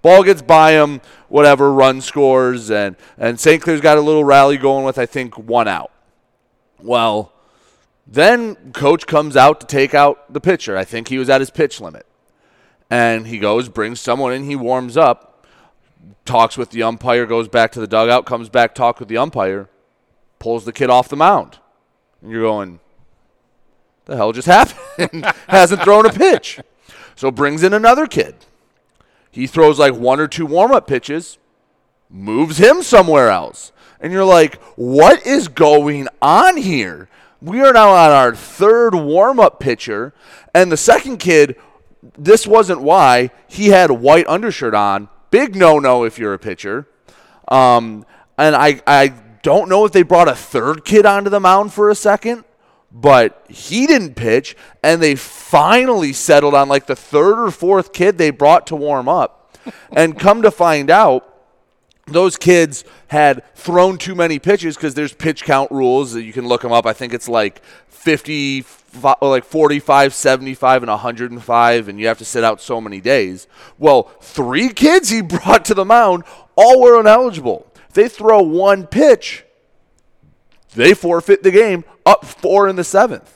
Ball 0.00 0.22
gets 0.22 0.40
by 0.40 0.72
him, 0.72 1.00
whatever, 1.28 1.72
run 1.72 2.00
scores, 2.00 2.70
and 2.70 2.96
and 3.18 3.38
St. 3.38 3.62
Clair's 3.62 3.82
got 3.82 3.98
a 3.98 4.00
little 4.00 4.24
rally 4.24 4.56
going 4.56 4.84
with 4.84 4.98
I 4.98 5.04
think 5.04 5.36
one 5.36 5.68
out. 5.68 5.90
Well, 6.80 7.32
then 8.06 8.72
coach 8.72 9.06
comes 9.06 9.36
out 9.36 9.60
to 9.60 9.66
take 9.66 9.94
out 9.94 10.32
the 10.32 10.40
pitcher. 10.40 10.76
I 10.76 10.84
think 10.84 11.08
he 11.08 11.18
was 11.18 11.28
at 11.28 11.40
his 11.40 11.50
pitch 11.50 11.80
limit. 11.80 12.06
And 12.88 13.26
he 13.26 13.38
goes, 13.38 13.68
brings 13.68 14.00
someone 14.00 14.32
in, 14.32 14.44
he 14.44 14.54
warms 14.54 14.96
up, 14.96 15.44
talks 16.24 16.56
with 16.56 16.70
the 16.70 16.84
umpire, 16.84 17.26
goes 17.26 17.48
back 17.48 17.72
to 17.72 17.80
the 17.80 17.88
dugout, 17.88 18.26
comes 18.26 18.48
back, 18.48 18.74
talk 18.76 19.00
with 19.00 19.08
the 19.08 19.16
umpire, 19.16 19.68
pulls 20.46 20.64
the 20.64 20.72
kid 20.72 20.88
off 20.88 21.08
the 21.08 21.16
mound. 21.16 21.58
And 22.22 22.30
you're 22.30 22.42
going, 22.42 22.78
the 24.04 24.14
hell 24.14 24.30
just 24.30 24.46
happened? 24.96 25.24
Hasn't 25.48 25.82
thrown 25.82 26.06
a 26.06 26.12
pitch. 26.12 26.60
So 27.16 27.32
brings 27.32 27.64
in 27.64 27.74
another 27.74 28.06
kid. 28.06 28.36
He 29.32 29.48
throws 29.48 29.80
like 29.80 29.94
one 29.94 30.20
or 30.20 30.28
two 30.28 30.46
warm 30.46 30.70
up 30.70 30.86
pitches, 30.86 31.38
moves 32.08 32.58
him 32.58 32.84
somewhere 32.84 33.28
else. 33.28 33.72
And 33.98 34.12
you're 34.12 34.24
like, 34.24 34.62
what 34.76 35.26
is 35.26 35.48
going 35.48 36.06
on 36.22 36.58
here? 36.58 37.08
We 37.42 37.60
are 37.62 37.72
now 37.72 37.90
on 37.90 38.12
our 38.12 38.32
third 38.32 38.94
warm 38.94 39.40
up 39.40 39.58
pitcher. 39.58 40.14
And 40.54 40.70
the 40.70 40.76
second 40.76 41.16
kid, 41.16 41.56
this 42.16 42.46
wasn't 42.46 42.82
why. 42.82 43.32
He 43.48 43.70
had 43.70 43.90
white 43.90 44.28
undershirt 44.28 44.74
on. 44.74 45.08
Big 45.32 45.56
no 45.56 45.80
no 45.80 46.04
if 46.04 46.20
you're 46.20 46.34
a 46.34 46.38
pitcher. 46.38 46.86
Um, 47.48 48.06
and 48.38 48.54
I, 48.54 48.80
I 48.86 49.12
don't 49.46 49.68
know 49.68 49.84
if 49.84 49.92
they 49.92 50.02
brought 50.02 50.26
a 50.26 50.34
third 50.34 50.84
kid 50.84 51.06
onto 51.06 51.30
the 51.30 51.38
mound 51.38 51.72
for 51.72 51.88
a 51.88 51.94
second, 51.94 52.42
but 52.90 53.46
he 53.48 53.86
didn't 53.86 54.14
pitch. 54.14 54.56
And 54.82 55.00
they 55.00 55.14
finally 55.14 56.12
settled 56.12 56.52
on 56.52 56.68
like 56.68 56.86
the 56.86 56.96
third 56.96 57.38
or 57.38 57.52
fourth 57.52 57.92
kid 57.92 58.18
they 58.18 58.30
brought 58.30 58.66
to 58.66 58.74
warm 58.74 59.08
up. 59.08 59.56
and 59.92 60.18
come 60.18 60.42
to 60.42 60.50
find 60.50 60.90
out, 60.90 61.32
those 62.06 62.36
kids 62.36 62.84
had 63.06 63.44
thrown 63.54 63.98
too 63.98 64.16
many 64.16 64.40
pitches 64.40 64.74
because 64.74 64.94
there's 64.94 65.12
pitch 65.12 65.44
count 65.44 65.70
rules 65.70 66.12
that 66.14 66.24
you 66.24 66.32
can 66.32 66.48
look 66.48 66.62
them 66.62 66.72
up. 66.72 66.84
I 66.84 66.92
think 66.92 67.14
it's 67.14 67.28
like 67.28 67.62
50, 67.86 68.64
like 69.22 69.44
45, 69.44 70.12
75, 70.12 70.82
and 70.82 70.90
105, 70.90 71.88
and 71.88 72.00
you 72.00 72.08
have 72.08 72.18
to 72.18 72.24
sit 72.24 72.42
out 72.42 72.60
so 72.60 72.80
many 72.80 73.00
days. 73.00 73.46
Well, 73.78 74.10
three 74.20 74.70
kids 74.70 75.10
he 75.10 75.20
brought 75.22 75.64
to 75.66 75.74
the 75.74 75.84
mound 75.84 76.24
all 76.56 76.82
were 76.82 76.98
ineligible. 76.98 77.72
They 77.96 78.08
throw 78.08 78.40
one 78.42 78.86
pitch, 78.86 79.44
they 80.74 80.94
forfeit 80.94 81.42
the 81.42 81.50
game, 81.50 81.84
up 82.04 82.24
four 82.24 82.68
in 82.68 82.76
the 82.76 82.84
seventh. 82.84 83.32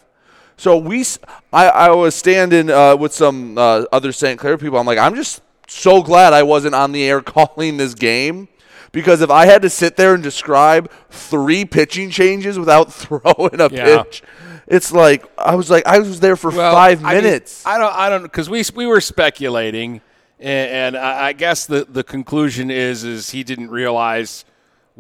So 0.56 0.76
we, 0.76 1.04
I, 1.52 1.68
I 1.68 1.90
was 1.90 2.14
standing 2.14 2.70
uh, 2.70 2.94
with 2.96 3.14
some 3.14 3.56
uh, 3.56 3.84
other 3.90 4.12
St. 4.12 4.38
Clair 4.38 4.58
people. 4.58 4.78
I'm 4.78 4.86
like, 4.86 4.98
I'm 4.98 5.14
just 5.14 5.40
so 5.66 6.02
glad 6.02 6.34
I 6.34 6.42
wasn't 6.42 6.74
on 6.74 6.92
the 6.92 7.02
air 7.04 7.20
calling 7.22 7.78
this 7.78 7.94
game 7.94 8.48
because 8.92 9.22
if 9.22 9.30
I 9.30 9.46
had 9.46 9.62
to 9.62 9.70
sit 9.70 9.96
there 9.96 10.12
and 10.12 10.22
describe 10.22 10.90
three 11.08 11.64
pitching 11.64 12.10
changes 12.10 12.58
without 12.58 12.92
throwing 12.92 13.58
a 13.60 13.70
Yeah. 13.72 14.02
pitch, 14.02 14.22
it's 14.66 14.92
like 14.92 15.24
I 15.38 15.54
was 15.54 15.70
like 15.70 15.86
I 15.86 15.98
was 15.98 16.20
there 16.20 16.36
for 16.36 16.50
Well, 16.50 16.74
five 16.74 17.02
I 17.04 17.14
mean, 17.14 17.24
minutes. 17.24 17.64
I, 17.64 17.78
don't. 17.78 17.94
I 17.94 18.10
don't 18.10 18.22
because 18.24 18.50
we 18.50 18.62
we 18.76 18.86
were 18.86 19.00
speculating, 19.00 20.02
and, 20.38 20.94
and 20.94 20.96
I, 20.98 21.28
I 21.28 21.32
guess 21.32 21.64
the 21.66 21.86
the 21.88 22.04
conclusion 22.04 22.70
is 22.70 23.02
is 23.02 23.30
he 23.30 23.42
didn't 23.42 23.70
realize 23.70 24.44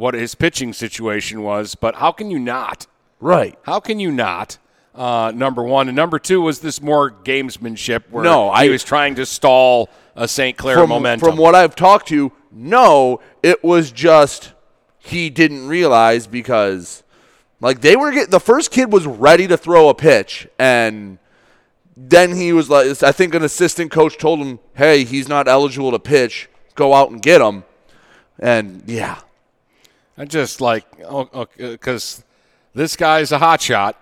what 0.00 0.14
his 0.14 0.34
pitching 0.34 0.72
situation 0.72 1.42
was. 1.42 1.74
But 1.74 1.96
how 1.96 2.10
can 2.10 2.30
you 2.30 2.38
not? 2.38 2.86
right. 3.20 3.58
How 3.64 3.80
can 3.80 4.00
you 4.00 4.10
not? 4.10 4.56
Uh, 4.94 5.30
number 5.34 5.62
one 5.62 5.88
and 5.88 5.94
number 5.96 6.18
two 6.18 6.40
was 6.40 6.60
this 6.60 6.80
more 6.80 7.10
gamesmanship 7.10 8.04
where 8.10 8.24
No, 8.24 8.50
he 8.54 8.66
I- 8.66 8.68
was 8.70 8.82
trying 8.82 9.14
to 9.16 9.26
stall 9.26 9.90
a 10.16 10.26
St. 10.26 10.56
Clair 10.56 10.76
From, 10.78 10.88
momentum. 10.88 11.28
from 11.28 11.36
what 11.38 11.54
I've 11.54 11.76
talked 11.76 12.08
to, 12.08 12.32
no, 12.50 13.20
it 13.42 13.62
was 13.62 13.92
just 13.92 14.52
he 14.98 15.28
didn't 15.28 15.68
realize 15.68 16.26
because 16.26 17.02
like 17.60 17.82
they 17.82 17.94
were 17.94 18.10
get 18.10 18.30
the 18.30 18.40
first 18.40 18.70
kid 18.70 18.90
was 18.90 19.06
ready 19.06 19.46
to 19.48 19.56
throw 19.58 19.90
a 19.90 19.94
pitch 19.94 20.48
and 20.58 21.18
then 21.96 22.34
he 22.34 22.52
was 22.54 22.70
like 22.70 23.02
I 23.02 23.12
think 23.12 23.34
an 23.34 23.42
assistant 23.44 23.90
coach 23.90 24.16
told 24.16 24.38
him, 24.40 24.58
"Hey, 24.74 25.04
he's 25.04 25.28
not 25.28 25.46
eligible 25.46 25.90
to 25.90 25.98
pitch. 25.98 26.48
Go 26.74 26.94
out 26.94 27.10
and 27.10 27.20
get 27.20 27.42
him." 27.42 27.64
And 28.38 28.82
yeah. 28.86 29.18
I 30.20 30.26
just 30.26 30.60
like 30.60 30.84
oh, 31.08 31.30
oh, 31.32 31.46
because 31.56 32.22
this 32.74 32.94
guy's 32.94 33.32
a 33.32 33.38
hot 33.38 33.62
shot 33.62 33.96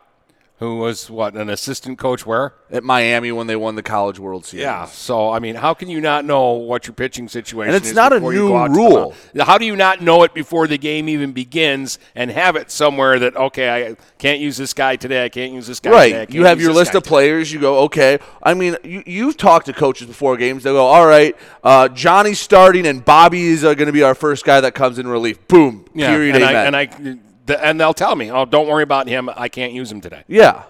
who 0.58 0.78
was 0.78 1.08
what 1.08 1.34
an 1.36 1.48
assistant 1.48 1.98
coach 1.98 2.26
where 2.26 2.52
At 2.70 2.82
Miami 2.82 3.30
when 3.30 3.46
they 3.46 3.54
won 3.56 3.76
the 3.76 3.82
College 3.82 4.18
World 4.18 4.44
Series. 4.44 4.62
Yeah. 4.64 4.86
So 4.86 5.30
I 5.30 5.38
mean, 5.38 5.54
how 5.54 5.72
can 5.74 5.88
you 5.88 6.00
not 6.00 6.24
know 6.24 6.52
what 6.52 6.86
your 6.86 6.94
pitching 6.94 7.28
situation 7.28 7.68
And 7.74 7.76
it's 7.76 7.90
is 7.90 7.94
not 7.94 8.12
a 8.12 8.18
new 8.20 8.48
go 8.48 8.56
out 8.56 8.66
to 8.68 8.72
the 8.72 8.78
rule. 8.78 9.14
How 9.40 9.56
do 9.58 9.64
you 9.64 9.76
not 9.76 10.00
know 10.02 10.24
it 10.24 10.34
before 10.34 10.66
the 10.66 10.76
game 10.78 11.08
even 11.08 11.32
begins 11.32 11.98
and 12.16 12.30
have 12.30 12.56
it 12.56 12.70
somewhere 12.70 13.18
that 13.20 13.36
okay, 13.36 13.86
I 13.90 13.96
can't 14.18 14.40
use 14.40 14.56
this 14.56 14.74
guy 14.74 14.96
today. 14.96 15.24
I 15.24 15.28
can't 15.28 15.52
use 15.52 15.66
this 15.68 15.78
guy 15.80 15.90
Right. 15.90 16.12
can't 16.12 16.34
You 16.34 16.44
have 16.46 16.60
your 16.60 16.72
list 16.72 16.94
of 16.94 17.02
today. 17.04 17.08
players. 17.08 17.52
You 17.52 17.60
go, 17.60 17.78
okay. 17.84 18.18
I 18.42 18.54
mean, 18.54 18.76
you, 18.82 19.02
you've 19.06 19.36
talked 19.36 19.66
to 19.66 19.72
coaches 19.72 20.08
before 20.08 20.36
games. 20.36 20.64
They 20.64 20.72
go, 20.72 20.84
all 20.86 21.06
right, 21.06 21.36
uh, 21.62 21.88
Johnny's 21.88 22.40
starting 22.40 22.86
and 22.86 23.04
Bobby 23.04 23.44
is 23.46 23.64
uh, 23.64 23.74
going 23.74 23.86
to 23.86 23.92
be 23.92 24.02
our 24.02 24.14
first 24.16 24.44
guy 24.44 24.60
that 24.60 24.74
comes 24.74 24.98
in 24.98 25.06
relief. 25.06 25.46
Boom. 25.46 25.84
Yeah, 25.94 26.10
Period. 26.10 26.34
and 26.36 26.44
amen. 26.44 26.74
I, 26.74 26.80
and 26.82 27.20
I 27.20 27.27
and 27.50 27.80
they'll 27.80 27.94
tell 27.94 28.14
me, 28.16 28.30
oh, 28.30 28.44
don't 28.44 28.68
worry 28.68 28.82
about 28.82 29.08
him. 29.08 29.30
I 29.34 29.48
can't 29.48 29.72
use 29.72 29.90
him 29.90 30.00
today. 30.00 30.24
Yeah. 30.28 30.64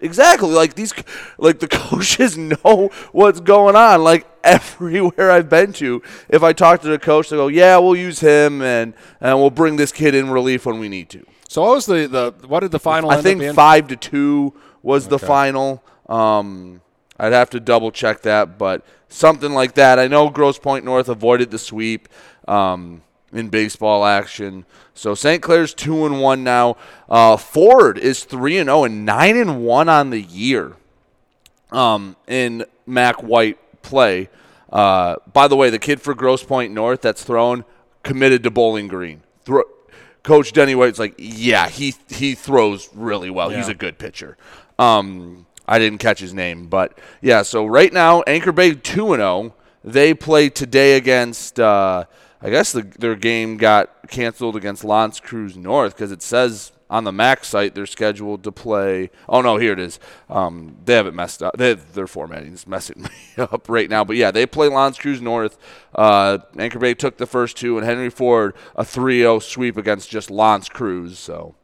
Exactly. 0.00 0.50
Like 0.50 0.74
these 0.74 0.92
like 1.38 1.58
the 1.58 1.68
coaches 1.70 2.36
know 2.36 2.90
what's 3.12 3.40
going 3.40 3.76
on. 3.76 4.04
Like 4.04 4.26
everywhere 4.44 5.30
I've 5.30 5.48
been 5.48 5.72
to, 5.74 6.02
if 6.28 6.42
I 6.42 6.52
talk 6.52 6.82
to 6.82 6.88
the 6.88 6.98
coach, 6.98 7.30
they 7.30 7.36
go, 7.36 7.48
"Yeah, 7.48 7.78
we'll 7.78 7.96
use 7.96 8.20
him 8.20 8.60
and 8.60 8.92
and 9.22 9.38
we'll 9.38 9.50
bring 9.50 9.76
this 9.76 9.92
kid 9.92 10.14
in 10.14 10.28
relief 10.28 10.66
when 10.66 10.78
we 10.78 10.90
need 10.90 11.08
to." 11.10 11.24
So 11.48 11.62
what 11.62 11.76
was 11.76 11.86
the, 11.86 12.06
the 12.08 12.46
what 12.46 12.60
did 12.60 12.72
the 12.72 12.78
final? 12.78 13.10
I 13.10 13.14
end 13.14 13.22
think 13.22 13.38
up 13.38 13.40
being? 13.40 13.54
5 13.54 13.88
to 13.88 13.96
2 13.96 14.54
was 14.82 15.08
the 15.08 15.18
final. 15.18 15.82
Um 16.10 16.82
I'd 17.18 17.32
have 17.32 17.50
to 17.50 17.60
double 17.60 17.90
check 17.90 18.22
that, 18.22 18.58
but 18.58 18.84
something 19.08 19.52
like 19.52 19.74
that. 19.74 19.98
I 19.98 20.06
know 20.06 20.28
Grosse 20.28 20.58
Pointe 20.58 20.84
North 20.84 21.08
avoided 21.08 21.50
the 21.50 21.58
sweep 21.58 22.08
um, 22.46 23.02
in 23.32 23.48
baseball 23.48 24.04
action. 24.04 24.64
So 24.94 25.14
St. 25.14 25.42
Clair's 25.42 25.74
two 25.74 26.06
and 26.06 26.20
one 26.20 26.42
now. 26.44 26.76
Uh, 27.08 27.36
Ford 27.36 27.98
is 27.98 28.24
three 28.24 28.58
and 28.58 28.68
zero 28.68 28.84
and 28.84 29.04
nine 29.04 29.36
and 29.36 29.62
one 29.64 29.88
on 29.88 30.10
the 30.10 30.22
year. 30.22 30.76
Um, 31.70 32.16
in 32.26 32.64
Mac 32.86 33.22
White 33.22 33.58
play. 33.82 34.28
Uh, 34.70 35.16
by 35.32 35.48
the 35.48 35.56
way, 35.56 35.70
the 35.70 35.78
kid 35.78 36.00
for 36.00 36.14
Grosse 36.14 36.44
Pointe 36.44 36.72
North 36.72 37.00
that's 37.02 37.24
thrown 37.24 37.64
committed 38.02 38.42
to 38.44 38.50
Bowling 38.50 38.88
Green. 38.88 39.22
Thro- 39.44 39.64
Coach 40.22 40.52
Denny 40.52 40.74
White's 40.74 40.98
like, 40.98 41.14
yeah, 41.18 41.68
he 41.68 41.94
he 42.08 42.34
throws 42.34 42.88
really 42.94 43.30
well. 43.30 43.50
He's 43.50 43.68
a 43.68 43.74
good 43.74 43.98
pitcher. 43.98 44.36
Um, 44.78 45.46
I 45.68 45.78
didn't 45.78 45.98
catch 45.98 46.20
his 46.20 46.34
name, 46.34 46.66
but 46.66 46.98
yeah. 47.20 47.42
So 47.42 47.66
right 47.66 47.92
now, 47.92 48.22
Anchor 48.22 48.52
Bay 48.52 48.74
two 48.74 49.12
and 49.12 49.20
zero. 49.20 49.54
They 49.84 50.14
play 50.14 50.48
today 50.48 50.96
against. 50.96 51.60
Uh, 51.60 52.04
I 52.46 52.50
guess 52.50 52.70
the, 52.70 52.82
their 52.82 53.16
game 53.16 53.56
got 53.56 54.08
canceled 54.08 54.54
against 54.54 54.84
L'Anse 54.84 55.18
Creuse 55.18 55.56
North 55.56 55.96
because 55.96 56.12
it 56.12 56.22
says 56.22 56.70
on 56.88 57.02
the 57.02 57.10
MAC 57.10 57.44
site 57.44 57.74
they're 57.74 57.86
scheduled 57.86 58.44
to 58.44 58.52
play. 58.52 59.10
Oh 59.28 59.40
no, 59.40 59.56
here 59.56 59.72
it 59.72 59.80
is. 59.80 59.98
Um, 60.30 60.76
they 60.84 60.94
have 60.94 61.08
it 61.08 61.12
messed 61.12 61.42
up. 61.42 61.56
They, 61.56 61.74
their 61.74 62.06
formatting 62.06 62.52
is 62.52 62.64
messing 62.64 63.02
me 63.02 63.10
up 63.42 63.68
right 63.68 63.90
now. 63.90 64.04
But 64.04 64.14
yeah, 64.14 64.30
they 64.30 64.46
play 64.46 64.68
L'Anse 64.68 64.96
Creuse 64.96 65.20
North. 65.20 65.58
Uh, 65.92 66.38
Anchor 66.56 66.78
Bay 66.78 66.94
took 66.94 67.16
the 67.16 67.26
first 67.26 67.56
two, 67.56 67.78
and 67.78 67.84
Henry 67.84 68.10
Ford 68.10 68.54
a 68.76 68.84
3-0 68.84 69.42
sweep 69.42 69.76
against 69.76 70.08
just 70.08 70.30
L'Anse 70.30 70.68
Creuse. 70.68 71.18
So 71.18 71.56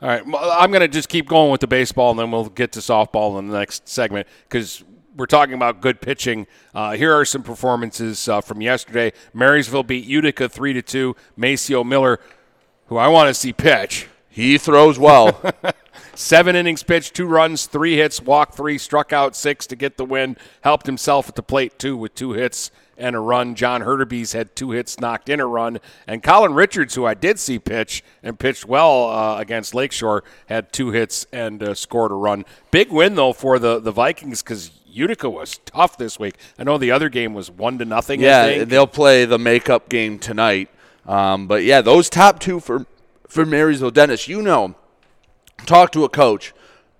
All 0.00 0.08
right, 0.08 0.22
I'm 0.24 0.70
going 0.70 0.82
to 0.82 0.88
just 0.88 1.08
keep 1.08 1.26
going 1.26 1.50
with 1.50 1.62
the 1.62 1.66
baseball, 1.66 2.12
and 2.12 2.18
then 2.20 2.30
we'll 2.30 2.48
get 2.48 2.70
to 2.72 2.78
softball 2.78 3.40
in 3.40 3.48
the 3.48 3.58
next 3.58 3.88
segment 3.88 4.28
because 4.48 4.84
we're 5.16 5.26
talking 5.26 5.54
about 5.54 5.80
good 5.80 6.00
pitching. 6.00 6.46
Uh, 6.74 6.92
here 6.92 7.12
are 7.12 7.24
some 7.24 7.42
performances 7.42 8.28
uh, 8.28 8.40
from 8.40 8.60
yesterday. 8.60 9.12
Marysville 9.32 9.82
beat 9.82 10.04
Utica 10.04 10.48
three 10.48 10.72
to 10.72 10.82
two. 10.82 11.16
Maceo 11.36 11.84
Miller, 11.84 12.20
who 12.86 12.96
I 12.96 13.08
want 13.08 13.28
to 13.28 13.34
see 13.34 13.52
pitch, 13.52 14.08
he 14.28 14.58
throws 14.58 14.98
well. 14.98 15.42
seven 16.14 16.54
innings 16.54 16.82
pitched, 16.82 17.14
two 17.14 17.26
runs, 17.26 17.66
three 17.66 17.96
hits, 17.96 18.20
walked 18.20 18.54
three, 18.54 18.78
struck 18.78 19.12
out 19.12 19.34
six 19.34 19.66
to 19.68 19.76
get 19.76 19.96
the 19.96 20.04
win. 20.04 20.36
Helped 20.62 20.86
himself 20.86 21.28
at 21.28 21.34
the 21.34 21.42
plate 21.42 21.78
too 21.78 21.96
with 21.96 22.14
two 22.14 22.32
hits 22.32 22.70
and 22.96 23.16
a 23.16 23.18
run. 23.18 23.54
John 23.54 23.80
Hurterbees 23.80 24.34
had 24.34 24.54
two 24.54 24.72
hits, 24.72 25.00
knocked 25.00 25.30
in 25.30 25.40
a 25.40 25.46
run, 25.46 25.80
and 26.06 26.22
Colin 26.22 26.52
Richards, 26.52 26.94
who 26.94 27.06
I 27.06 27.14
did 27.14 27.38
see 27.38 27.58
pitch 27.58 28.04
and 28.22 28.38
pitched 28.38 28.66
well 28.66 29.08
uh, 29.08 29.38
against 29.40 29.74
Lakeshore, 29.74 30.22
had 30.46 30.70
two 30.72 30.90
hits 30.90 31.26
and 31.32 31.62
uh, 31.62 31.74
scored 31.74 32.12
a 32.12 32.14
run. 32.14 32.44
Big 32.70 32.92
win 32.92 33.14
though 33.14 33.32
for 33.32 33.58
the 33.58 33.80
the 33.80 33.90
Vikings 33.90 34.42
because 34.42 34.70
Utica 34.90 35.28
was 35.30 35.58
tough 35.64 35.96
this 35.96 36.18
week. 36.18 36.36
I 36.58 36.64
know 36.64 36.78
the 36.78 36.90
other 36.90 37.08
game 37.08 37.34
was 37.34 37.50
one 37.50 37.78
to 37.78 37.84
nothing. 37.84 38.20
Yeah, 38.20 38.64
they'll 38.64 38.86
play 38.86 39.24
the 39.24 39.38
makeup 39.38 39.88
game 39.88 40.18
tonight. 40.18 40.68
Um, 41.06 41.46
but 41.46 41.64
yeah, 41.64 41.80
those 41.80 42.08
top 42.10 42.38
two 42.38 42.60
for 42.60 42.86
for 43.28 43.46
Marysville, 43.46 43.90
Dennis. 43.90 44.28
You 44.28 44.42
know, 44.42 44.74
talk 45.66 45.92
to 45.92 46.04
a 46.04 46.08
coach. 46.08 46.52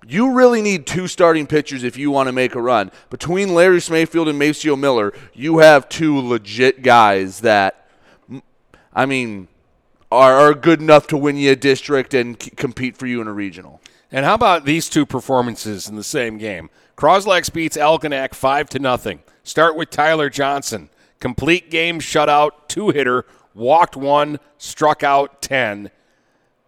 You 0.07 0.33
really 0.33 0.62
need 0.62 0.87
two 0.87 1.07
starting 1.07 1.46
pitchers 1.46 1.85
if 1.85 1.96
you 1.96 2.11
want 2.11 2.29
to 2.29 2.33
make 2.33 2.55
a 2.55 2.61
run. 2.61 2.90
Between 3.11 3.55
Larry 3.55 3.81
Smayfield 3.81 4.29
and 4.29 4.38
Maceo 4.38 4.74
Miller, 4.74 5.12
you 5.35 5.59
have 5.59 5.88
two 5.88 6.18
legit 6.18 6.83
guys 6.83 7.40
that, 7.40 7.87
I 8.94 9.05
mean, 9.05 9.48
are, 10.11 10.35
are 10.35 10.55
good 10.55 10.81
enough 10.81 11.07
to 11.09 11.16
win 11.16 11.37
you 11.37 11.53
a 11.53 11.57
district 11.57 12.14
and 12.14 12.42
c- 12.42 12.50
compete 12.50 12.96
for 12.96 13.07
you 13.07 13.20
in 13.20 13.29
a 13.29 13.33
regional. 13.33 13.81
And 14.12 14.25
how 14.25 14.35
about 14.35 14.64
these 14.64 14.88
two 14.88 15.07
performances 15.07 15.88
in 15.88 15.96
the 15.96 16.05
same 16.05 16.38
game? 16.38 16.68
Croslex 16.96 17.53
beats 17.53 17.77
Algonac 17.77 18.35
five 18.35 18.68
to 18.70 18.79
nothing. 18.79 19.23
Start 19.42 19.77
with 19.77 19.90
Tyler 19.90 20.29
Johnson. 20.29 20.90
Complete 21.20 21.70
game 21.70 22.01
shutout, 22.01 22.51
two 22.68 22.90
hitter, 22.90 23.25
walked 23.55 23.96
one, 23.96 24.38
struck 24.59 25.03
out 25.03 25.40
ten. 25.42 25.90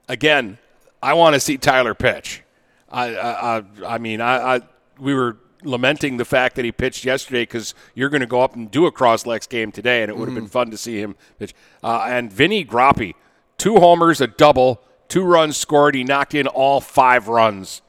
Again, 0.08 0.58
I 1.02 1.14
want 1.14 1.34
to 1.34 1.40
see 1.40 1.56
Tyler 1.56 1.94
pitch. 1.94 2.42
I 2.90 3.14
I, 3.14 3.58
I, 3.58 3.62
I 3.86 3.98
mean 3.98 4.20
I, 4.20 4.56
I 4.56 4.60
we 4.98 5.14
were 5.14 5.38
lamenting 5.64 6.16
the 6.16 6.24
fact 6.24 6.56
that 6.56 6.64
he 6.64 6.72
pitched 6.72 7.04
yesterday 7.04 7.42
because 7.42 7.74
you're 7.94 8.08
going 8.08 8.20
to 8.20 8.26
go 8.26 8.40
up 8.40 8.54
and 8.54 8.70
do 8.70 8.86
a 8.86 8.92
Croslex 8.92 9.48
game 9.48 9.72
today, 9.72 10.02
and 10.02 10.10
it 10.10 10.16
would 10.16 10.28
have 10.28 10.34
been 10.34 10.48
fun 10.48 10.70
to 10.70 10.76
see 10.76 11.00
him 11.00 11.16
pitch. 11.38 11.54
Uh, 11.82 12.04
and 12.08 12.32
Vinny 12.32 12.64
Grappi, 12.64 13.14
two 13.58 13.76
homers, 13.76 14.20
a 14.20 14.26
double, 14.26 14.82
two 15.08 15.22
runs 15.24 15.56
scored. 15.56 15.94
He 15.94 16.04
knocked 16.04 16.34
in 16.34 16.46
all 16.46 16.80
five 16.80 17.28
runs 17.28 17.82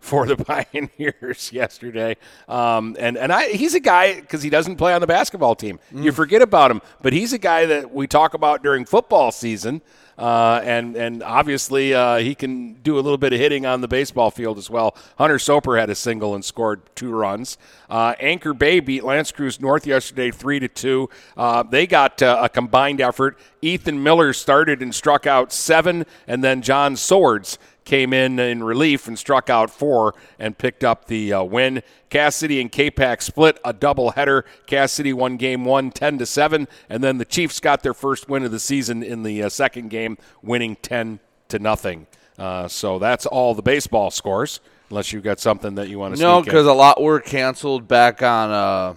for 0.00 0.26
the 0.26 0.36
Pioneers 0.72 1.52
yesterday. 1.52 2.16
Um, 2.48 2.96
and 2.98 3.16
and 3.16 3.32
I, 3.32 3.48
he's 3.48 3.74
a 3.74 3.80
guy 3.80 4.20
because 4.20 4.42
he 4.42 4.50
doesn't 4.50 4.76
play 4.76 4.94
on 4.94 5.00
the 5.00 5.06
basketball 5.06 5.54
team. 5.54 5.78
You 5.94 6.12
forget 6.12 6.42
about 6.42 6.70
him, 6.70 6.80
but 7.02 7.12
he's 7.12 7.32
a 7.32 7.38
guy 7.38 7.66
that 7.66 7.92
we 7.92 8.06
talk 8.06 8.34
about 8.34 8.62
during 8.62 8.84
football 8.84 9.32
season. 9.32 9.82
Uh, 10.18 10.60
and 10.64 10.96
and 10.96 11.22
obviously 11.22 11.94
uh, 11.94 12.16
he 12.16 12.34
can 12.34 12.74
do 12.82 12.94
a 12.98 13.00
little 13.00 13.16
bit 13.16 13.32
of 13.32 13.38
hitting 13.38 13.64
on 13.64 13.80
the 13.80 13.88
baseball 13.88 14.32
field 14.32 14.58
as 14.58 14.68
well. 14.68 14.96
Hunter 15.16 15.38
Soper 15.38 15.78
had 15.78 15.90
a 15.90 15.94
single 15.94 16.34
and 16.34 16.44
scored 16.44 16.80
two 16.96 17.10
runs. 17.10 17.56
Uh, 17.88 18.14
Anchor 18.18 18.52
Bay 18.52 18.80
beat 18.80 19.04
L'Anse 19.04 19.30
Creuse 19.30 19.60
North 19.60 19.86
yesterday 19.86 20.32
three 20.32 20.58
to 20.58 20.66
two. 20.66 21.08
Uh, 21.36 21.62
they 21.62 21.86
got 21.86 22.20
uh, 22.20 22.40
a 22.42 22.48
combined 22.48 23.00
effort. 23.00 23.38
Ethan 23.62 24.02
Miller 24.02 24.32
started 24.32 24.82
and 24.82 24.92
struck 24.92 25.26
out 25.26 25.52
seven, 25.52 26.04
and 26.26 26.42
then 26.42 26.62
John 26.62 26.96
Swords 26.96 27.58
came 27.88 28.12
in 28.12 28.38
in 28.38 28.62
relief 28.62 29.08
and 29.08 29.18
struck 29.18 29.48
out 29.48 29.70
four 29.70 30.14
and 30.38 30.58
picked 30.58 30.84
up 30.84 31.06
the 31.06 31.32
uh, 31.32 31.42
win. 31.42 31.82
Cass 32.10 32.36
City 32.36 32.60
and 32.60 32.70
Capac 32.70 33.22
split 33.22 33.58
a 33.64 33.72
doubleheader. 33.72 34.42
Cass 34.66 34.92
City 34.92 35.14
won 35.14 35.38
game 35.38 35.64
one, 35.64 35.90
10 35.90 36.18
to 36.18 36.26
7, 36.26 36.68
and 36.90 37.02
then 37.02 37.16
the 37.16 37.24
Chiefs 37.24 37.60
got 37.60 37.82
their 37.82 37.94
first 37.94 38.28
win 38.28 38.44
of 38.44 38.50
the 38.50 38.60
season 38.60 39.02
in 39.02 39.22
the 39.22 39.42
uh, 39.42 39.48
second 39.48 39.88
game, 39.88 40.18
winning 40.42 40.76
10 40.76 41.18
to 41.48 41.58
nothing. 41.58 42.06
Uh, 42.38 42.68
so 42.68 42.98
that's 42.98 43.24
all 43.24 43.54
the 43.54 43.62
baseball 43.62 44.10
scores, 44.10 44.60
unless 44.90 45.10
you've 45.14 45.24
got 45.24 45.40
something 45.40 45.74
that 45.76 45.88
you 45.88 45.98
want 45.98 46.14
to 46.14 46.20
No, 46.20 46.42
because 46.42 46.66
a 46.66 46.74
lot 46.74 47.00
were 47.00 47.20
canceled 47.20 47.88
back 47.88 48.22
on 48.22 48.50
uh, 48.50 48.94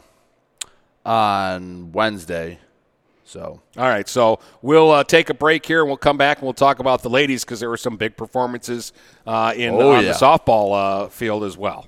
on 1.10 1.94
Wednesday. 1.94 2.60
So 3.32 3.62
All 3.78 3.88
right, 3.88 4.10
so 4.10 4.40
we'll 4.62 4.92
uh, 4.92 5.06
take 5.06 5.30
a 5.30 5.34
break 5.34 5.66
here 5.66 5.80
and 5.80 5.88
we'll 5.88 5.96
come 5.96 6.18
back 6.18 6.40
and 6.40 6.44
we'll 6.44 6.54
talk 6.54 6.80
about 6.80 7.02
the 7.02 7.10
ladies 7.10 7.46
because 7.46 7.62
there 7.62 7.70
were 7.70 7.78
some 7.78 7.96
big 7.96 8.18
performances 8.18 8.92
uh, 9.26 9.54
in 9.56 9.74
Oh, 9.76 9.92
on 9.92 10.04
yeah. 10.04 10.12
the 10.12 10.18
softball 10.18 11.06
uh, 11.06 11.08
field 11.08 11.46
as 11.46 11.58
well. 11.58 11.88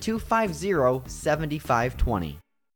250 0.00 1.02
7520. 1.06 2.38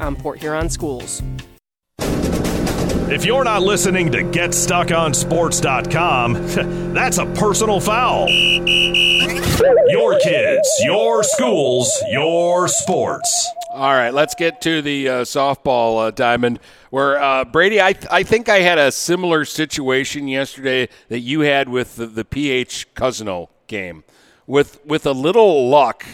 on 0.00 0.16
Port 0.16 0.38
Huron 0.38 0.70
Schools. 0.70 1.22
If 3.06 3.26
you're 3.26 3.44
not 3.44 3.62
listening 3.62 4.10
to 4.12 4.22
GetStuckOnSports.com, 4.22 6.32
that's 6.94 7.18
a 7.18 7.26
personal 7.26 7.80
foul. 7.80 8.30
Your 9.88 10.18
kids, 10.20 10.68
your 10.82 11.22
schools, 11.22 11.92
your 12.10 12.66
sports. 12.66 13.50
All 13.74 13.92
right, 13.92 14.14
let's 14.14 14.34
get 14.34 14.62
to 14.62 14.80
the 14.80 15.06
uh, 15.08 15.12
softball 15.24 16.06
uh, 16.06 16.10
diamond. 16.12 16.60
Where 16.90 17.22
uh, 17.22 17.44
Brady, 17.44 17.78
I 17.80 17.92
th- 17.92 18.06
I 18.10 18.22
think 18.22 18.48
I 18.48 18.60
had 18.60 18.78
a 18.78 18.90
similar 18.90 19.44
situation 19.44 20.26
yesterday 20.26 20.88
that 21.08 21.20
you 21.20 21.40
had 21.40 21.68
with 21.68 21.96
the, 21.96 22.06
the 22.06 22.24
PH 22.24 22.94
Cousino 22.94 23.48
game. 23.66 24.02
With 24.46 24.82
with 24.86 25.04
a 25.06 25.12
little 25.12 25.68
luck, 25.68 26.06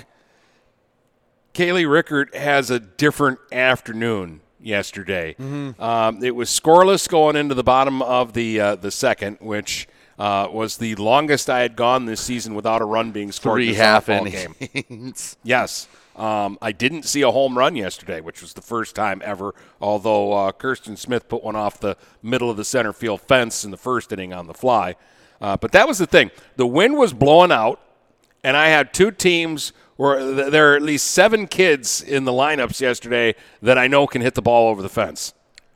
Kaylee 1.54 1.90
Rickert 1.90 2.34
has 2.34 2.70
a 2.70 2.78
different 2.80 3.38
afternoon 3.52 4.40
yesterday. 4.60 5.34
Um, 5.38 6.22
it 6.22 6.34
was 6.34 6.48
scoreless 6.48 7.08
going 7.08 7.36
into 7.36 7.54
the 7.54 7.64
bottom 7.64 8.02
of 8.02 8.32
the 8.32 8.60
uh, 8.60 8.76
the 8.76 8.90
second, 8.90 9.38
which 9.40 9.88
uh, 10.18 10.48
was 10.50 10.76
the 10.76 10.94
longest 10.96 11.48
I 11.50 11.60
had 11.60 11.76
gone 11.76 12.04
this 12.06 12.20
season 12.20 12.54
without 12.54 12.82
a 12.82 12.84
run 12.84 13.10
being 13.10 13.32
scored 13.32 13.56
Three 13.56 13.74
half 13.74 14.08
innings. 14.08 15.36
Yes. 15.42 15.88
Um, 16.16 16.58
I 16.60 16.72
didn't 16.72 17.04
see 17.04 17.22
a 17.22 17.30
home 17.30 17.56
run 17.56 17.76
yesterday, 17.76 18.20
which 18.20 18.42
was 18.42 18.52
the 18.52 18.60
first 18.60 18.94
time 18.94 19.22
ever, 19.24 19.54
although 19.80 20.32
uh, 20.34 20.52
Kirsten 20.52 20.96
Smith 20.96 21.28
put 21.28 21.42
one 21.42 21.56
off 21.56 21.80
the 21.80 21.96
middle 22.22 22.50
of 22.50 22.58
the 22.58 22.64
center 22.64 22.92
field 22.92 23.22
fence 23.22 23.64
in 23.64 23.70
the 23.70 23.78
first 23.78 24.12
inning 24.12 24.34
on 24.34 24.46
the 24.46 24.52
fly. 24.52 24.96
Uh, 25.40 25.56
but 25.56 25.72
that 25.72 25.88
was 25.88 25.96
the 25.96 26.06
thing. 26.06 26.30
The 26.56 26.66
wind 26.66 26.98
was 26.98 27.14
blowing 27.14 27.50
out, 27.50 27.80
and 28.44 28.54
I 28.54 28.68
had 28.68 28.92
two 28.92 29.10
teams 29.10 29.72
th- 30.18 30.50
there 30.50 30.72
are 30.72 30.76
at 30.76 30.82
least 30.82 31.10
seven 31.10 31.46
kids 31.46 32.02
in 32.02 32.24
the 32.24 32.32
lineups 32.32 32.80
yesterday 32.80 33.34
that 33.62 33.76
I 33.78 33.86
know 33.86 34.06
can 34.06 34.22
hit 34.22 34.34
the 34.34 34.42
ball 34.42 34.68
over 34.70 34.80
the 34.82 34.88
fence 34.88 35.34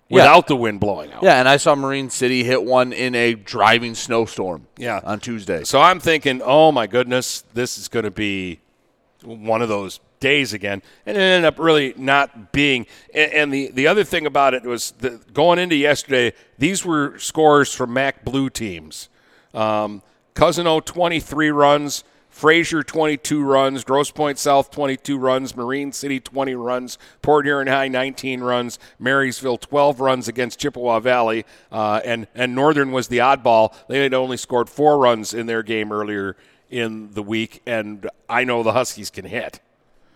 Yeah. 0.08 0.16
without 0.22 0.46
the 0.46 0.56
wind 0.56 0.80
blowing 0.80 1.12
out. 1.12 1.22
Yeah, 1.22 1.38
and 1.38 1.48
I 1.48 1.56
saw 1.58 1.74
Marine 1.74 2.08
City 2.10 2.42
hit 2.44 2.62
one 2.64 2.92
in 2.92 3.14
a 3.14 3.34
driving 3.34 3.94
snowstorm. 3.94 4.66
Yeah. 4.78 5.00
on 5.04 5.20
Tuesday. 5.20 5.64
So 5.64 5.80
I'm 5.80 6.00
thinking, 6.00 6.40
oh 6.44 6.72
my 6.72 6.86
goodness, 6.86 7.44
this 7.54 7.76
is 7.78 7.88
going 7.88 8.04
to 8.04 8.10
be 8.10 8.60
one 9.22 9.60
of 9.62 9.68
those 9.68 10.00
days 10.20 10.52
again, 10.54 10.80
and 11.04 11.16
it 11.16 11.20
ended 11.20 11.46
up 11.46 11.58
really 11.58 11.92
not 11.98 12.50
being. 12.52 12.86
And, 13.14 13.32
and 13.32 13.52
the 13.52 13.70
the 13.72 13.86
other 13.86 14.04
thing 14.04 14.24
about 14.26 14.54
it 14.54 14.62
was 14.62 14.92
that 15.00 15.34
going 15.34 15.58
into 15.58 15.76
yesterday, 15.76 16.32
these 16.58 16.84
were 16.84 17.18
scores 17.18 17.74
from 17.74 17.92
MAC 17.92 18.24
Blue 18.24 18.48
teams. 18.48 19.08
Um, 19.52 20.02
Cousino 20.34 20.82
23 20.84 21.50
runs. 21.50 22.04
Fraser 22.34 22.82
22 22.82 23.44
runs, 23.44 23.84
Grosse 23.84 24.10
Pointe 24.10 24.40
South 24.40 24.72
22 24.72 25.16
runs, 25.16 25.54
Marine 25.54 25.92
City 25.92 26.18
20 26.18 26.56
runs, 26.56 26.98
Port 27.22 27.46
Huron 27.46 27.68
High 27.68 27.86
19 27.86 28.40
runs, 28.40 28.76
Marysville 28.98 29.56
12 29.56 30.00
runs 30.00 30.26
against 30.26 30.58
Chippewa 30.58 30.98
Valley, 30.98 31.46
uh, 31.70 32.00
and 32.04 32.26
and 32.34 32.52
Northern 32.52 32.90
was 32.90 33.06
the 33.06 33.18
oddball. 33.18 33.72
They 33.88 34.02
had 34.02 34.12
only 34.12 34.36
scored 34.36 34.68
four 34.68 34.98
runs 34.98 35.32
in 35.32 35.46
their 35.46 35.62
game 35.62 35.92
earlier 35.92 36.36
in 36.68 37.12
the 37.12 37.22
week, 37.22 37.62
and 37.66 38.10
I 38.28 38.42
know 38.42 38.64
the 38.64 38.72
Huskies 38.72 39.10
can 39.10 39.26
hit. 39.26 39.60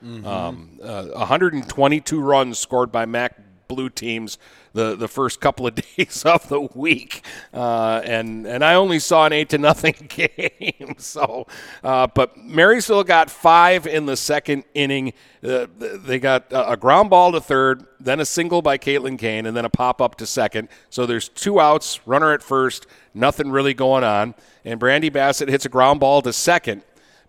Um, 0.03 0.81
uh, 0.83 1.05
122 1.13 2.21
runs 2.21 2.59
scored 2.59 2.91
by 2.91 3.07
MAC 3.07 3.39
blue 3.69 3.91
teams 3.91 4.39
the, 4.73 4.97
the 4.97 5.09
first 5.09 5.41
couple 5.41 5.67
of 5.67 5.75
days 5.97 6.25
of 6.25 6.49
the 6.49 6.61
week, 6.61 7.25
uh, 7.53 8.01
and 8.05 8.47
and 8.47 8.65
I 8.65 8.75
only 8.75 8.99
saw 8.99 9.27
an 9.27 9.33
eight 9.33 9.49
to 9.51 9.59
nothing 9.59 9.95
game. 10.09 10.95
So, 10.99 11.47
uh, 11.83 12.07
but 12.09 12.37
Marysville 12.37 13.05
got 13.05 13.31
five 13.31 13.87
in 13.87 14.07
the 14.07 14.17
second 14.17 14.65
inning. 14.75 15.13
Uh, 15.43 15.67
they 15.79 16.19
got 16.19 16.47
a 16.51 16.77
ground 16.77 17.11
ball 17.11 17.33
to 17.33 17.41
third, 17.41 17.87
then 18.01 18.21
a 18.21 18.25
single 18.25 18.63
by 18.63 18.79
Caitlin 18.79 19.19
Kane, 19.19 19.47
and 19.47 19.57
then 19.57 19.65
a 19.65 19.71
pop 19.71 20.01
up 20.03 20.17
to 20.17 20.27
second. 20.27 20.69
So 20.91 21.07
there's 21.07 21.29
two 21.29 21.61
outs, 21.61 22.01
runner 22.07 22.33
at 22.33 22.43
first, 22.43 22.87
nothing 23.15 23.51
really 23.51 23.75
going 23.75 24.05
on, 24.05 24.35
and 24.65 24.81
Brandy 24.81 25.11
Bassett 25.11 25.49
hits 25.49 25.65
a 25.65 25.69
ground 25.69 26.01
ball 26.01 26.23
to 26.23 26.33
second. 26.33 26.83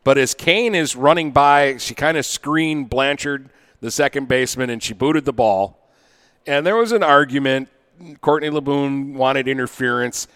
But 0.03 0.17
as 0.17 0.33
Kane 0.33 0.75
is 0.75 0.95
running 0.95 1.31
by, 1.31 1.77
she 1.77 1.93
kind 1.93 2.17
of 2.17 2.25
screened 2.25 2.89
Blanchard, 2.89 3.49
the 3.81 3.91
second 3.91 4.27
baseman, 4.27 4.69
and 4.69 4.81
she 4.81 4.93
booted 4.93 5.25
the 5.25 5.33
ball. 5.33 5.78
And 6.49 6.65
there 6.65 6.75
was 6.75 6.91
an 6.91 7.03
argument. 7.03 7.69
Courtney 8.21 8.49
Laboon 8.49 9.13
wanted 9.13 9.47
interference. 9.47 10.27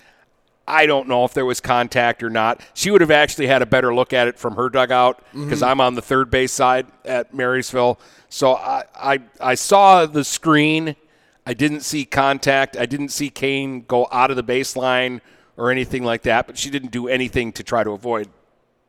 I 0.67 0.85
don't 0.85 1.07
know 1.07 1.25
if 1.25 1.33
there 1.33 1.43
was 1.43 1.59
contact 1.59 2.21
or 2.21 2.29
not. 2.29 2.61
She 2.75 2.91
would 2.91 3.01
have 3.01 3.09
actually 3.09 3.47
had 3.47 3.63
a 3.63 3.65
better 3.65 3.95
look 3.95 4.13
at 4.13 4.27
it 4.27 4.37
from 4.37 4.55
her 4.55 4.69
dugout 4.69 5.23
because 5.33 5.61
mm-hmm. 5.61 5.63
I'm 5.63 5.81
on 5.81 5.95
the 5.95 6.03
third 6.03 6.29
base 6.29 6.51
side 6.51 6.85
at 7.03 7.33
Marysville. 7.33 7.99
So 8.29 8.53
I, 8.53 8.83
I, 8.95 9.19
I 9.41 9.55
saw 9.55 10.05
the 10.05 10.23
screen. 10.23 10.95
I 11.47 11.55
didn't 11.55 11.81
see 11.81 12.05
contact. 12.05 12.77
I 12.77 12.85
didn't 12.85 13.09
see 13.09 13.31
Kane 13.31 13.81
go 13.81 14.07
out 14.11 14.29
of 14.29 14.37
the 14.37 14.43
baseline 14.43 15.19
or 15.57 15.71
anything 15.71 16.03
like 16.03 16.21
that, 16.23 16.45
but 16.45 16.59
she 16.59 16.69
didn't 16.69 16.91
do 16.91 17.07
anything 17.07 17.51
to 17.53 17.63
try 17.63 17.83
to 17.83 17.89
avoid 17.89 18.29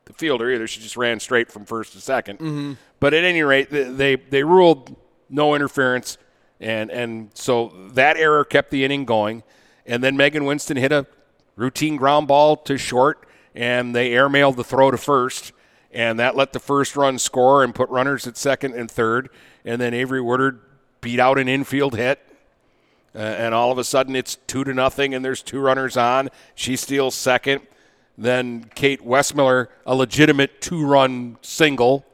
the 0.05 0.13
fielder 0.13 0.51
either. 0.51 0.67
She 0.67 0.79
just 0.79 0.95
ran 0.95 1.19
straight 1.19 1.51
from 1.51 1.65
first 1.65 1.93
to 1.93 1.97
2nd 1.97 2.37
mm-hmm. 2.37 2.73
But 2.99 3.15
at 3.15 3.23
any 3.23 3.41
rate, 3.41 3.69
they 3.71 4.15
they 4.15 4.43
ruled 4.43 4.95
no 5.29 5.55
interference, 5.55 6.17
and 6.59 6.89
and 6.89 7.31
so 7.33 7.73
that 7.93 8.17
error 8.17 8.43
kept 8.43 8.71
the 8.71 8.83
inning 8.83 9.05
going. 9.05 9.43
And 9.85 10.03
then 10.03 10.17
Megan 10.17 10.45
Winston 10.45 10.77
hit 10.77 10.91
a 10.91 11.05
routine 11.55 11.95
ground 11.95 12.27
ball 12.27 12.57
to 12.57 12.77
short, 12.77 13.27
and 13.53 13.95
they 13.95 14.11
airmailed 14.11 14.55
the 14.55 14.63
throw 14.63 14.91
to 14.91 14.97
first, 14.97 15.53
and 15.91 16.19
that 16.19 16.35
let 16.35 16.53
the 16.53 16.59
first 16.59 16.95
run 16.95 17.19
score 17.19 17.63
and 17.63 17.73
put 17.73 17.89
runners 17.89 18.25
at 18.25 18.37
second 18.37 18.73
and 18.73 18.89
third. 18.89 19.29
And 19.63 19.79
then 19.79 19.93
Avery 19.93 20.21
Woodard 20.21 20.61
beat 21.01 21.19
out 21.19 21.37
an 21.37 21.47
infield 21.47 21.95
hit. 21.95 22.19
Uh, 23.15 23.19
and 23.19 23.53
all 23.53 23.71
of 23.71 23.77
a 23.77 23.83
sudden 23.83 24.13
it's 24.15 24.37
two 24.47 24.65
to 24.65 24.73
nothing, 24.73 25.13
and 25.13 25.23
there's 25.23 25.41
two 25.41 25.59
runners 25.59 25.95
on. 25.95 26.29
She 26.53 26.75
steals 26.75 27.15
second. 27.15 27.61
Then 28.17 28.69
Kate 28.75 29.01
Westmiller, 29.01 29.67
a 29.85 29.95
legitimate 29.95 30.61
two-run 30.61 31.37
single 31.41 32.05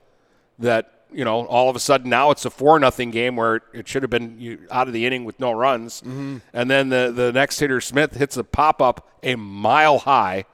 that 0.60 1.01
you 1.12 1.26
know 1.26 1.45
all 1.45 1.70
of 1.70 1.76
a 1.76 1.80
sudden 1.80 2.09
now 2.09 2.32
it's 2.32 2.45
a 2.45 2.49
four 2.49 2.80
nothing 2.80 3.12
game 3.12 3.36
where 3.36 3.62
it, 3.74 3.88
should 3.88 4.03
have 4.03 4.09
been 4.09 4.68
out 4.72 4.88
of 4.88 4.93
the 4.93 5.05
inning 5.05 5.26
with 5.26 5.39
no 5.39 5.51
runs. 5.51 6.01
And 6.01 6.41
then 6.70 6.89
the 6.89 7.12
the 7.14 7.32
next 7.32 7.59
hitter 7.59 7.82
Smith 7.82 8.16
hits 8.16 8.38
a 8.38 8.43
pop 8.43 8.82
up 8.82 9.09
a 9.24 9.36
mile 9.36 9.99
high, 9.99 10.45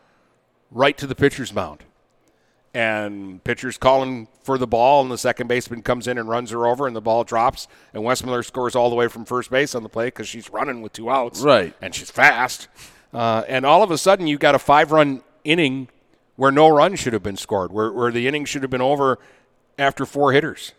right 0.71 0.97
to 0.97 1.07
the 1.07 1.15
pitcher's 1.15 1.53
mound. 1.53 1.83
And 2.73 3.43
pitcher's 3.43 3.77
calling 3.77 4.27
for 4.43 4.59
the 4.59 4.67
ball, 4.67 5.01
and 5.01 5.09
the 5.09 5.17
second 5.17 5.47
baseman 5.47 5.81
comes 5.81 6.07
in 6.07 6.19
and 6.19 6.29
runs 6.29 6.51
her 6.51 6.67
over, 6.67 6.85
and 6.85 6.95
the 6.95 7.01
ball 7.01 7.23
drops. 7.23 7.67
And 7.91 8.03
Westmiller 8.03 8.45
scores 8.45 8.75
all 8.75 8.91
the 8.91 8.95
way 8.95 9.07
from 9.07 9.25
first 9.25 9.49
base 9.49 9.73
on 9.73 9.81
the 9.81 9.89
play 9.89 10.07
because 10.07 10.27
she's 10.27 10.49
running 10.51 10.83
with 10.83 10.93
two 10.93 11.09
outs, 11.09 11.41
Right. 11.41 11.73
And 11.81 11.95
she's 11.95 12.11
fast. 12.11 12.67
Uh, 13.11 13.43
and 13.47 13.65
all 13.65 13.81
of 13.81 13.89
a 13.89 13.97
sudden, 13.97 14.27
you 14.27 14.37
got 14.37 14.53
a 14.53 14.59
five-run 14.59 15.23
inning 15.43 15.87
where 16.35 16.51
no 16.51 16.67
run 16.69 16.95
should 16.95 17.13
have 17.13 17.23
been 17.23 17.37
scored, 17.37 17.71
where, 17.71 17.91
where 17.91 18.11
the 18.11 18.27
inning 18.27 18.45
should 18.45 18.61
have 18.61 18.69
been 18.69 18.81
over 18.81 19.17
after 19.77 20.05
four 20.05 20.31
hitters, 20.31 20.73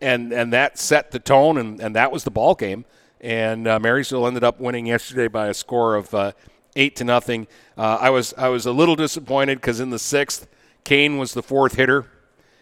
and 0.00 0.32
and 0.32 0.52
that 0.52 0.78
set 0.78 1.10
the 1.10 1.18
tone, 1.18 1.58
and, 1.58 1.80
and 1.80 1.96
that 1.96 2.12
was 2.12 2.24
the 2.24 2.30
ball 2.30 2.54
game. 2.54 2.84
And 3.20 3.68
uh, 3.68 3.78
Marysville 3.78 4.26
ended 4.26 4.42
up 4.42 4.58
winning 4.58 4.86
yesterday 4.86 5.28
by 5.28 5.46
a 5.46 5.54
score 5.54 5.94
of 5.94 6.12
uh, 6.12 6.32
eight 6.74 6.96
to 6.96 7.04
nothing. 7.04 7.46
Uh, 7.76 7.98
I 8.00 8.10
was 8.10 8.34
I 8.36 8.48
was 8.48 8.66
a 8.66 8.72
little 8.72 8.96
disappointed 8.96 9.60
because 9.60 9.80
in 9.80 9.90
the 9.90 9.98
sixth, 9.98 10.46
Kane 10.84 11.18
was 11.18 11.34
the 11.34 11.42
fourth 11.42 11.76
hitter, 11.76 12.06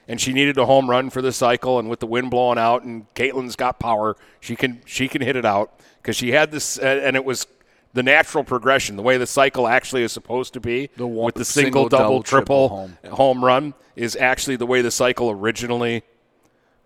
and 0.07 0.21
she 0.21 0.33
needed 0.33 0.59
a 0.59 0.67
home 0.67 0.91
run 0.91 1.11
for 1.11 1.23
the 1.23 1.33
cycle. 1.33 1.79
And 1.79 1.89
with 1.89 2.01
the 2.01 2.07
wind 2.07 2.31
blowing 2.31 2.59
out, 2.59 2.83
and 2.83 3.13
Caitlin's 3.15 3.57
got 3.57 3.79
power, 3.79 4.17
she 4.41 4.57
can 4.57 4.83
she 4.85 5.09
can 5.09 5.23
hit 5.23 5.37
it 5.37 5.45
out 5.45 5.79
because 6.03 6.17
she 6.17 6.33
had 6.33 6.51
this, 6.51 6.79
and 6.79 7.17
it 7.17 7.25
was 7.25 7.47
the 7.93 8.03
natural 8.03 8.45
progression, 8.45 8.97
the 8.97 9.03
way 9.03 9.17
the 9.19 9.27
cycle 9.27 9.67
actually 9.67 10.03
is 10.03 10.13
supposed 10.13 10.53
to 10.53 10.61
be, 10.61 10.91
The 10.97 11.07
one- 11.07 11.27
with 11.27 11.35
the 11.35 11.45
single, 11.45 11.83
single, 11.85 11.89
double, 11.89 12.05
double, 12.05 12.23
triple, 12.23 12.69
triple 13.01 13.17
home. 13.17 13.45
run 13.45 13.75
is 13.97 14.17
actually 14.17 14.57
the 14.57 14.67
way 14.67 14.81
the 14.83 14.91
cycle 14.93 15.31
originally 15.31 16.03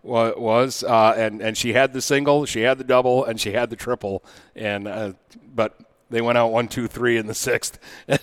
was. 0.02 0.82
Uh, 0.84 1.14
and 1.16 1.40
and 1.40 1.56
she 1.56 1.72
had 1.72 1.92
the 1.92 2.00
single, 2.02 2.44
she 2.46 2.60
had 2.62 2.78
the 2.78 2.84
double, 2.84 3.24
and 3.24 3.40
she 3.40 3.52
had 3.52 3.70
the 3.70 3.76
triple, 3.76 4.22
and 4.54 4.86
uh, 4.88 5.12
but 5.54 5.78
they 6.10 6.20
went 6.20 6.38
out 6.38 6.52
one, 6.52 6.68
two, 6.68 6.86
three 6.86 7.16
in 7.16 7.26
the 7.26 7.34
sixth, 7.34 7.78
and 8.08 8.20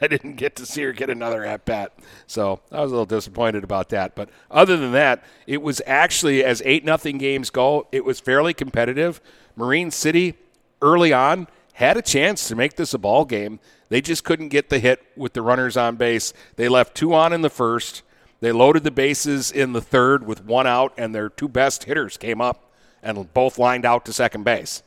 I 0.00 0.06
didn't 0.06 0.36
get 0.36 0.56
to 0.56 0.66
see 0.66 0.82
her 0.82 0.92
get 0.92 1.10
another 1.10 1.44
at 1.44 1.64
bat. 1.64 1.92
So 2.26 2.60
I 2.70 2.80
was 2.80 2.90
a 2.92 2.94
little 2.94 3.06
disappointed 3.06 3.64
about 3.64 3.88
that. 3.90 4.14
But 4.14 4.28
other 4.50 4.76
than 4.76 4.92
that, 4.92 5.24
it 5.46 5.62
was 5.62 5.80
actually 5.86 6.44
as 6.44 6.62
eight 6.64 6.84
nothing 6.84 7.18
games 7.18 7.50
go, 7.50 7.86
it 7.92 8.04
was 8.04 8.20
fairly 8.20 8.54
competitive. 8.54 9.20
Marine 9.56 9.90
City 9.90 10.34
early 10.82 11.12
on 11.12 11.48
had 11.74 11.96
a 11.96 12.02
chance 12.02 12.48
to 12.48 12.56
make 12.56 12.76
this 12.76 12.94
a 12.94 12.98
ball 12.98 13.24
game. 13.24 13.60
They 13.88 14.00
just 14.00 14.24
couldn't 14.24 14.48
get 14.48 14.70
the 14.70 14.78
hit 14.78 15.02
with 15.16 15.34
the 15.34 15.42
runners 15.42 15.76
on 15.76 15.96
base. 15.96 16.32
They 16.56 16.68
left 16.68 16.94
two 16.94 17.14
on 17.14 17.32
in 17.32 17.42
the 17.42 17.50
first. 17.50 18.02
They 18.40 18.52
loaded 18.52 18.84
the 18.84 18.90
bases 18.90 19.50
in 19.50 19.72
the 19.72 19.80
third 19.80 20.26
with 20.26 20.44
one 20.44 20.66
out, 20.66 20.92
and 20.96 21.14
their 21.14 21.28
two 21.28 21.48
best 21.48 21.84
hitters 21.84 22.16
came 22.16 22.40
up 22.40 22.70
and 23.02 23.32
both 23.34 23.58
lined 23.58 23.84
out 23.84 24.04
to 24.06 24.12
second 24.12 24.44
base 24.44 24.82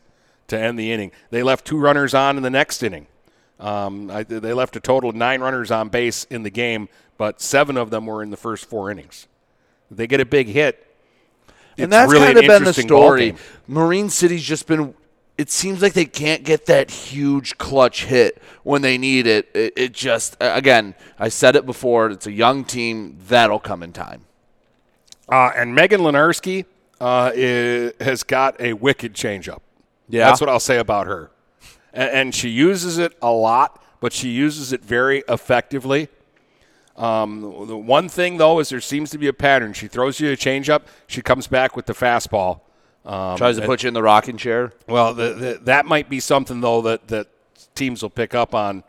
to 0.48 0.60
end 0.60 0.78
the 0.78 0.92
inning. 0.92 1.12
They 1.30 1.44
left 1.44 1.66
two 1.66 1.78
runners 1.78 2.14
on 2.14 2.38
in 2.38 2.44
the 2.44 2.50
next 2.50 2.82
inning. 2.84 3.08
Um, 3.60 4.12
I, 4.12 4.24
they 4.24 4.54
left 4.54 4.76
a 4.76 4.80
total 4.80 5.10
of 5.10 5.16
nine 5.16 5.42
runners 5.42 5.72
on 5.72 5.90
base 5.90 6.26
in 6.26 6.44
the 6.44 6.50
game, 6.50 6.90
but 7.18 7.42
seven 7.42 7.78
of 7.78 7.90
them 7.90 8.06
were 8.06 8.22
in 8.22 8.30
the 8.30 8.38
first 8.38 8.66
four 8.66 8.92
innings. 8.92 9.28
They 9.90 10.08
get 10.08 10.20
a 10.20 10.26
big 10.26 10.48
hit. 10.48 10.86
and 11.78 11.92
that's 11.92 12.12
really 12.12 12.26
kind 12.26 12.38
of 12.38 12.46
been 12.46 12.64
the 12.64 12.74
story. 12.74 13.36
Marine 13.68 14.10
City's 14.10 14.44
just 14.44 14.68
been. 14.68 14.94
It 15.38 15.52
seems 15.52 15.82
like 15.82 15.94
they 15.94 16.06
can't 16.06 16.44
get 16.44 16.66
that 16.66 16.90
huge 16.90 17.58
clutch 17.58 18.06
hit 18.06 18.42
when 18.64 18.82
they 18.82 18.98
need 18.98 19.28
it. 19.28 19.50
It, 19.54 19.74
it 19.76 19.92
just 19.94 20.36
again, 20.40 20.96
I 21.20 21.30
said 21.30 21.56
it 21.56 21.66
before. 21.66 22.10
It's 22.10 22.26
a 22.26 22.32
young 22.32 22.64
team 22.64 23.18
that'll 23.28 23.60
come 23.60 23.84
in 23.84 23.94
time. 23.94 24.26
Uh, 25.30 25.52
and 25.56 25.76
Megan 25.76 26.02
Lenarski 26.02 26.66
uh, 27.00 27.32
has 28.04 28.24
got 28.24 28.60
a 28.60 28.74
wicked 28.74 29.14
changeup. 29.14 29.60
Yeah. 30.10 30.26
That's 30.26 30.42
what 30.42 30.50
I'll 30.50 30.60
say 30.60 30.78
about 30.78 31.08
her. 31.08 31.32
And, 31.94 32.10
and 32.10 32.36
she 32.36 32.50
uses 32.50 32.98
it 32.98 33.14
a 33.22 33.32
lot, 33.32 33.84
but 34.00 34.14
she 34.14 34.30
uses 34.30 34.72
it 34.74 34.84
very 34.84 35.24
effectively. 35.28 36.08
Um, 36.96 37.42
the 37.68 37.78
one 37.78 38.10
thing, 38.10 38.38
though, 38.38 38.60
is 38.60 38.70
there 38.70 38.82
seems 38.82 39.12
to 39.12 39.18
be 39.18 39.28
a 39.28 39.34
pattern. 39.34 39.74
She 39.74 39.88
throws 39.88 40.20
you 40.20 40.32
a 40.32 40.38
changeup, 40.38 40.84
she 41.06 41.22
comes 41.22 41.48
back 41.48 41.76
with 41.76 41.86
the 41.86 41.94
fastball. 41.94 42.62
Um, 43.08 43.38
Tries 43.38 43.56
to 43.56 43.62
and- 43.62 43.68
put 43.70 43.84
you 43.84 43.88
in 43.88 43.94
the 43.94 44.04
rocking 44.04 44.36
chair. 44.38 44.74
well, 44.88 45.14
the, 45.14 45.34
the, 45.34 45.60
that 45.64 45.86
might 45.86 46.10
be 46.10 46.20
something 46.20 46.60
though 46.62 46.82
that, 46.82 47.08
that 47.08 47.28
teams 47.74 48.02
will 48.02 48.10
pick 48.10 48.36
up 48.36 48.54
on 48.54 48.84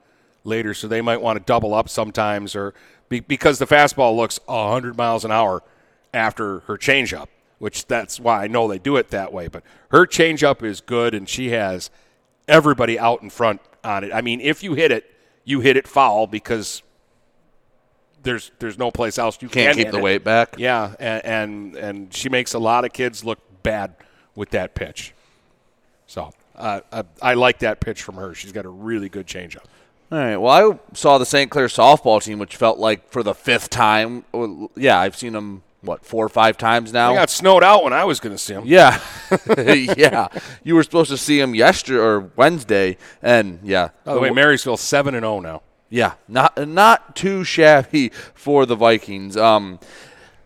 later, 0.44 0.74
so 0.74 0.88
they 0.88 1.00
might 1.00 1.20
want 1.22 1.38
to 1.38 1.44
double 1.44 1.72
up 1.72 1.88
sometimes, 1.88 2.56
or 2.56 2.74
be, 3.08 3.20
because 3.20 3.58
the 3.60 3.66
fastball 3.66 4.16
looks 4.16 4.40
100 4.46 4.96
miles 4.96 5.24
an 5.24 5.30
hour 5.30 5.62
after 6.12 6.60
her 6.60 6.76
changeup, 6.76 7.28
which 7.58 7.86
that's 7.86 8.18
why 8.18 8.42
I 8.42 8.48
know 8.48 8.66
they 8.66 8.78
do 8.78 8.96
it 8.96 9.10
that 9.10 9.32
way. 9.32 9.46
But 9.46 9.62
her 9.90 10.04
changeup 10.04 10.62
is 10.64 10.80
good, 10.80 11.14
and 11.14 11.28
she 11.28 11.50
has 11.50 11.88
everybody 12.48 12.98
out 12.98 13.22
in 13.22 13.30
front 13.30 13.60
on 13.84 14.02
it. 14.04 14.12
I 14.12 14.20
mean, 14.20 14.40
if 14.40 14.62
you 14.64 14.74
hit 14.74 14.90
it, 14.90 15.04
you 15.44 15.60
hit 15.60 15.76
it 15.76 15.86
foul 15.86 16.26
because 16.26 16.82
there's 18.22 18.50
there's 18.58 18.78
no 18.78 18.90
place 18.90 19.16
else 19.18 19.38
you 19.40 19.48
Can't 19.48 19.76
can 19.76 19.84
keep 19.84 19.92
the 19.92 19.98
it. 19.98 20.02
weight 20.02 20.24
back. 20.24 20.56
Yeah, 20.58 20.94
and, 20.98 21.24
and 21.24 21.76
and 21.76 22.14
she 22.14 22.28
makes 22.28 22.54
a 22.54 22.58
lot 22.58 22.84
of 22.84 22.92
kids 22.92 23.24
look 23.24 23.38
bad 23.62 23.94
with 24.38 24.50
that 24.50 24.74
pitch. 24.74 25.12
So 26.06 26.30
uh, 26.54 26.80
I, 26.92 27.04
I 27.20 27.34
like 27.34 27.58
that 27.58 27.80
pitch 27.80 28.02
from 28.02 28.14
her. 28.14 28.34
She's 28.34 28.52
got 28.52 28.64
a 28.64 28.70
really 28.70 29.08
good 29.08 29.26
changeup. 29.26 29.64
All 30.10 30.18
right. 30.18 30.36
Well, 30.36 30.72
I 30.72 30.94
saw 30.94 31.18
the 31.18 31.26
St. 31.26 31.50
Clair 31.50 31.66
softball 31.66 32.22
team, 32.22 32.38
which 32.38 32.56
felt 32.56 32.78
like 32.78 33.10
for 33.10 33.22
the 33.22 33.34
fifth 33.34 33.68
time. 33.68 34.24
Yeah, 34.74 34.98
I've 34.98 35.16
seen 35.16 35.34
them 35.34 35.62
what 35.82 36.04
four 36.06 36.24
or 36.24 36.30
five 36.30 36.56
times 36.56 36.92
now. 36.92 37.12
I 37.12 37.16
got 37.16 37.30
snowed 37.30 37.62
out 37.62 37.84
when 37.84 37.92
I 37.92 38.04
was 38.04 38.20
going 38.20 38.34
to 38.34 38.38
see 38.38 38.54
them. 38.54 38.62
Yeah, 38.64 39.00
yeah. 39.58 40.28
You 40.64 40.76
were 40.76 40.82
supposed 40.82 41.10
to 41.10 41.18
see 41.18 41.38
them 41.38 41.54
yesterday 41.54 41.98
or 41.98 42.30
Wednesday, 42.36 42.96
and 43.20 43.58
yeah. 43.62 43.90
By 44.04 44.14
the 44.14 44.20
way, 44.20 44.30
Marysville 44.30 44.78
seven 44.78 45.14
and 45.14 45.24
zero 45.24 45.40
now. 45.40 45.62
Yeah, 45.90 46.14
not 46.26 46.56
not 46.68 47.16
too 47.16 47.44
shabby 47.44 48.10
for 48.34 48.66
the 48.66 48.76
Vikings. 48.76 49.36
Um, 49.36 49.78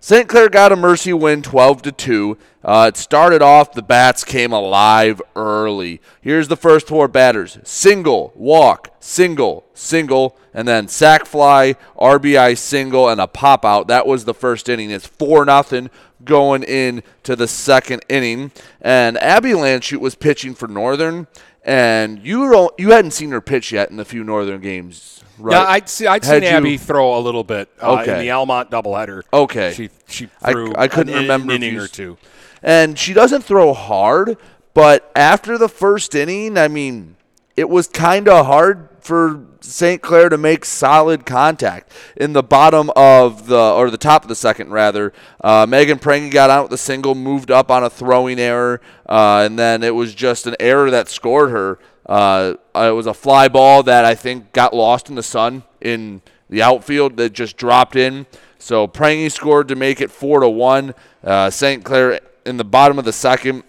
St. 0.05 0.29
Clair 0.29 0.49
got 0.49 0.73
a 0.73 0.77
mercy 0.77 1.13
win, 1.13 1.43
twelve 1.43 1.81
to 1.83 1.93
two. 1.93 2.37
Uh, 2.65 2.91
it 2.93 2.97
started 2.97 3.41
off. 3.41 3.73
The 3.73 3.83
bats 3.83 4.25
came 4.25 4.53
alive 4.53 5.23
early. 5.37 6.01
Here's 6.21 6.49
the 6.49 6.57
first 6.57 6.89
four 6.89 7.07
batters: 7.07 7.59
single, 7.63 8.33
walk, 8.35 8.93
single, 8.99 9.65
single, 9.75 10.37
and 10.53 10.67
then 10.67 10.89
sac 10.89 11.25
fly, 11.25 11.77
RBI 11.97 12.59
single, 12.59 13.09
and 13.09 13.21
a 13.21 13.29
pop 13.29 13.65
out. 13.65 13.87
That 13.87 14.05
was 14.05 14.25
the 14.25 14.35
first 14.35 14.69
inning. 14.69 14.91
It's 14.91 15.07
four 15.07 15.45
nothing 15.45 15.89
going 16.25 16.65
into 16.65 17.37
the 17.37 17.47
second 17.47 18.05
inning, 18.09 18.51
and 18.81 19.17
Abby 19.19 19.51
Landshut 19.51 20.01
was 20.01 20.17
pitching 20.17 20.57
for 20.57 20.67
Northern. 20.67 21.29
And 21.65 22.25
you 22.27 22.51
don't, 22.51 22.75
you 22.79 22.91
hadn't 22.91 23.13
seen 23.13 23.31
her 23.31 23.41
pitch 23.41 23.71
yet 23.73 23.91
in 23.91 23.97
the 23.97 24.05
few 24.05 24.25
Northern 24.25 24.61
games, 24.61 25.23
right? 25.39 25.53
Yeah, 25.53 25.63
I'd 25.65 25.89
see. 25.89 26.07
I'd 26.09 26.25
seen 26.25 26.43
you- 26.43 26.49
Abby 26.49 26.77
throw 26.77 27.17
a 27.17 27.21
little 27.21 27.45
bit 27.45 27.69
uh, 27.81 28.03
in 28.07 28.19
the 28.19 28.31
Almont 28.33 28.71
doubleheader. 28.71 29.23
Okay. 29.33 29.73
she 29.73 29.89
she 30.09 30.29
I- 30.43 30.53
threw. 30.53 30.73
I 30.77 30.89
couldn't 30.89 31.15
an, 31.15 31.23
remember 31.23 31.53
inning 31.53 31.79
or 31.79 31.87
two. 31.87 32.19
and 32.65 32.99
she 32.99 33.13
doesn't 33.13 33.43
throw 33.43 33.73
hard, 33.75 34.39
but 34.75 35.11
after 35.15 35.57
the 35.57 35.69
first 35.69 36.15
inning, 36.17 36.59
I 36.59 36.67
mean, 36.67 37.15
it 37.57 37.69
was 37.69 37.87
kind 37.87 38.29
of 38.29 38.47
hard 38.47 38.89
for 39.03 39.45
St. 39.61 40.01
Clair 40.01 40.29
to 40.29 40.39
make 40.39 40.65
solid 40.65 41.27
contact 41.27 41.93
in 42.17 42.33
the 42.33 42.43
bottom 42.43 42.91
of 42.97 43.47
the 43.47 43.59
or 43.59 43.91
the 43.91 43.99
top 43.99 44.23
of 44.23 44.29
the 44.29 44.35
second 44.35 44.71
rather. 44.71 45.13
Uh, 45.41 45.67
Megan 45.69 45.99
Prangy 45.99 46.31
got 46.31 46.51
out 46.51 46.65
with 46.65 46.73
a 46.73 46.79
single, 46.79 47.15
moved 47.15 47.51
up 47.51 47.71
on 47.71 47.85
a 47.85 47.91
throwing 47.91 48.39
error, 48.39 48.81
uh, 49.09 49.43
and 49.45 49.59
then 49.59 49.83
it 49.83 49.95
was 49.95 50.15
just 50.15 50.47
an 50.47 50.57
error 50.61 50.91
that 50.91 51.09
scored 51.09 51.51
her. 51.51 51.79
Uh, 52.07 52.55
it 52.75 52.95
was 52.95 53.07
a 53.07 53.15
fly 53.15 53.49
ball 53.49 53.83
that 53.83 54.05
I 54.05 54.15
think 54.15 54.53
got 54.53 54.75
lost 54.75 55.09
in 55.09 55.15
the 55.15 55.23
sun 55.23 55.63
in 55.81 56.23
the 56.49 56.63
outfield 56.63 57.17
that 57.17 57.33
just 57.33 57.57
dropped 57.57 57.97
in. 57.97 58.27
So 58.59 58.87
Prangy 58.87 59.29
scored 59.29 59.69
to 59.69 59.77
make 59.77 60.01
it 60.01 60.11
four 60.11 60.41
to 60.41 60.49
one. 60.49 60.95
Uh, 61.25 61.51
St. 61.51 61.85
Clair 61.85 62.21
in 62.45 62.57
the 62.57 62.65
bottom 62.65 62.99
of 62.99 63.05
the 63.05 63.13
second. 63.13 63.65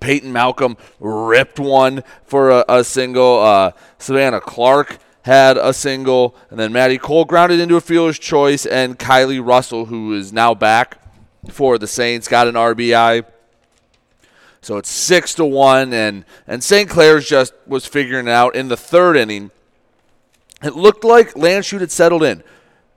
Peyton 0.00 0.32
Malcolm 0.32 0.76
ripped 1.00 1.58
one 1.58 2.02
for 2.24 2.50
a, 2.50 2.64
a 2.68 2.84
single. 2.84 3.40
Uh, 3.40 3.72
Savannah 3.98 4.40
Clark 4.40 4.98
had 5.22 5.56
a 5.56 5.72
single, 5.72 6.36
and 6.50 6.58
then 6.58 6.72
Maddie 6.72 6.98
Cole 6.98 7.24
grounded 7.24 7.58
into 7.58 7.76
a 7.76 7.80
fielder's 7.80 8.18
choice, 8.18 8.66
and 8.66 8.98
Kylie 8.98 9.44
Russell, 9.44 9.86
who 9.86 10.12
is 10.14 10.32
now 10.32 10.54
back 10.54 11.00
for 11.50 11.78
the 11.78 11.86
Saints, 11.86 12.28
got 12.28 12.46
an 12.46 12.54
RBI. 12.54 13.24
So 14.60 14.76
it's 14.76 14.90
six 14.90 15.34
to 15.34 15.44
one, 15.44 15.92
and 15.92 16.24
and 16.46 16.62
St. 16.62 16.88
Clair's 16.88 17.28
just 17.28 17.52
was 17.66 17.86
figuring 17.86 18.28
it 18.28 18.30
out 18.30 18.54
in 18.54 18.68
the 18.68 18.76
third 18.76 19.16
inning. 19.16 19.50
It 20.62 20.74
looked 20.74 21.04
like 21.04 21.34
Landshut 21.34 21.80
had 21.80 21.90
settled 21.90 22.22
in. 22.22 22.42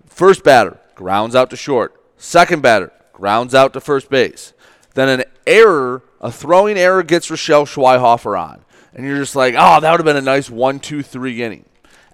First 0.05 0.43
batter 0.43 0.79
grounds 0.95 1.35
out 1.35 1.49
to 1.49 1.57
short. 1.57 1.93
Second 2.17 2.61
batter 2.61 2.91
grounds 3.13 3.53
out 3.53 3.73
to 3.73 3.81
first 3.81 4.09
base. 4.09 4.53
Then 4.95 5.19
an 5.19 5.25
error, 5.47 6.03
a 6.21 6.31
throwing 6.31 6.77
error, 6.77 7.03
gets 7.03 7.29
Rochelle 7.29 7.65
Schweihofer 7.65 8.39
on, 8.39 8.63
and 8.93 9.05
you're 9.05 9.17
just 9.17 9.35
like, 9.35 9.55
oh, 9.57 9.79
that 9.79 9.91
would 9.91 9.99
have 9.99 10.05
been 10.05 10.17
a 10.17 10.21
nice 10.21 10.49
one, 10.49 10.79
two, 10.79 11.01
three 11.01 11.41
inning. 11.41 11.65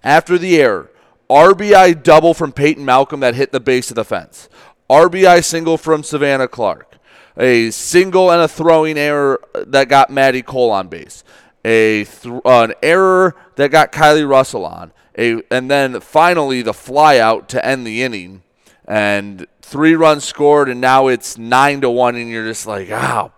After 0.04 0.38
the 0.38 0.58
error, 0.62 0.92
RBI 1.30 2.04
double 2.04 2.34
from 2.34 2.52
Peyton 2.52 2.86
Malcolm 2.86 3.22
that 3.22 3.36
hit 3.36 3.52
the 3.52 3.60
base 3.60 3.90
of 3.90 3.96
the 3.96 4.06
fence. 4.06 4.50
RBI 4.90 5.44
single 5.44 5.78
from 5.78 6.04
Savannah 6.04 6.48
Clark. 6.48 6.98
A 7.38 7.72
single 7.72 8.30
and 8.30 8.42
a 8.42 8.48
throwing 8.48 8.98
error 8.98 9.42
that 9.56 9.90
got 9.90 10.12
Maddie 10.12 10.44
Cole 10.44 10.70
on 10.70 10.88
base. 10.88 11.24
A 11.66 12.04
th- 12.04 12.42
uh, 12.46 12.64
an 12.64 12.74
error 12.84 13.36
that 13.56 13.72
got 13.72 13.92
Kylie 13.92 14.30
Russell 14.30 14.66
on. 14.66 14.92
A 15.18 15.42
and 15.50 15.72
then 15.72 16.00
finally 16.00 16.62
the 16.62 16.74
flyout 16.74 17.48
to 17.48 17.66
end 17.66 17.88
the 17.88 18.04
inning. 18.04 18.44
And 18.86 19.48
three 19.74 19.96
runs 19.96 20.24
scored, 20.24 20.70
and 20.70 20.80
now 20.80 21.08
it's 21.08 21.36
nine 21.36 21.82
to 21.82 21.90
one, 21.90 22.16
and 22.16 22.30
you're 22.30 22.46
just 22.46 22.68
like, 22.68 22.92
ah, 22.92 23.32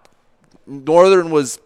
Northern 0.68 1.30
was 1.30 1.62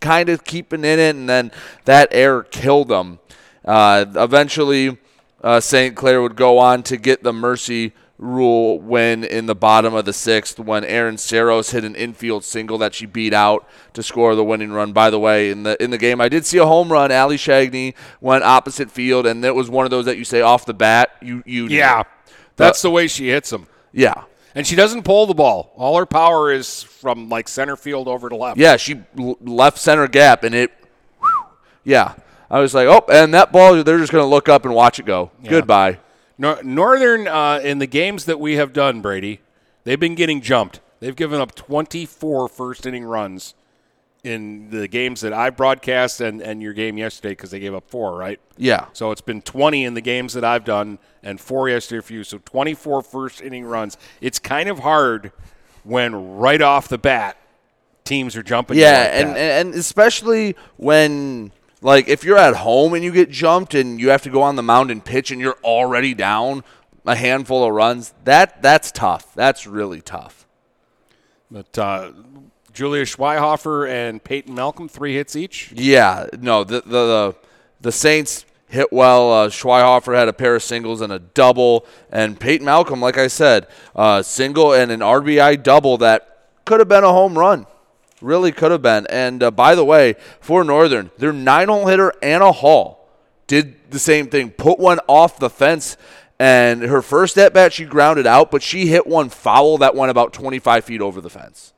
kind 0.00 0.30
of 0.30 0.44
keeping 0.44 0.80
in 0.82 0.98
it, 0.98 1.14
and 1.14 1.28
then 1.28 1.52
that 1.84 2.08
error 2.10 2.42
killed 2.42 2.88
them. 2.88 3.18
Uh, 3.62 4.06
eventually, 4.14 4.96
uh, 5.44 5.60
St. 5.60 5.94
Clair 5.94 6.22
would 6.22 6.36
go 6.36 6.56
on 6.56 6.82
to 6.84 6.96
get 6.96 7.22
the 7.22 7.34
mercy 7.34 7.92
rule 8.16 8.80
win 8.80 9.24
in 9.24 9.44
the 9.44 9.54
bottom 9.54 9.92
of 9.92 10.06
the 10.06 10.12
sixth 10.14 10.58
when 10.58 10.84
Aaron 10.84 11.18
Saros 11.18 11.72
hit 11.72 11.84
an 11.84 11.94
infield 11.94 12.44
single 12.44 12.78
that 12.78 12.94
she 12.94 13.04
beat 13.04 13.34
out 13.34 13.68
to 13.92 14.02
score 14.02 14.34
the 14.34 14.44
winning 14.44 14.72
run. 14.72 14.94
By 14.94 15.10
the 15.10 15.18
way, 15.18 15.50
in 15.50 15.64
the 15.64 15.80
in 15.82 15.90
the 15.90 15.98
game, 15.98 16.18
I 16.18 16.30
did 16.30 16.46
see 16.46 16.56
a 16.56 16.64
home 16.64 16.90
run. 16.90 17.12
Ali 17.12 17.36
Shagney 17.36 17.92
went 18.22 18.42
opposite 18.42 18.90
field, 18.90 19.26
and 19.26 19.44
it 19.44 19.54
was 19.54 19.68
one 19.68 19.84
of 19.84 19.90
those 19.90 20.06
that 20.06 20.16
you 20.16 20.24
say 20.24 20.40
off 20.40 20.64
the 20.64 20.72
bat, 20.72 21.10
you 21.20 21.42
you 21.44 21.68
knew. 21.68 21.76
Yeah, 21.76 22.04
that's 22.56 22.80
the 22.80 22.90
way 22.90 23.06
she 23.06 23.28
hits 23.28 23.50
them. 23.50 23.66
Yeah. 23.92 24.24
And 24.54 24.66
she 24.66 24.76
doesn't 24.76 25.04
pull 25.04 25.26
the 25.26 25.34
ball. 25.34 25.72
All 25.76 25.96
her 25.96 26.06
power 26.06 26.52
is 26.52 26.82
from 26.82 27.28
like 27.28 27.48
center 27.48 27.76
field 27.76 28.06
over 28.06 28.28
to 28.28 28.36
left. 28.36 28.58
Yeah, 28.58 28.76
she 28.76 29.02
left 29.16 29.78
center 29.78 30.06
gap, 30.08 30.44
and 30.44 30.54
it. 30.54 30.72
Yeah, 31.84 32.14
I 32.50 32.60
was 32.60 32.74
like, 32.74 32.86
oh, 32.86 33.04
and 33.10 33.32
that 33.34 33.50
ball, 33.50 33.82
they're 33.82 33.98
just 33.98 34.12
going 34.12 34.22
to 34.22 34.28
look 34.28 34.48
up 34.48 34.64
and 34.64 34.74
watch 34.74 34.98
it 35.00 35.06
go. 35.06 35.30
Goodbye. 35.42 35.98
Northern, 36.38 37.26
uh, 37.26 37.60
in 37.62 37.78
the 37.78 37.86
games 37.86 38.26
that 38.26 38.38
we 38.38 38.54
have 38.54 38.72
done, 38.72 39.00
Brady, 39.00 39.40
they've 39.84 39.98
been 39.98 40.14
getting 40.14 40.40
jumped. 40.40 40.80
They've 41.00 41.16
given 41.16 41.40
up 41.40 41.54
24 41.54 42.48
first 42.48 42.86
inning 42.86 43.04
runs 43.04 43.54
in 44.24 44.70
the 44.70 44.86
games 44.86 45.22
that 45.22 45.32
I've 45.32 45.56
broadcast 45.56 46.20
and, 46.20 46.40
and 46.40 46.62
your 46.62 46.72
game 46.72 46.96
yesterday 46.96 47.30
because 47.30 47.50
they 47.50 47.58
gave 47.58 47.74
up 47.74 47.88
four, 47.90 48.16
right? 48.16 48.38
Yeah. 48.56 48.86
So 48.92 49.10
it's 49.10 49.20
been 49.20 49.42
20 49.42 49.84
in 49.84 49.94
the 49.94 50.00
games 50.00 50.34
that 50.34 50.44
I've 50.44 50.64
done 50.64 50.98
and 51.22 51.40
four 51.40 51.68
yesterday 51.68 52.06
for 52.06 52.12
you. 52.12 52.24
So 52.24 52.38
24 52.38 53.02
first 53.02 53.40
inning 53.40 53.64
runs. 53.64 53.98
It's 54.20 54.38
kind 54.38 54.68
of 54.68 54.80
hard 54.80 55.32
when 55.82 56.36
right 56.36 56.62
off 56.62 56.88
the 56.88 56.98
bat 56.98 57.36
teams 58.04 58.36
are 58.36 58.42
jumping. 58.44 58.78
Yeah, 58.78 59.02
like 59.02 59.12
and, 59.12 59.30
that. 59.30 59.66
and 59.66 59.74
especially 59.74 60.54
when 60.76 61.50
like 61.80 62.06
if 62.06 62.22
you're 62.22 62.38
at 62.38 62.54
home 62.56 62.94
and 62.94 63.02
you 63.02 63.10
get 63.10 63.28
jumped 63.28 63.74
and 63.74 64.00
you 64.00 64.10
have 64.10 64.22
to 64.22 64.30
go 64.30 64.42
on 64.42 64.54
the 64.54 64.62
mound 64.62 64.92
and 64.92 65.04
pitch 65.04 65.32
and 65.32 65.40
you're 65.40 65.58
already 65.64 66.14
down 66.14 66.62
a 67.04 67.16
handful 67.16 67.64
of 67.64 67.72
runs, 67.72 68.14
that 68.22 68.62
that's 68.62 68.92
tough. 68.92 69.34
That's 69.34 69.66
really 69.66 70.00
tough. 70.00 70.46
But 71.50 71.76
uh, 71.76 72.12
Julia 72.72 73.04
Schweihofer 73.04 73.88
and 73.88 74.22
Peyton 74.22 74.54
Malcolm, 74.54 74.88
three 74.88 75.14
hits 75.14 75.36
each. 75.36 75.72
Yeah, 75.72 76.26
no, 76.38 76.64
the 76.64 76.80
the 76.80 76.90
the, 76.90 77.36
the 77.80 77.92
Saints 77.92 78.44
hit 78.68 78.92
well. 78.92 79.32
Uh, 79.32 79.48
Schweihofer 79.48 80.14
had 80.14 80.28
a 80.28 80.32
pair 80.32 80.56
of 80.56 80.62
singles 80.62 81.00
and 81.00 81.12
a 81.12 81.18
double, 81.18 81.86
and 82.10 82.40
Peyton 82.40 82.64
Malcolm, 82.64 83.00
like 83.00 83.18
I 83.18 83.26
said, 83.26 83.66
uh, 83.94 84.22
single 84.22 84.72
and 84.72 84.90
an 84.90 85.00
RBI 85.00 85.62
double 85.62 85.98
that 85.98 86.48
could 86.64 86.80
have 86.80 86.88
been 86.88 87.04
a 87.04 87.12
home 87.12 87.38
run. 87.38 87.66
Really 88.20 88.52
could 88.52 88.70
have 88.70 88.82
been. 88.82 89.06
And 89.08 89.42
uh, 89.42 89.50
by 89.50 89.74
the 89.74 89.84
way, 89.84 90.14
for 90.40 90.64
Northern, 90.64 91.10
their 91.18 91.32
nine-hole 91.32 91.86
hitter 91.86 92.14
Anna 92.22 92.52
Hall 92.52 93.08
did 93.46 93.90
the 93.90 93.98
same 93.98 94.28
thing. 94.28 94.50
Put 94.50 94.78
one 94.78 95.00
off 95.08 95.38
the 95.38 95.50
fence. 95.50 95.96
And 96.38 96.82
her 96.82 97.02
first 97.02 97.36
at 97.36 97.52
bat, 97.52 97.72
she 97.72 97.84
grounded 97.84 98.26
out, 98.26 98.50
but 98.50 98.62
she 98.62 98.86
hit 98.86 99.06
one 99.06 99.28
foul 99.28 99.78
that 99.78 99.94
went 99.94 100.10
about 100.10 100.32
25 100.32 100.84
feet 100.84 101.00
over 101.00 101.20
the 101.20 101.30
fence. 101.30 101.72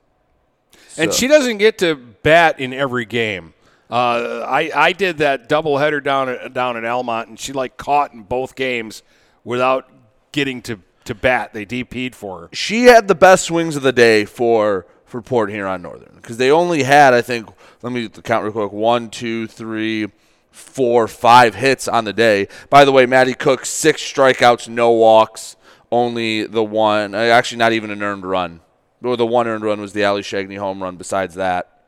And 0.97 1.11
So- 1.11 1.17
she 1.19 1.27
doesn't 1.27 1.57
get 1.57 1.77
to 1.79 1.95
bat 1.95 2.59
in 2.59 2.73
every 2.73 3.05
game. 3.05 3.53
Uh, 3.89 4.43
I 4.47 4.71
I 4.75 4.91
did 4.93 5.19
that 5.19 5.47
doubleheader 5.47 6.03
down 6.03 6.27
at, 6.29 6.53
down 6.53 6.75
at 6.75 6.83
Almont, 6.85 7.29
and 7.29 7.39
she 7.39 7.53
like 7.53 7.77
caught 7.77 8.13
in 8.13 8.23
both 8.23 8.55
games 8.55 9.03
without 9.43 9.87
getting 10.31 10.61
to, 10.63 10.79
to 11.03 11.13
bat. 11.13 11.53
They 11.53 11.65
DP'd 11.67 12.15
for 12.15 12.41
her. 12.41 12.49
she 12.51 12.85
had 12.85 13.07
the 13.07 13.13
best 13.15 13.45
swings 13.45 13.75
of 13.75 13.83
the 13.83 13.91
day 13.93 14.25
for 14.25 14.87
for 15.05 15.21
Port 15.21 15.51
Huron 15.51 15.83
Northern 15.83 16.13
because 16.15 16.37
they 16.37 16.49
only 16.49 16.81
had 16.81 17.13
I 17.13 17.21
think 17.21 17.47
let 17.83 17.93
me 17.93 18.09
count 18.09 18.43
real 18.43 18.53
quick 18.53 18.71
one 18.71 19.09
two 19.11 19.45
three 19.45 20.07
four, 20.49 21.07
five 21.07 21.53
hits 21.53 21.85
on 21.87 22.05
the 22.05 22.13
day. 22.13 22.47
By 22.69 22.85
the 22.85 22.91
way, 22.93 23.05
Matty 23.05 23.33
Cook, 23.33 23.65
six 23.65 24.01
strikeouts, 24.01 24.67
no 24.69 24.89
walks, 24.91 25.57
only 25.91 26.47
the 26.47 26.63
one, 26.63 27.13
uh, 27.13 27.17
actually 27.19 27.57
not 27.57 27.73
even 27.73 27.91
an 27.91 28.01
earned 28.01 28.25
run. 28.25 28.61
Or 29.05 29.17
the 29.17 29.25
one 29.25 29.47
earned 29.47 29.63
run 29.63 29.79
was 29.81 29.93
the 29.93 30.03
Ali 30.05 30.21
Shagney 30.21 30.57
home 30.57 30.81
run. 30.83 30.95
Besides 30.97 31.35
that, 31.35 31.81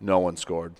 no 0.00 0.18
one 0.18 0.36
scored. 0.36 0.74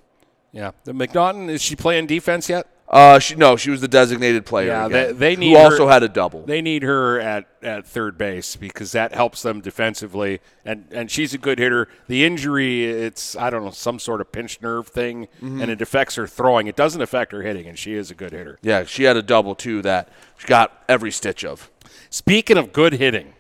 Yeah. 0.53 0.71
The 0.85 0.93
McNaughton, 0.93 1.49
is 1.51 1.61
she 1.63 1.77
playing 1.77 2.07
defense 2.07 2.49
yet? 2.49 2.67
Uh, 2.91 3.19
she 3.19 3.35
no, 3.35 3.55
she 3.57 3.69
was 3.69 3.83
the 3.83 3.89
designated 3.89 4.47
player. 4.47 4.69
Yeah, 4.69 4.89
they, 4.89 5.13
they 5.13 5.35
who 5.35 5.55
her- 5.55 5.65
also 5.65 5.89
had 5.89 6.03
a 6.03 6.09
double. 6.09 6.47
They 6.47 6.63
need 6.63 6.83
her 6.85 7.21
at, 7.21 7.47
at 7.63 7.87
third 7.87 8.17
base 8.17 8.57
because 8.57 8.93
that 8.93 9.13
helps 9.15 9.43
them 9.43 9.61
defensively, 9.61 10.41
and 10.65 10.87
and 10.91 11.11
she's 11.11 11.35
a 11.35 11.39
good 11.39 11.59
hitter. 11.59 11.89
The 12.07 12.25
injury, 12.25 12.87
it's 12.87 13.37
I 13.37 13.51
don't 13.51 13.63
know 13.63 13.73
some 13.73 13.99
sort 13.99 14.23
of 14.23 14.33
pinched 14.33 14.63
nerve 14.63 14.89
thing, 14.89 15.27
Mm-hmm. 15.43 15.61
and 15.61 15.71
it 15.71 15.83
affects 15.83 16.15
her 16.15 16.27
throwing. 16.27 16.67
It 16.67 16.77
doesn't 16.77 17.03
affect 17.03 17.33
her 17.33 17.43
hitting, 17.43 17.67
and 17.67 17.79
she 17.79 17.93
is 17.93 18.11
a 18.11 18.15
good 18.15 18.33
hitter. 18.33 18.59
yeah, 18.63 18.85
she 18.85 19.03
had 19.03 19.19
a 19.19 19.23
double 19.23 19.55
too 19.55 19.83
that 19.83 20.09
she 20.39 20.47
got 20.47 20.83
every 20.89 21.11
stitch 21.11 21.45
of. 21.45 21.71
Speaking 22.09 22.57
of 22.57 22.73
good 22.73 22.95
hitting, 22.95 23.35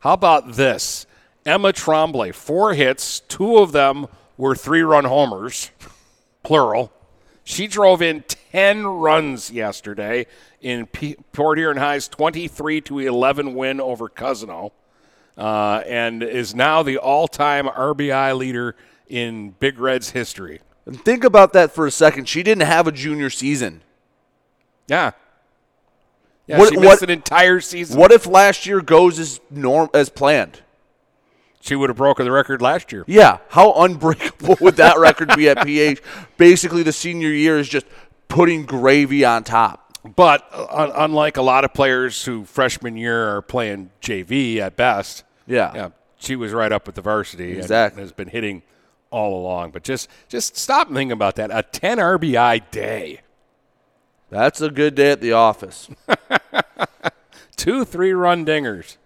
how 0.00 0.12
about 0.12 0.52
this? 0.52 1.04
Emma 1.46 1.72
Tremblay, 1.72 2.32
four 2.32 2.74
hits, 2.74 3.20
two 3.20 3.58
of 3.58 3.72
them 3.72 4.06
were 4.36 4.54
three-run 4.54 5.04
homers, 5.04 5.70
plural. 6.42 6.92
She 7.44 7.66
drove 7.66 8.00
in 8.00 8.24
10 8.52 8.86
runs 8.86 9.50
yesterday 9.50 10.26
in 10.62 10.86
P- 10.86 11.16
Port 11.32 11.58
Huron 11.58 11.76
High's 11.76 12.08
23 12.08 12.80
to 12.82 12.98
11 13.00 13.54
win 13.54 13.80
over 13.80 14.08
Cousino, 14.08 14.72
uh, 15.36 15.82
and 15.86 16.22
is 16.22 16.54
now 16.54 16.82
the 16.82 16.96
all-time 16.96 17.66
RBI 17.68 18.36
leader 18.36 18.74
in 19.06 19.50
Big 19.50 19.78
Red's 19.78 20.10
history. 20.10 20.60
And 20.86 20.98
think 21.04 21.24
about 21.24 21.52
that 21.52 21.74
for 21.74 21.86
a 21.86 21.90
second. 21.90 22.28
She 22.28 22.42
didn't 22.42 22.66
have 22.66 22.86
a 22.86 22.92
junior 22.92 23.28
season. 23.28 23.82
Yeah. 24.88 25.10
Yeah, 26.46 26.58
What- 26.58 26.70
she 26.70 26.76
missed 26.76 26.86
what- 26.86 27.02
an 27.02 27.10
entire 27.10 27.60
season. 27.60 27.98
What 27.98 28.12
if 28.12 28.26
last 28.26 28.64
year 28.64 28.80
goes 28.80 29.18
as 29.18 29.40
norm 29.50 29.90
as 29.92 30.08
planned? 30.08 30.60
She 31.64 31.74
would 31.76 31.88
have 31.88 31.96
broken 31.96 32.26
the 32.26 32.30
record 32.32 32.60
last 32.60 32.92
year. 32.92 33.04
Yeah, 33.06 33.38
how 33.48 33.72
unbreakable 33.72 34.58
would 34.60 34.76
that 34.76 34.98
record 34.98 35.30
be 35.34 35.48
at 35.48 35.64
PH? 35.64 36.02
Basically, 36.36 36.82
the 36.82 36.92
senior 36.92 37.30
year 37.30 37.58
is 37.58 37.70
just 37.70 37.86
putting 38.28 38.66
gravy 38.66 39.24
on 39.24 39.44
top. 39.44 39.80
But 40.04 40.46
uh, 40.52 40.92
unlike 40.96 41.38
a 41.38 41.42
lot 41.42 41.64
of 41.64 41.72
players 41.72 42.22
who 42.26 42.44
freshman 42.44 42.98
year 42.98 43.34
are 43.36 43.40
playing 43.40 43.88
JV 44.02 44.58
at 44.58 44.76
best, 44.76 45.24
Yeah. 45.46 45.72
yeah, 45.74 45.88
she 46.18 46.36
was 46.36 46.52
right 46.52 46.70
up 46.70 46.84
with 46.84 46.96
the 46.96 47.00
varsity 47.00 47.56
Exactly. 47.56 48.02
and 48.02 48.04
has 48.08 48.12
been 48.12 48.28
hitting 48.28 48.62
all 49.10 49.34
along. 49.40 49.70
But 49.70 49.84
just 49.84 50.10
just 50.28 50.58
stop 50.58 50.88
and 50.88 50.96
think 50.96 51.12
about 51.12 51.36
that. 51.36 51.50
A 51.50 51.62
10 51.62 51.96
RBI 51.96 52.70
day, 52.72 53.22
That's 54.28 54.60
a 54.60 54.68
good 54.68 54.94
day 54.94 55.12
at 55.12 55.22
the 55.22 55.32
office. 55.32 55.88
two 57.56 57.86
three 57.86 58.12
run 58.12 58.44
dingers. 58.44 58.98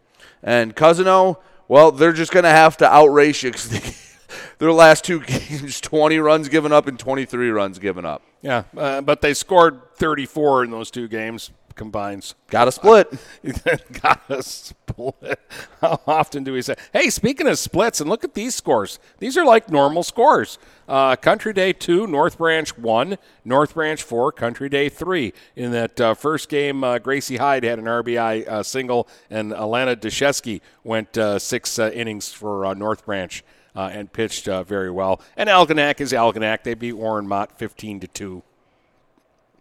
And 0.43 0.75
Cousino, 0.75 1.37
well, 1.69 1.93
they're 1.93 2.13
just 2.13 2.33
going 2.33 2.45
to 2.45 2.51
have 2.51 2.77
to 2.79 2.91
outrace 2.91 3.43
you 3.43 3.53
their 4.59 4.73
last 4.73 5.05
two 5.05 5.21
games, 5.25 5.81
20 5.81 6.19
runs 6.19 6.49
given 6.49 6.73
up 6.73 6.87
and 6.87 6.99
23 6.99 7.51
runs 7.51 7.79
given 7.79 8.05
up. 8.05 8.23
Yeah, 8.43 8.65
uh, 8.77 9.01
but 9.03 9.21
they 9.21 9.35
scored 9.35 9.81
34 9.97 10.65
in 10.65 10.71
those 10.71 10.91
two 10.91 11.09
games 11.09 11.51
combined. 11.79 12.35
Got 12.51 12.67
to 12.67 12.73
split. 12.73 13.15
Got 14.03 14.23
a 14.29 14.43
split. 14.43 15.41
How 15.81 16.01
often 16.07 16.45
do 16.45 16.53
we 16.53 16.61
say, 16.61 16.75
hey, 16.93 17.09
speaking 17.09 17.47
of 17.47 17.59
splits, 17.59 18.01
and 18.01 18.11
look 18.11 18.25
at 18.25 18.35
these 18.35 18.55
scores. 18.55 18.99
These 19.21 19.39
are 19.39 19.47
like 19.47 19.71
normal 19.71 20.03
scores. 20.03 20.59
Uh, 20.87 21.17
Country 21.17 21.53
Day 21.55 21.73
2, 21.73 22.07
North 22.07 22.37
Branch 22.37 22.77
1, 22.77 23.17
North 23.45 23.75
Branch 23.75 24.03
4, 24.03 24.33
Country 24.33 24.69
Day 24.69 24.89
3. 24.89 25.33
In 25.57 25.71
that 25.73 26.01
uh, 26.01 26.15
first 26.15 26.49
game, 26.49 26.83
uh, 26.85 26.99
Gracie 26.99 27.37
Hyde 27.37 27.65
had 27.65 27.79
an 27.79 27.87
RBI 27.87 28.47
uh, 28.47 28.63
single, 28.63 29.09
and 29.31 29.53
Alana 29.53 29.97
Deshesky 29.97 30.61
went 30.85 31.17
uh, 31.17 31.39
six 31.39 31.79
uh, 31.79 31.91
innings 31.95 32.33
for 32.33 32.67
uh, 32.67 32.75
North 32.75 33.07
Branch. 33.07 33.43
Uh, 33.77 33.91
and 33.93 34.13
pitched 34.13 34.49
uh, 34.49 34.65
very 34.65 34.91
well. 34.91 35.21
And 35.37 35.49
Algonac 35.49 36.01
is 36.01 36.13
Algonac. 36.13 36.65
They 36.65 36.75
beat 36.75 36.95
Warren 36.95 37.29
Mott 37.29 37.57
15 37.61 38.01
to 38.01 38.09
2. 38.09 38.43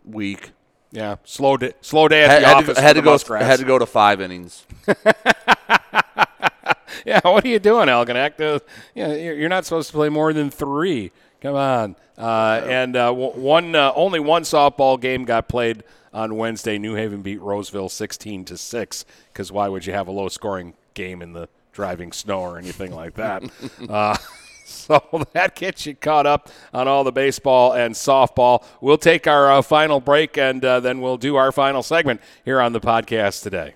Weak. 0.06 0.54
Yeah, 0.92 1.18
slow 1.26 1.58
day, 1.58 1.74
slow 1.82 2.08
day 2.08 2.24
at 2.24 2.30
Had, 2.30 2.42
the 2.44 2.48
had 2.48 2.58
office. 2.58 2.76
to, 2.78 2.82
had 2.82 2.96
to 2.96 3.02
go. 3.02 3.12
Muskrats. 3.12 3.46
Had 3.46 3.60
to 3.60 3.66
go 3.66 3.78
to 3.80 3.86
five 3.86 4.22
innings. 4.22 4.66
Yeah, 7.06 7.22
what 7.24 7.46
are 7.46 7.48
you 7.48 7.60
doing, 7.60 7.88
Algonac? 7.88 8.40
Uh, 8.42 8.60
yeah, 8.94 9.14
you're 9.14 9.48
not 9.48 9.64
supposed 9.64 9.90
to 9.92 9.94
play 9.94 10.10
more 10.10 10.34
than 10.34 10.50
three. 10.50 11.12
Come 11.42 11.56
on. 11.56 11.96
Uh, 12.18 12.62
and 12.66 12.98
uh, 12.98 13.14
one, 13.14 13.76
uh, 13.76 13.94
only 13.96 14.20
one 14.20 14.44
softball 14.44 15.00
game 15.00 15.24
got 15.24 15.48
played 15.48 15.84
on 16.14 16.36
Wednesday. 16.36 16.78
New 16.78 16.96
Haven 16.96 17.22
beat 17.22 17.40
Roseville 17.40 17.88
16 17.88 18.44
to 18.46 18.58
six. 18.58 19.06
Because 19.32 19.54
why 19.54 19.70
would 19.70 19.86
you 19.86 19.94
have 19.94 20.08
a 20.10 20.12
low-scoring 20.12 20.74
game 20.96 21.22
in 21.22 21.32
the 21.32 21.48
driving 21.72 22.12
snow 22.12 22.42
or 22.42 22.58
anything 22.58 22.94
like 22.94 23.14
that? 23.14 23.44
so 25.12 25.24
that 25.34 25.56
gets 25.56 25.86
you 25.86 25.96
caught 25.96 26.26
up 26.26 26.50
on 26.74 26.88
all 26.88 27.04
the 27.04 27.12
baseball 27.12 27.74
and 27.74 27.94
softball. 27.94 28.64
We'll 28.80 28.98
take 28.98 29.28
our 29.28 29.52
uh, 29.52 29.62
final 29.62 30.00
break 30.00 30.38
and 30.38 30.64
uh, 30.64 30.80
then 30.80 31.02
we'll 31.02 31.18
do 31.18 31.36
our 31.36 31.52
final 31.52 31.84
segment 31.84 32.22
here 32.46 32.62
on 32.62 32.72
the 32.72 32.80
podcast 32.80 33.44
today. 33.44 33.76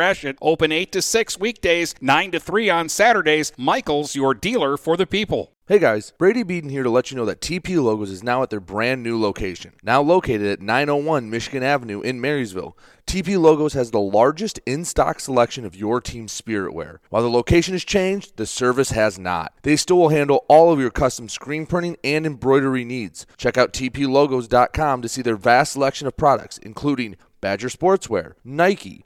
Gratiot. 0.01 0.35
Open 0.41 0.71
8 0.71 0.91
to 0.93 0.99
6 0.99 1.39
weekdays, 1.39 1.93
9 2.01 2.31
to 2.31 2.39
3 2.39 2.71
on 2.71 2.89
Saturdays. 2.89 3.51
Michaels, 3.55 4.15
your 4.15 4.33
dealer 4.33 4.75
for 4.75 4.97
the 4.97 5.05
people. 5.05 5.51
Hey 5.67 5.77
guys, 5.77 6.11
Brady 6.17 6.41
Beaton 6.41 6.71
here 6.71 6.81
to 6.81 6.89
let 6.89 7.11
you 7.11 7.17
know 7.17 7.25
that 7.25 7.39
TP 7.39 7.81
Logos 7.81 8.09
is 8.09 8.23
now 8.23 8.41
at 8.41 8.49
their 8.49 8.59
brand 8.59 9.03
new 9.03 9.21
location. 9.21 9.73
Now 9.83 10.01
located 10.01 10.47
at 10.47 10.59
901 10.59 11.29
Michigan 11.29 11.61
Avenue 11.61 12.01
in 12.01 12.19
Marysville, 12.19 12.75
TP 13.05 13.39
Logos 13.39 13.73
has 13.73 13.91
the 13.91 13.99
largest 13.99 14.59
in 14.65 14.85
stock 14.85 15.19
selection 15.19 15.65
of 15.65 15.75
your 15.75 16.01
team's 16.01 16.31
spirit 16.31 16.73
wear. 16.73 16.99
While 17.09 17.21
the 17.21 17.29
location 17.29 17.75
has 17.75 17.85
changed, 17.85 18.37
the 18.37 18.47
service 18.47 18.89
has 18.89 19.19
not. 19.19 19.53
They 19.61 19.75
still 19.75 19.97
will 19.97 20.09
handle 20.09 20.45
all 20.49 20.73
of 20.73 20.79
your 20.79 20.89
custom 20.89 21.29
screen 21.29 21.67
printing 21.67 21.95
and 22.03 22.25
embroidery 22.25 22.83
needs. 22.83 23.27
Check 23.37 23.55
out 23.55 23.71
tplogos.com 23.71 25.03
to 25.03 25.07
see 25.07 25.21
their 25.21 25.35
vast 25.35 25.73
selection 25.73 26.07
of 26.07 26.17
products, 26.17 26.57
including 26.57 27.17
Badger 27.39 27.69
Sportswear, 27.69 28.33
Nike, 28.43 29.05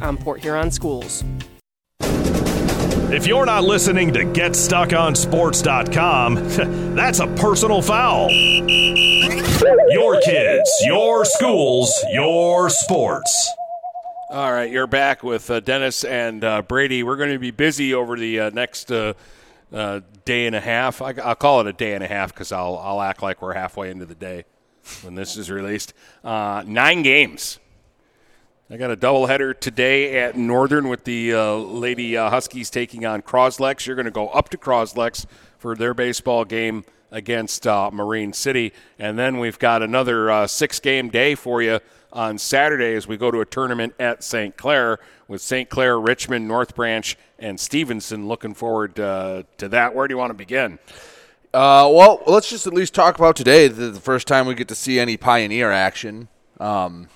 on 0.00 0.16
Port 0.16 0.40
Huron 0.40 0.70
schools. 0.70 1.24
If 3.12 3.26
you're 3.26 3.46
not 3.46 3.64
listening 3.64 4.12
to 4.12 4.20
GetStuckOnSports.com, 4.20 6.34
that's 6.94 7.18
a 7.18 7.26
personal 7.26 7.82
foul. 7.82 8.30
Your 9.90 10.20
kids, 10.20 10.70
your 10.84 11.24
schools, 11.24 11.92
your 12.12 12.70
sports. 12.70 13.52
All 14.30 14.52
right, 14.52 14.70
you're 14.70 14.86
back 14.86 15.24
with 15.24 15.50
uh, 15.50 15.60
Dennis 15.60 16.04
and 16.04 16.44
uh, 16.44 16.60
Brady. 16.62 17.02
We're 17.02 17.16
going 17.16 17.32
to 17.32 17.38
be 17.38 17.50
busy 17.50 17.94
over 17.94 18.16
the 18.16 18.40
uh, 18.40 18.50
next 18.50 18.92
uh, 18.92 19.14
uh, 19.72 20.00
day 20.24 20.46
and 20.46 20.54
a 20.54 20.60
half. 20.60 21.02
I, 21.02 21.12
will 21.12 21.34
call 21.34 21.62
it 21.62 21.66
a 21.66 21.72
day 21.72 21.94
and 21.94 22.04
a 22.04 22.08
half 22.08 22.32
because 22.32 22.52
I'll, 22.52 22.78
I'll 22.78 23.00
act 23.00 23.22
like 23.22 23.42
we're 23.42 23.54
halfway 23.54 23.90
into 23.90 24.06
the 24.06 24.14
day 24.14 24.44
when 25.02 25.14
this 25.14 25.36
is 25.36 25.50
released. 25.50 25.94
Uh, 26.22 26.62
nine 26.66 27.02
games. 27.02 27.58
I 28.72 28.76
got 28.76 28.92
a 28.92 28.96
doubleheader 28.96 29.58
today 29.58 30.20
at 30.20 30.36
Northern 30.36 30.86
with 30.88 31.02
the 31.02 31.34
uh, 31.34 31.54
Lady 31.54 32.16
uh, 32.16 32.30
Huskies 32.30 32.70
taking 32.70 33.04
on 33.04 33.20
Croslex. 33.20 33.84
You're 33.84 33.96
going 33.96 34.04
to 34.04 34.12
go 34.12 34.28
up 34.28 34.48
to 34.50 34.56
Croslex 34.56 35.26
for 35.58 35.74
their 35.74 35.92
baseball 35.92 36.44
game 36.44 36.84
against 37.10 37.66
uh, 37.66 37.90
Marine 37.92 38.32
City. 38.32 38.72
And 38.96 39.18
then 39.18 39.40
we've 39.40 39.58
got 39.58 39.82
another 39.82 40.30
uh, 40.30 40.46
six 40.46 40.78
game 40.78 41.08
day 41.08 41.34
for 41.34 41.60
you 41.60 41.80
on 42.12 42.38
Saturday 42.38 42.94
as 42.94 43.08
we 43.08 43.16
go 43.16 43.32
to 43.32 43.40
a 43.40 43.44
tournament 43.44 43.92
at 43.98 44.22
St. 44.22 44.56
Clair 44.56 45.00
with 45.26 45.40
St. 45.40 45.68
Clair, 45.68 45.98
Richmond, 45.98 46.46
North 46.46 46.76
Branch, 46.76 47.18
and 47.40 47.58
Stevenson. 47.58 48.28
Looking 48.28 48.54
forward 48.54 49.00
uh, 49.00 49.42
to 49.58 49.68
that. 49.70 49.96
Where 49.96 50.06
do 50.06 50.12
you 50.12 50.18
want 50.18 50.30
to 50.30 50.34
begin? 50.34 50.78
Uh, 51.52 51.90
well, 51.92 52.22
let's 52.28 52.48
just 52.48 52.68
at 52.68 52.72
least 52.72 52.94
talk 52.94 53.18
about 53.18 53.34
today, 53.34 53.66
the, 53.66 53.86
the 53.90 54.00
first 54.00 54.28
time 54.28 54.46
we 54.46 54.54
get 54.54 54.68
to 54.68 54.76
see 54.76 55.00
any 55.00 55.16
Pioneer 55.16 55.72
action. 55.72 56.28
Um, 56.60 57.08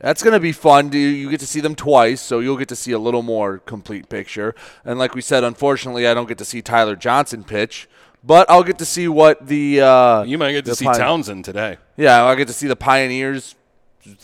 that's 0.00 0.22
going 0.22 0.34
to 0.34 0.40
be 0.40 0.52
fun. 0.52 0.92
You 0.92 1.30
get 1.30 1.40
to 1.40 1.46
see 1.46 1.60
them 1.60 1.74
twice, 1.74 2.20
so 2.20 2.40
you'll 2.40 2.56
get 2.56 2.68
to 2.68 2.76
see 2.76 2.92
a 2.92 2.98
little 2.98 3.22
more 3.22 3.58
complete 3.58 4.08
picture. 4.08 4.54
And 4.84 4.98
like 4.98 5.14
we 5.14 5.20
said, 5.20 5.44
unfortunately, 5.44 6.06
I 6.06 6.14
don't 6.14 6.28
get 6.28 6.38
to 6.38 6.44
see 6.44 6.62
Tyler 6.62 6.96
Johnson 6.96 7.44
pitch, 7.44 7.88
but 8.22 8.48
I'll 8.50 8.64
get 8.64 8.78
to 8.78 8.84
see 8.84 9.08
what 9.08 9.46
the 9.46 9.80
uh, 9.80 10.22
you 10.22 10.38
might 10.38 10.52
get 10.52 10.64
to 10.66 10.74
see 10.74 10.84
Townsend 10.84 11.44
today. 11.44 11.78
Yeah, 11.96 12.24
I'll 12.24 12.36
get 12.36 12.48
to 12.48 12.54
see 12.54 12.66
the 12.66 12.76
Pioneers 12.76 13.54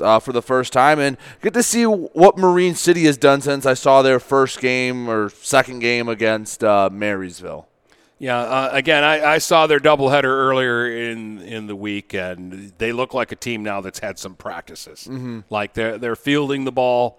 uh, 0.00 0.18
for 0.20 0.32
the 0.32 0.42
first 0.42 0.72
time 0.72 0.98
and 0.98 1.16
get 1.42 1.54
to 1.54 1.62
see 1.62 1.84
what 1.84 2.38
Marine 2.38 2.74
City 2.74 3.04
has 3.04 3.16
done 3.16 3.40
since 3.40 3.66
I 3.66 3.74
saw 3.74 4.02
their 4.02 4.20
first 4.20 4.60
game 4.60 5.08
or 5.08 5.28
second 5.28 5.80
game 5.80 6.08
against 6.08 6.64
uh, 6.64 6.88
Marysville. 6.92 7.68
Yeah, 8.18 8.38
uh, 8.38 8.70
again, 8.72 9.02
I, 9.02 9.34
I, 9.34 9.38
saw 9.38 9.66
their 9.66 9.80
doubleheader 9.80 10.24
earlier 10.24 10.86
in 10.86 11.40
in 11.40 11.66
the 11.66 11.74
week, 11.74 12.14
and 12.14 12.72
they 12.78 12.92
look 12.92 13.12
like 13.12 13.32
a 13.32 13.36
team 13.36 13.64
now 13.64 13.80
that's 13.80 13.98
had 13.98 14.18
some 14.18 14.34
practices. 14.34 15.08
Mm-hmm. 15.10 15.40
Like 15.50 15.74
they're 15.74 15.98
they're 15.98 16.16
fielding 16.16 16.64
the 16.64 16.72
ball 16.72 17.18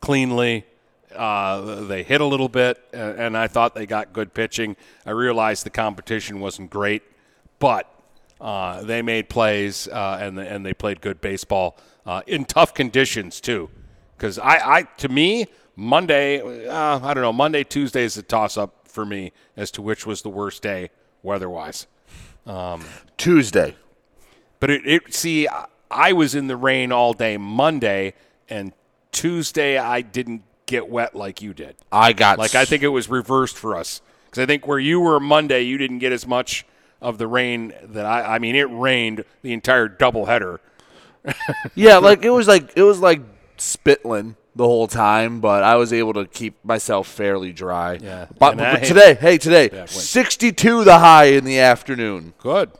cleanly. 0.00 0.66
Uh, 1.14 1.82
they 1.84 2.02
hit 2.02 2.20
a 2.20 2.24
little 2.24 2.48
bit, 2.48 2.82
and 2.92 3.36
I 3.36 3.46
thought 3.46 3.74
they 3.74 3.86
got 3.86 4.12
good 4.12 4.34
pitching. 4.34 4.76
I 5.06 5.10
realized 5.10 5.64
the 5.64 5.70
competition 5.70 6.40
wasn't 6.40 6.70
great, 6.70 7.02
but 7.58 7.88
uh, 8.40 8.82
they 8.82 9.00
made 9.00 9.28
plays 9.28 9.86
uh, 9.88 10.18
and 10.20 10.38
and 10.38 10.66
they 10.66 10.74
played 10.74 11.00
good 11.00 11.20
baseball 11.20 11.76
uh, 12.04 12.22
in 12.26 12.44
tough 12.44 12.74
conditions 12.74 13.40
too. 13.40 13.70
Because 14.16 14.38
I, 14.38 14.76
I, 14.76 14.82
to 14.98 15.08
me, 15.08 15.46
Monday, 15.74 16.68
uh, 16.68 17.00
I 17.02 17.14
don't 17.14 17.22
know, 17.22 17.32
Monday 17.32 17.64
Tuesday 17.64 18.04
is 18.04 18.16
a 18.16 18.22
toss 18.22 18.56
up 18.56 18.81
for 18.92 19.04
me 19.04 19.32
as 19.56 19.70
to 19.72 19.82
which 19.82 20.06
was 20.06 20.22
the 20.22 20.28
worst 20.28 20.62
day 20.62 20.90
weather-wise. 21.22 21.86
Um, 22.46 22.84
Tuesday. 23.16 23.76
But 24.60 24.70
it, 24.70 24.86
it 24.86 25.14
see, 25.14 25.48
I 25.90 26.12
was 26.12 26.34
in 26.34 26.46
the 26.46 26.56
rain 26.56 26.92
all 26.92 27.12
day 27.12 27.36
Monday, 27.36 28.14
and 28.48 28.72
Tuesday 29.10 29.78
I 29.78 30.00
didn't 30.00 30.42
get 30.66 30.88
wet 30.88 31.14
like 31.14 31.42
you 31.42 31.52
did. 31.52 31.76
I 31.90 32.12
got 32.12 32.38
like 32.38 32.54
I 32.54 32.64
think 32.64 32.82
it 32.82 32.88
was 32.88 33.08
reversed 33.08 33.56
for 33.56 33.76
us 33.76 34.00
because 34.26 34.42
I 34.42 34.46
think 34.46 34.66
where 34.66 34.78
you 34.78 35.00
were 35.00 35.20
Monday, 35.20 35.62
you 35.62 35.78
didn't 35.78 35.98
get 35.98 36.12
as 36.12 36.26
much 36.26 36.64
of 37.00 37.18
the 37.18 37.26
rain 37.26 37.72
that 37.82 38.06
I. 38.06 38.36
I 38.36 38.38
mean, 38.38 38.56
it 38.56 38.70
rained 38.70 39.24
the 39.42 39.52
entire 39.52 39.88
doubleheader. 39.88 40.58
yeah, 41.74 41.98
like 41.98 42.24
it 42.24 42.30
was 42.30 42.48
like 42.48 42.72
it 42.76 42.82
was 42.82 43.00
like 43.00 43.20
spittling 43.58 44.36
the 44.54 44.64
whole 44.64 44.86
time, 44.86 45.40
but 45.40 45.62
I 45.62 45.76
was 45.76 45.92
able 45.92 46.12
to 46.14 46.26
keep 46.26 46.62
myself 46.64 47.08
fairly 47.08 47.52
dry. 47.52 47.94
Yeah. 47.94 48.26
But, 48.38 48.56
but 48.58 48.84
today, 48.84 49.14
hey, 49.14 49.38
today, 49.38 49.70
yeah, 49.72 49.86
62 49.86 50.84
the 50.84 50.98
high 50.98 51.24
in 51.24 51.44
the 51.44 51.58
afternoon. 51.58 52.34
Good. 52.38 52.70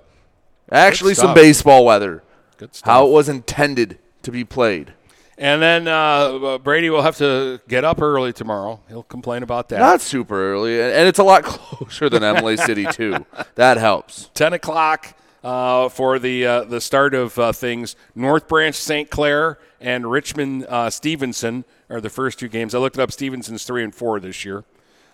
Actually, 0.71 1.13
Good 1.13 1.21
some 1.21 1.35
baseball 1.35 1.85
weather. 1.85 2.23
Good 2.57 2.75
stuff. 2.75 2.91
How 2.91 3.07
it 3.07 3.11
was 3.11 3.29
intended 3.29 3.99
to 4.23 4.31
be 4.31 4.45
played. 4.45 4.95
And 5.39 5.61
then 5.61 5.89
uh, 5.89 6.59
Brady 6.59 6.91
will 6.91 7.03
have 7.03 7.17
to 7.17 7.61
get 7.67 7.85
up 7.85 8.01
early 8.01 8.33
tomorrow. 8.33 8.81
He'll 8.89 9.03
complain 9.03 9.43
about 9.43 9.71
that. 9.71 9.81
Not 9.81 10.01
super 10.01 10.53
early, 10.53 10.81
and 10.81 11.09
it's 11.09 11.19
a 11.19 11.25
lot 11.25 11.43
closer 11.45 12.09
than 12.09 12.23
Imlay 12.23 12.57
City 12.57 12.87
too. 12.87 13.27
That 13.55 13.77
helps. 13.77 14.31
Ten 14.35 14.53
o'clock 14.53 15.15
uh, 15.45 15.89
for 15.89 16.19
the 16.19 16.47
uh, 16.47 16.65
the 16.65 16.81
start 16.81 17.15
of 17.15 17.39
uh, 17.39 17.53
things. 17.53 17.97
North 18.15 18.49
Branch, 18.49 18.75
St. 18.75 19.11
Clair, 19.11 19.59
and 19.81 20.11
Richmond 20.11 20.67
uh, 20.69 20.91
Stevenson 20.91 21.65
are 21.91 22.01
the 22.01 22.11
first 22.11 22.39
two 22.39 22.49
games. 22.49 22.75
I 22.75 22.79
looked 22.79 22.99
it 22.99 23.03
up. 23.03 23.13
Stevenson's 23.13 23.65
three 23.65 23.85
and 23.85 23.95
four 23.95 24.21
this 24.21 24.45
year. 24.45 24.65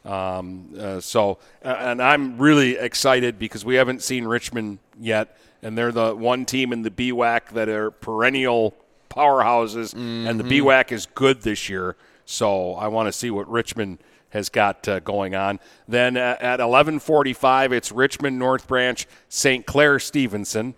Um, 0.04 0.74
uh, 0.78 1.00
so, 1.00 1.38
and 1.62 2.00
I'm 2.02 2.38
really 2.38 2.76
excited 2.76 3.38
because 3.38 3.64
we 3.64 3.74
haven't 3.74 4.02
seen 4.02 4.24
Richmond 4.26 4.78
yet, 4.98 5.36
and 5.62 5.76
they're 5.76 5.92
the 5.92 6.14
one 6.14 6.44
team 6.46 6.72
in 6.72 6.82
the 6.82 6.90
BWAC 6.90 7.50
that 7.50 7.68
are 7.68 7.90
perennial 7.90 8.74
powerhouses, 9.10 9.94
and 9.94 10.38
the 10.38 10.44
Mhm. 10.44 10.62
BWAC 10.62 10.92
is 10.92 11.06
good 11.14 11.42
this 11.42 11.68
year. 11.68 11.96
So 12.24 12.74
I 12.74 12.88
want 12.88 13.08
to 13.08 13.12
see 13.12 13.30
what 13.30 13.50
Richmond 13.50 13.98
has 14.30 14.48
got 14.48 14.86
uh, 14.88 15.00
going 15.00 15.34
on. 15.34 15.58
Then 15.86 16.16
uh, 16.16 16.36
at 16.40 16.60
11:45, 16.60 17.72
it's 17.72 17.92
Richmond 17.92 18.38
North 18.38 18.66
Branch, 18.66 19.06
St. 19.28 19.66
Clair 19.66 19.98
Stevenson, 19.98 20.74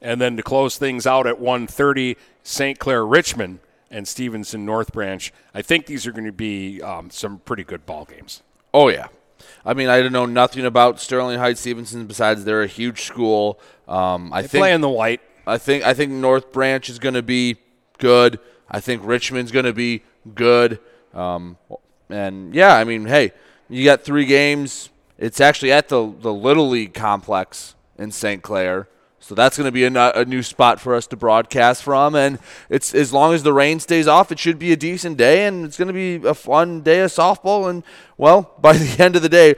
and 0.00 0.20
then 0.20 0.36
to 0.36 0.42
close 0.42 0.78
things 0.78 1.06
out 1.06 1.26
at 1.26 1.40
1:30, 1.40 2.16
St. 2.42 2.78
Clair 2.78 3.04
Richmond 3.04 3.60
and 3.90 4.06
Stevenson 4.06 4.64
North 4.64 4.92
Branch. 4.92 5.32
I 5.54 5.62
think 5.62 5.86
these 5.86 6.06
are 6.06 6.12
going 6.12 6.26
to 6.26 6.32
be 6.32 6.80
um, 6.80 7.10
some 7.10 7.38
pretty 7.40 7.64
good 7.64 7.84
ball 7.86 8.04
games. 8.04 8.42
Oh 8.72 8.88
yeah, 8.88 9.08
I 9.64 9.74
mean 9.74 9.88
I 9.88 10.00
don't 10.00 10.12
know 10.12 10.26
nothing 10.26 10.64
about 10.64 11.00
Sterling 11.00 11.38
Heights 11.38 11.60
Stevenson 11.60 12.06
besides 12.06 12.44
they're 12.44 12.62
a 12.62 12.68
huge 12.68 13.02
school. 13.02 13.58
Um, 13.88 14.32
I 14.32 14.42
They 14.42 14.48
think 14.48 14.62
play 14.62 14.72
in 14.72 14.80
the 14.80 14.88
white. 14.88 15.20
I 15.46 15.58
think 15.58 15.84
I 15.84 15.94
think 15.94 16.12
North 16.12 16.52
Branch 16.52 16.88
is 16.88 16.98
going 16.98 17.14
to 17.14 17.22
be 17.22 17.56
good. 17.98 18.38
I 18.70 18.78
think 18.78 19.02
Richmond's 19.04 19.50
going 19.50 19.64
to 19.64 19.72
be 19.72 20.02
good. 20.34 20.78
Um, 21.12 21.58
and 22.12 22.54
yeah, 22.54 22.76
I 22.76 22.84
mean, 22.84 23.06
hey, 23.06 23.32
you 23.68 23.84
got 23.84 24.02
three 24.02 24.26
games. 24.26 24.90
It's 25.18 25.40
actually 25.40 25.72
at 25.72 25.88
the 25.88 26.12
the 26.20 26.32
Little 26.32 26.68
League 26.68 26.94
complex 26.94 27.74
in 27.98 28.10
St. 28.10 28.42
Clair. 28.42 28.88
So 29.22 29.34
that's 29.34 29.56
going 29.56 29.66
to 29.66 29.72
be 29.72 29.84
a, 29.84 30.12
a 30.12 30.24
new 30.24 30.42
spot 30.42 30.80
for 30.80 30.94
us 30.94 31.06
to 31.08 31.16
broadcast 31.16 31.82
from, 31.82 32.14
and 32.14 32.38
it's 32.70 32.94
as 32.94 33.12
long 33.12 33.34
as 33.34 33.42
the 33.42 33.52
rain 33.52 33.78
stays 33.78 34.08
off, 34.08 34.32
it 34.32 34.38
should 34.38 34.58
be 34.58 34.72
a 34.72 34.76
decent 34.76 35.18
day, 35.18 35.46
and 35.46 35.66
it's 35.66 35.76
going 35.76 35.88
to 35.88 35.94
be 35.94 36.26
a 36.26 36.32
fun 36.32 36.80
day 36.80 37.00
of 37.00 37.10
softball. 37.10 37.68
And 37.68 37.84
well, 38.16 38.54
by 38.60 38.72
the 38.72 39.02
end 39.02 39.16
of 39.16 39.22
the 39.22 39.28
day, 39.28 39.56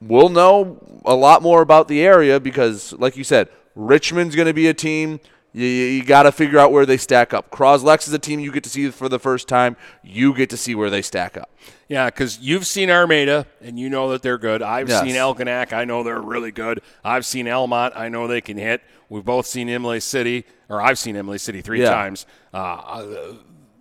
we'll 0.00 0.30
know 0.30 0.78
a 1.04 1.14
lot 1.14 1.42
more 1.42 1.60
about 1.60 1.86
the 1.86 2.00
area 2.00 2.40
because, 2.40 2.94
like 2.94 3.16
you 3.16 3.24
said, 3.24 3.48
Richmond's 3.74 4.34
going 4.34 4.48
to 4.48 4.54
be 4.54 4.68
a 4.68 4.74
team. 4.74 5.20
You, 5.56 5.66
you 5.66 6.04
got 6.04 6.24
to 6.24 6.32
figure 6.32 6.58
out 6.58 6.72
where 6.72 6.84
they 6.84 6.96
stack 6.96 7.32
up. 7.32 7.50
Croslex 7.50 8.08
is 8.08 8.12
a 8.12 8.18
team 8.18 8.40
you 8.40 8.50
get 8.50 8.64
to 8.64 8.68
see 8.70 8.90
for 8.90 9.08
the 9.08 9.20
first 9.20 9.46
time. 9.46 9.76
You 10.02 10.34
get 10.34 10.50
to 10.50 10.56
see 10.56 10.74
where 10.74 10.90
they 10.90 11.00
stack 11.00 11.36
up. 11.36 11.48
Yeah, 11.88 12.06
because 12.06 12.40
you've 12.40 12.66
seen 12.66 12.90
Armada 12.90 13.46
and 13.62 13.78
you 13.78 13.88
know 13.88 14.10
that 14.10 14.22
they're 14.22 14.36
good. 14.38 14.62
I've 14.62 14.88
Yes. 14.88 15.02
seen 15.04 15.14
Algonac. 15.14 15.72
I 15.72 15.84
know 15.84 16.02
they're 16.02 16.20
really 16.20 16.50
good. 16.50 16.80
I've 17.04 17.24
seen 17.24 17.46
Almont. 17.46 17.94
I 17.96 18.08
know 18.08 18.26
they 18.26 18.40
can 18.40 18.58
hit. 18.58 18.82
We've 19.08 19.24
both 19.24 19.46
seen 19.46 19.68
Imlay 19.68 20.00
City, 20.00 20.44
or 20.68 20.82
I've 20.82 20.98
seen 20.98 21.14
Imlay 21.14 21.38
City 21.38 21.60
three 21.60 21.82
Yeah. 21.82 21.90
times. 21.90 22.26
Uh, 22.52 23.04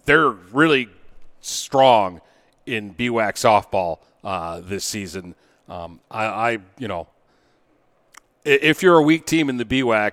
they're 0.05 0.29
really 0.29 0.89
strong 1.41 2.21
in 2.67 2.93
BWAC 2.93 3.33
softball 3.33 3.97
uh, 4.23 4.59
this 4.61 4.85
season. 4.85 5.33
Um, 5.67 6.01
I, 6.11 6.25
I, 6.25 6.57
you 6.77 6.87
know, 6.87 7.07
if 8.45 8.83
you're 8.83 8.97
a 8.97 9.01
weak 9.01 9.25
team 9.25 9.49
in 9.49 9.57
the 9.57 9.65
BWAC, 9.65 10.11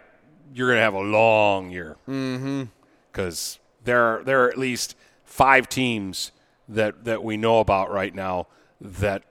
you're 0.54 0.68
going 0.68 0.78
to 0.78 0.82
have 0.82 0.94
a 0.94 1.00
long 1.00 1.70
year 1.70 1.96
Mm-hmm. 2.08 2.64
because 3.12 3.58
there 3.84 4.02
are, 4.02 4.22
there 4.24 4.44
are 4.44 4.48
at 4.48 4.58
least 4.58 4.96
five 5.24 5.68
teams 5.68 6.32
that, 6.68 7.04
that 7.04 7.22
we 7.24 7.36
know 7.36 7.60
about 7.60 7.90
right 7.90 8.14
now 8.14 8.46
that 8.80 9.22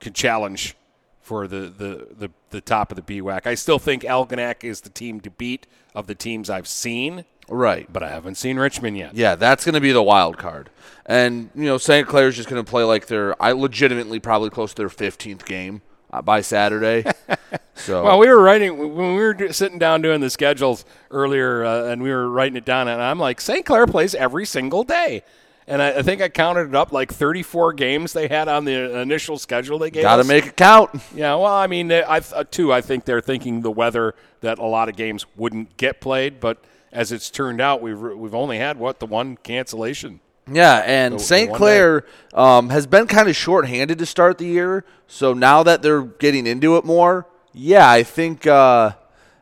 can 0.00 0.12
challenge 0.12 0.74
for 1.20 1.46
the, 1.48 1.60
the, 1.60 2.06
the, 2.18 2.30
the 2.50 2.60
top 2.60 2.92
of 2.92 2.96
the 2.96 3.20
BWAC. 3.20 3.46
I 3.46 3.54
still 3.54 3.78
think 3.78 4.02
Algonac 4.02 4.62
is 4.64 4.82
the 4.82 4.90
team 4.90 5.20
to 5.22 5.30
beat 5.30 5.66
of 5.94 6.06
the 6.06 6.14
teams 6.14 6.50
I've 6.50 6.68
seen, 6.68 7.24
Right. 7.48 7.90
but 7.92 8.02
I 8.02 8.08
haven't 8.10 8.36
seen 8.36 8.58
Richmond 8.58 8.96
yet. 8.98 9.14
Yeah, 9.14 9.34
that's 9.34 9.64
going 9.64 9.74
to 9.74 9.80
be 9.80 9.92
the 9.92 10.02
wild 10.02 10.36
card. 10.38 10.70
And, 11.06 11.50
you 11.54 11.64
know, 11.64 11.78
St. 11.78 12.06
Clair's 12.06 12.36
just 12.36 12.48
going 12.48 12.62
to 12.62 12.68
play 12.70 12.84
like 12.84 13.06
they're, 13.06 13.40
I 13.42 13.52
legitimately 13.52 14.18
probably 14.20 14.50
close 14.50 14.72
to 14.74 14.76
their 14.76 14.88
15th 14.88 15.44
game 15.46 15.82
by 16.22 16.40
Saturday. 16.40 17.04
so, 17.74 18.04
Well, 18.04 18.18
we 18.18 18.28
were 18.28 18.40
writing 18.40 18.78
when 18.78 19.14
we 19.16 19.22
were 19.22 19.52
sitting 19.52 19.78
down 19.78 20.02
doing 20.02 20.20
the 20.20 20.30
schedules 20.30 20.84
earlier, 21.10 21.64
uh, 21.64 21.84
and 21.84 22.02
we 22.02 22.10
were 22.10 22.28
writing 22.28 22.56
it 22.56 22.64
down, 22.64 22.88
and 22.88 23.00
I'm 23.00 23.18
like, 23.18 23.40
St. 23.40 23.64
Clair 23.64 23.86
plays 23.86 24.14
every 24.14 24.46
single 24.46 24.84
day. 24.84 25.22
And 25.66 25.80
I, 25.80 25.98
I 25.98 26.02
think 26.02 26.20
I 26.20 26.28
counted 26.28 26.68
it 26.68 26.74
up 26.74 26.92
like 26.92 27.12
34 27.12 27.72
games 27.72 28.12
they 28.12 28.28
had 28.28 28.48
on 28.48 28.66
the 28.66 29.00
initial 29.00 29.38
schedule 29.38 29.78
they 29.78 29.90
gave 29.90 30.02
got 30.02 30.16
to 30.16 30.24
make 30.24 30.46
it 30.46 30.56
count. 30.56 30.90
Yeah, 31.14 31.34
well, 31.36 31.46
I 31.46 31.66
mean, 31.66 31.90
I 31.90 32.20
uh, 32.34 32.44
too. 32.44 32.72
I 32.72 32.82
think 32.82 33.06
they're 33.06 33.22
thinking 33.22 33.62
the 33.62 33.70
weather 33.70 34.14
that 34.40 34.58
a 34.58 34.66
lot 34.66 34.90
of 34.90 34.96
games 34.96 35.24
wouldn't 35.36 35.76
get 35.78 36.00
played, 36.00 36.38
but 36.38 36.62
as 36.92 37.12
it's 37.12 37.30
turned 37.30 37.60
out, 37.60 37.80
we've 37.80 38.00
we've 38.00 38.34
only 38.34 38.58
had 38.58 38.78
what 38.78 39.00
the 39.00 39.06
one 39.06 39.36
cancellation. 39.38 40.20
Yeah, 40.50 40.82
and 40.84 41.20
St. 41.20 41.52
Clair 41.54 42.04
um, 42.34 42.68
has 42.68 42.86
been 42.86 43.06
kind 43.06 43.28
of 43.28 43.36
shorthanded 43.36 43.98
to 43.98 44.06
start 44.06 44.38
the 44.38 44.44
year. 44.46 44.84
So 45.06 45.32
now 45.32 45.62
that 45.62 45.80
they're 45.82 46.02
getting 46.02 46.46
into 46.46 46.76
it 46.76 46.84
more, 46.84 47.26
yeah, 47.52 47.88
I 47.88 48.02
think 48.02 48.46
uh, 48.46 48.92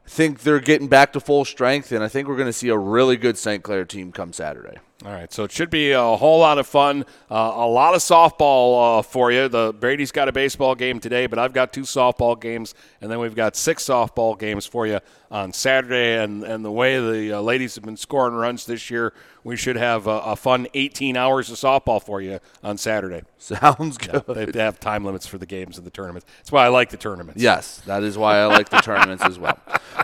think 0.07 0.41
they're 0.41 0.61
getting 0.61 0.89
back 0.89 1.13
to 1.15 1.21
full 1.21 1.45
strength, 1.45 1.91
and 1.91 2.05
I 2.05 2.09
think 2.09 2.29
we're 2.29 2.37
going 2.37 2.49
to 2.49 2.53
see 2.53 2.69
a 2.69 2.79
really 2.79 3.17
good 3.17 3.37
St. 3.37 3.63
Clair 3.63 3.85
team 3.85 4.13
come 4.13 4.33
Saturday. 4.33 4.77
All 5.05 5.11
right, 5.11 5.33
so 5.33 5.43
it 5.43 5.51
should 5.51 5.71
be 5.71 5.91
a 5.91 6.01
whole 6.17 6.39
lot 6.39 6.59
of 6.59 6.67
fun. 6.69 7.05
Uh, 7.29 7.35
a 7.57 7.67
lot 7.67 7.95
of 7.95 8.01
softball 8.03 9.01
uh, 9.01 9.03
for 9.03 9.33
you. 9.33 9.49
The 9.49 9.75
Brady's 9.79 10.13
got 10.13 10.29
a 10.29 10.33
baseball 10.33 10.77
game 10.77 11.01
today, 11.01 11.27
but 11.27 11.41
I've 11.41 11.53
got 11.53 11.73
two 11.73 11.81
softball 11.83 12.41
games, 12.41 12.73
and 13.01 13.11
then 13.11 13.19
we've 13.19 13.35
got 13.35 13.57
six 13.57 13.83
softball 13.85 14.39
games 14.39 14.65
for 14.65 14.87
you 14.87 15.01
on 15.29 15.53
Saturday. 15.53 16.23
And, 16.23 16.45
and 16.45 16.65
the 16.65 16.71
way 16.71 17.01
the 17.01 17.39
uh, 17.39 17.41
ladies 17.41 17.75
have 17.75 17.83
been 17.85 17.97
scoring 17.97 18.35
runs 18.35 18.65
this 18.65 18.91
year, 18.91 19.13
we 19.43 19.57
should 19.57 19.75
have 19.75 20.07
a, 20.07 20.19
a 20.21 20.37
fun 20.37 20.69
18 20.73 21.17
hours 21.17 21.51
of 21.51 21.57
softball 21.57 22.01
for 22.01 22.21
you 22.21 22.39
on 22.63 22.79
Saturday. 22.79 23.23
Sounds 23.39 23.99
Yeah, 24.07 24.21
good. 24.25 24.37
they, 24.37 24.45
they 24.45 24.61
have 24.61 24.79
time 24.79 25.05
limits 25.05 25.27
for 25.27 25.37
the 25.39 25.47
games 25.47 25.79
and 25.79 25.87
the 25.87 25.91
tournaments. 25.91 26.27
That's 26.39 26.53
why 26.53 26.65
I 26.65 26.69
like 26.69 26.91
the 26.91 26.97
tournaments. 26.97 27.43
Yes, 27.43 27.79
that 27.87 28.05
is 28.05 28.17
why 28.17 28.37
I 28.39 28.45
like 28.47 28.69
the 28.69 28.79
tournaments 28.79 29.25
as 29.25 29.37
well. 29.37 29.59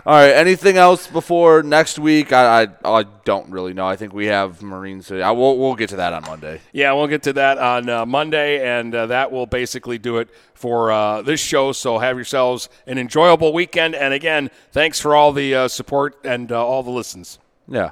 All 0.05 0.13
right, 0.15 0.31
anything 0.31 0.75
else 0.75 1.07
before 1.07 1.63
next 1.63 1.99
week? 1.99 2.33
I, 2.33 2.63
I 2.63 2.67
I 2.83 3.03
don't 3.23 3.49
really 3.51 3.73
know. 3.73 3.87
I 3.87 3.95
think 3.95 4.11
we 4.13 4.25
have 4.25 4.61
Marine 4.61 4.88
City. 5.01 5.21
I 5.21 5.31
will 5.31 5.57
we'll 5.57 5.75
get 5.75 5.89
to 5.89 5.95
that 5.97 6.13
on 6.13 6.23
Monday. 6.23 6.61
Yeah, 6.73 6.93
we'll 6.93 7.07
get 7.07 7.23
to 7.23 7.33
that 7.33 7.57
on 7.57 7.89
uh, 7.89 8.05
Monday, 8.05 8.65
and 8.65 8.93
uh, 8.93 9.05
that 9.07 9.31
will 9.31 9.45
basically 9.45 9.97
do 9.97 10.17
it 10.17 10.29
for 10.53 10.91
uh, 10.91 11.21
this 11.21 11.39
show. 11.39 11.71
So 11.71 11.99
have 11.99 12.17
yourselves 12.17 12.69
an 12.87 12.97
enjoyable 12.97 13.53
weekend. 13.53 13.95
And 13.95 14.13
again, 14.13 14.49
thanks 14.71 14.99
for 14.99 15.15
all 15.15 15.31
the 15.31 15.55
uh, 15.55 15.67
support 15.67 16.17
and 16.23 16.51
uh, 16.51 16.65
all 16.65 16.83
the 16.83 16.91
listens. 16.91 17.39
Yeah. 17.67 17.91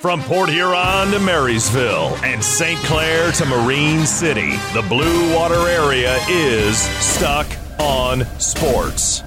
From 0.00 0.22
Port 0.22 0.48
Huron 0.48 1.10
to 1.10 1.18
Marysville 1.18 2.16
and 2.22 2.42
St. 2.42 2.78
Clair 2.84 3.32
to 3.32 3.44
Marine 3.44 4.06
City, 4.06 4.52
the 4.72 4.84
Blue 4.88 5.34
Water 5.34 5.68
area 5.68 6.18
is 6.28 6.78
stuck 6.78 7.46
on 7.78 8.24
sports. 8.38 9.22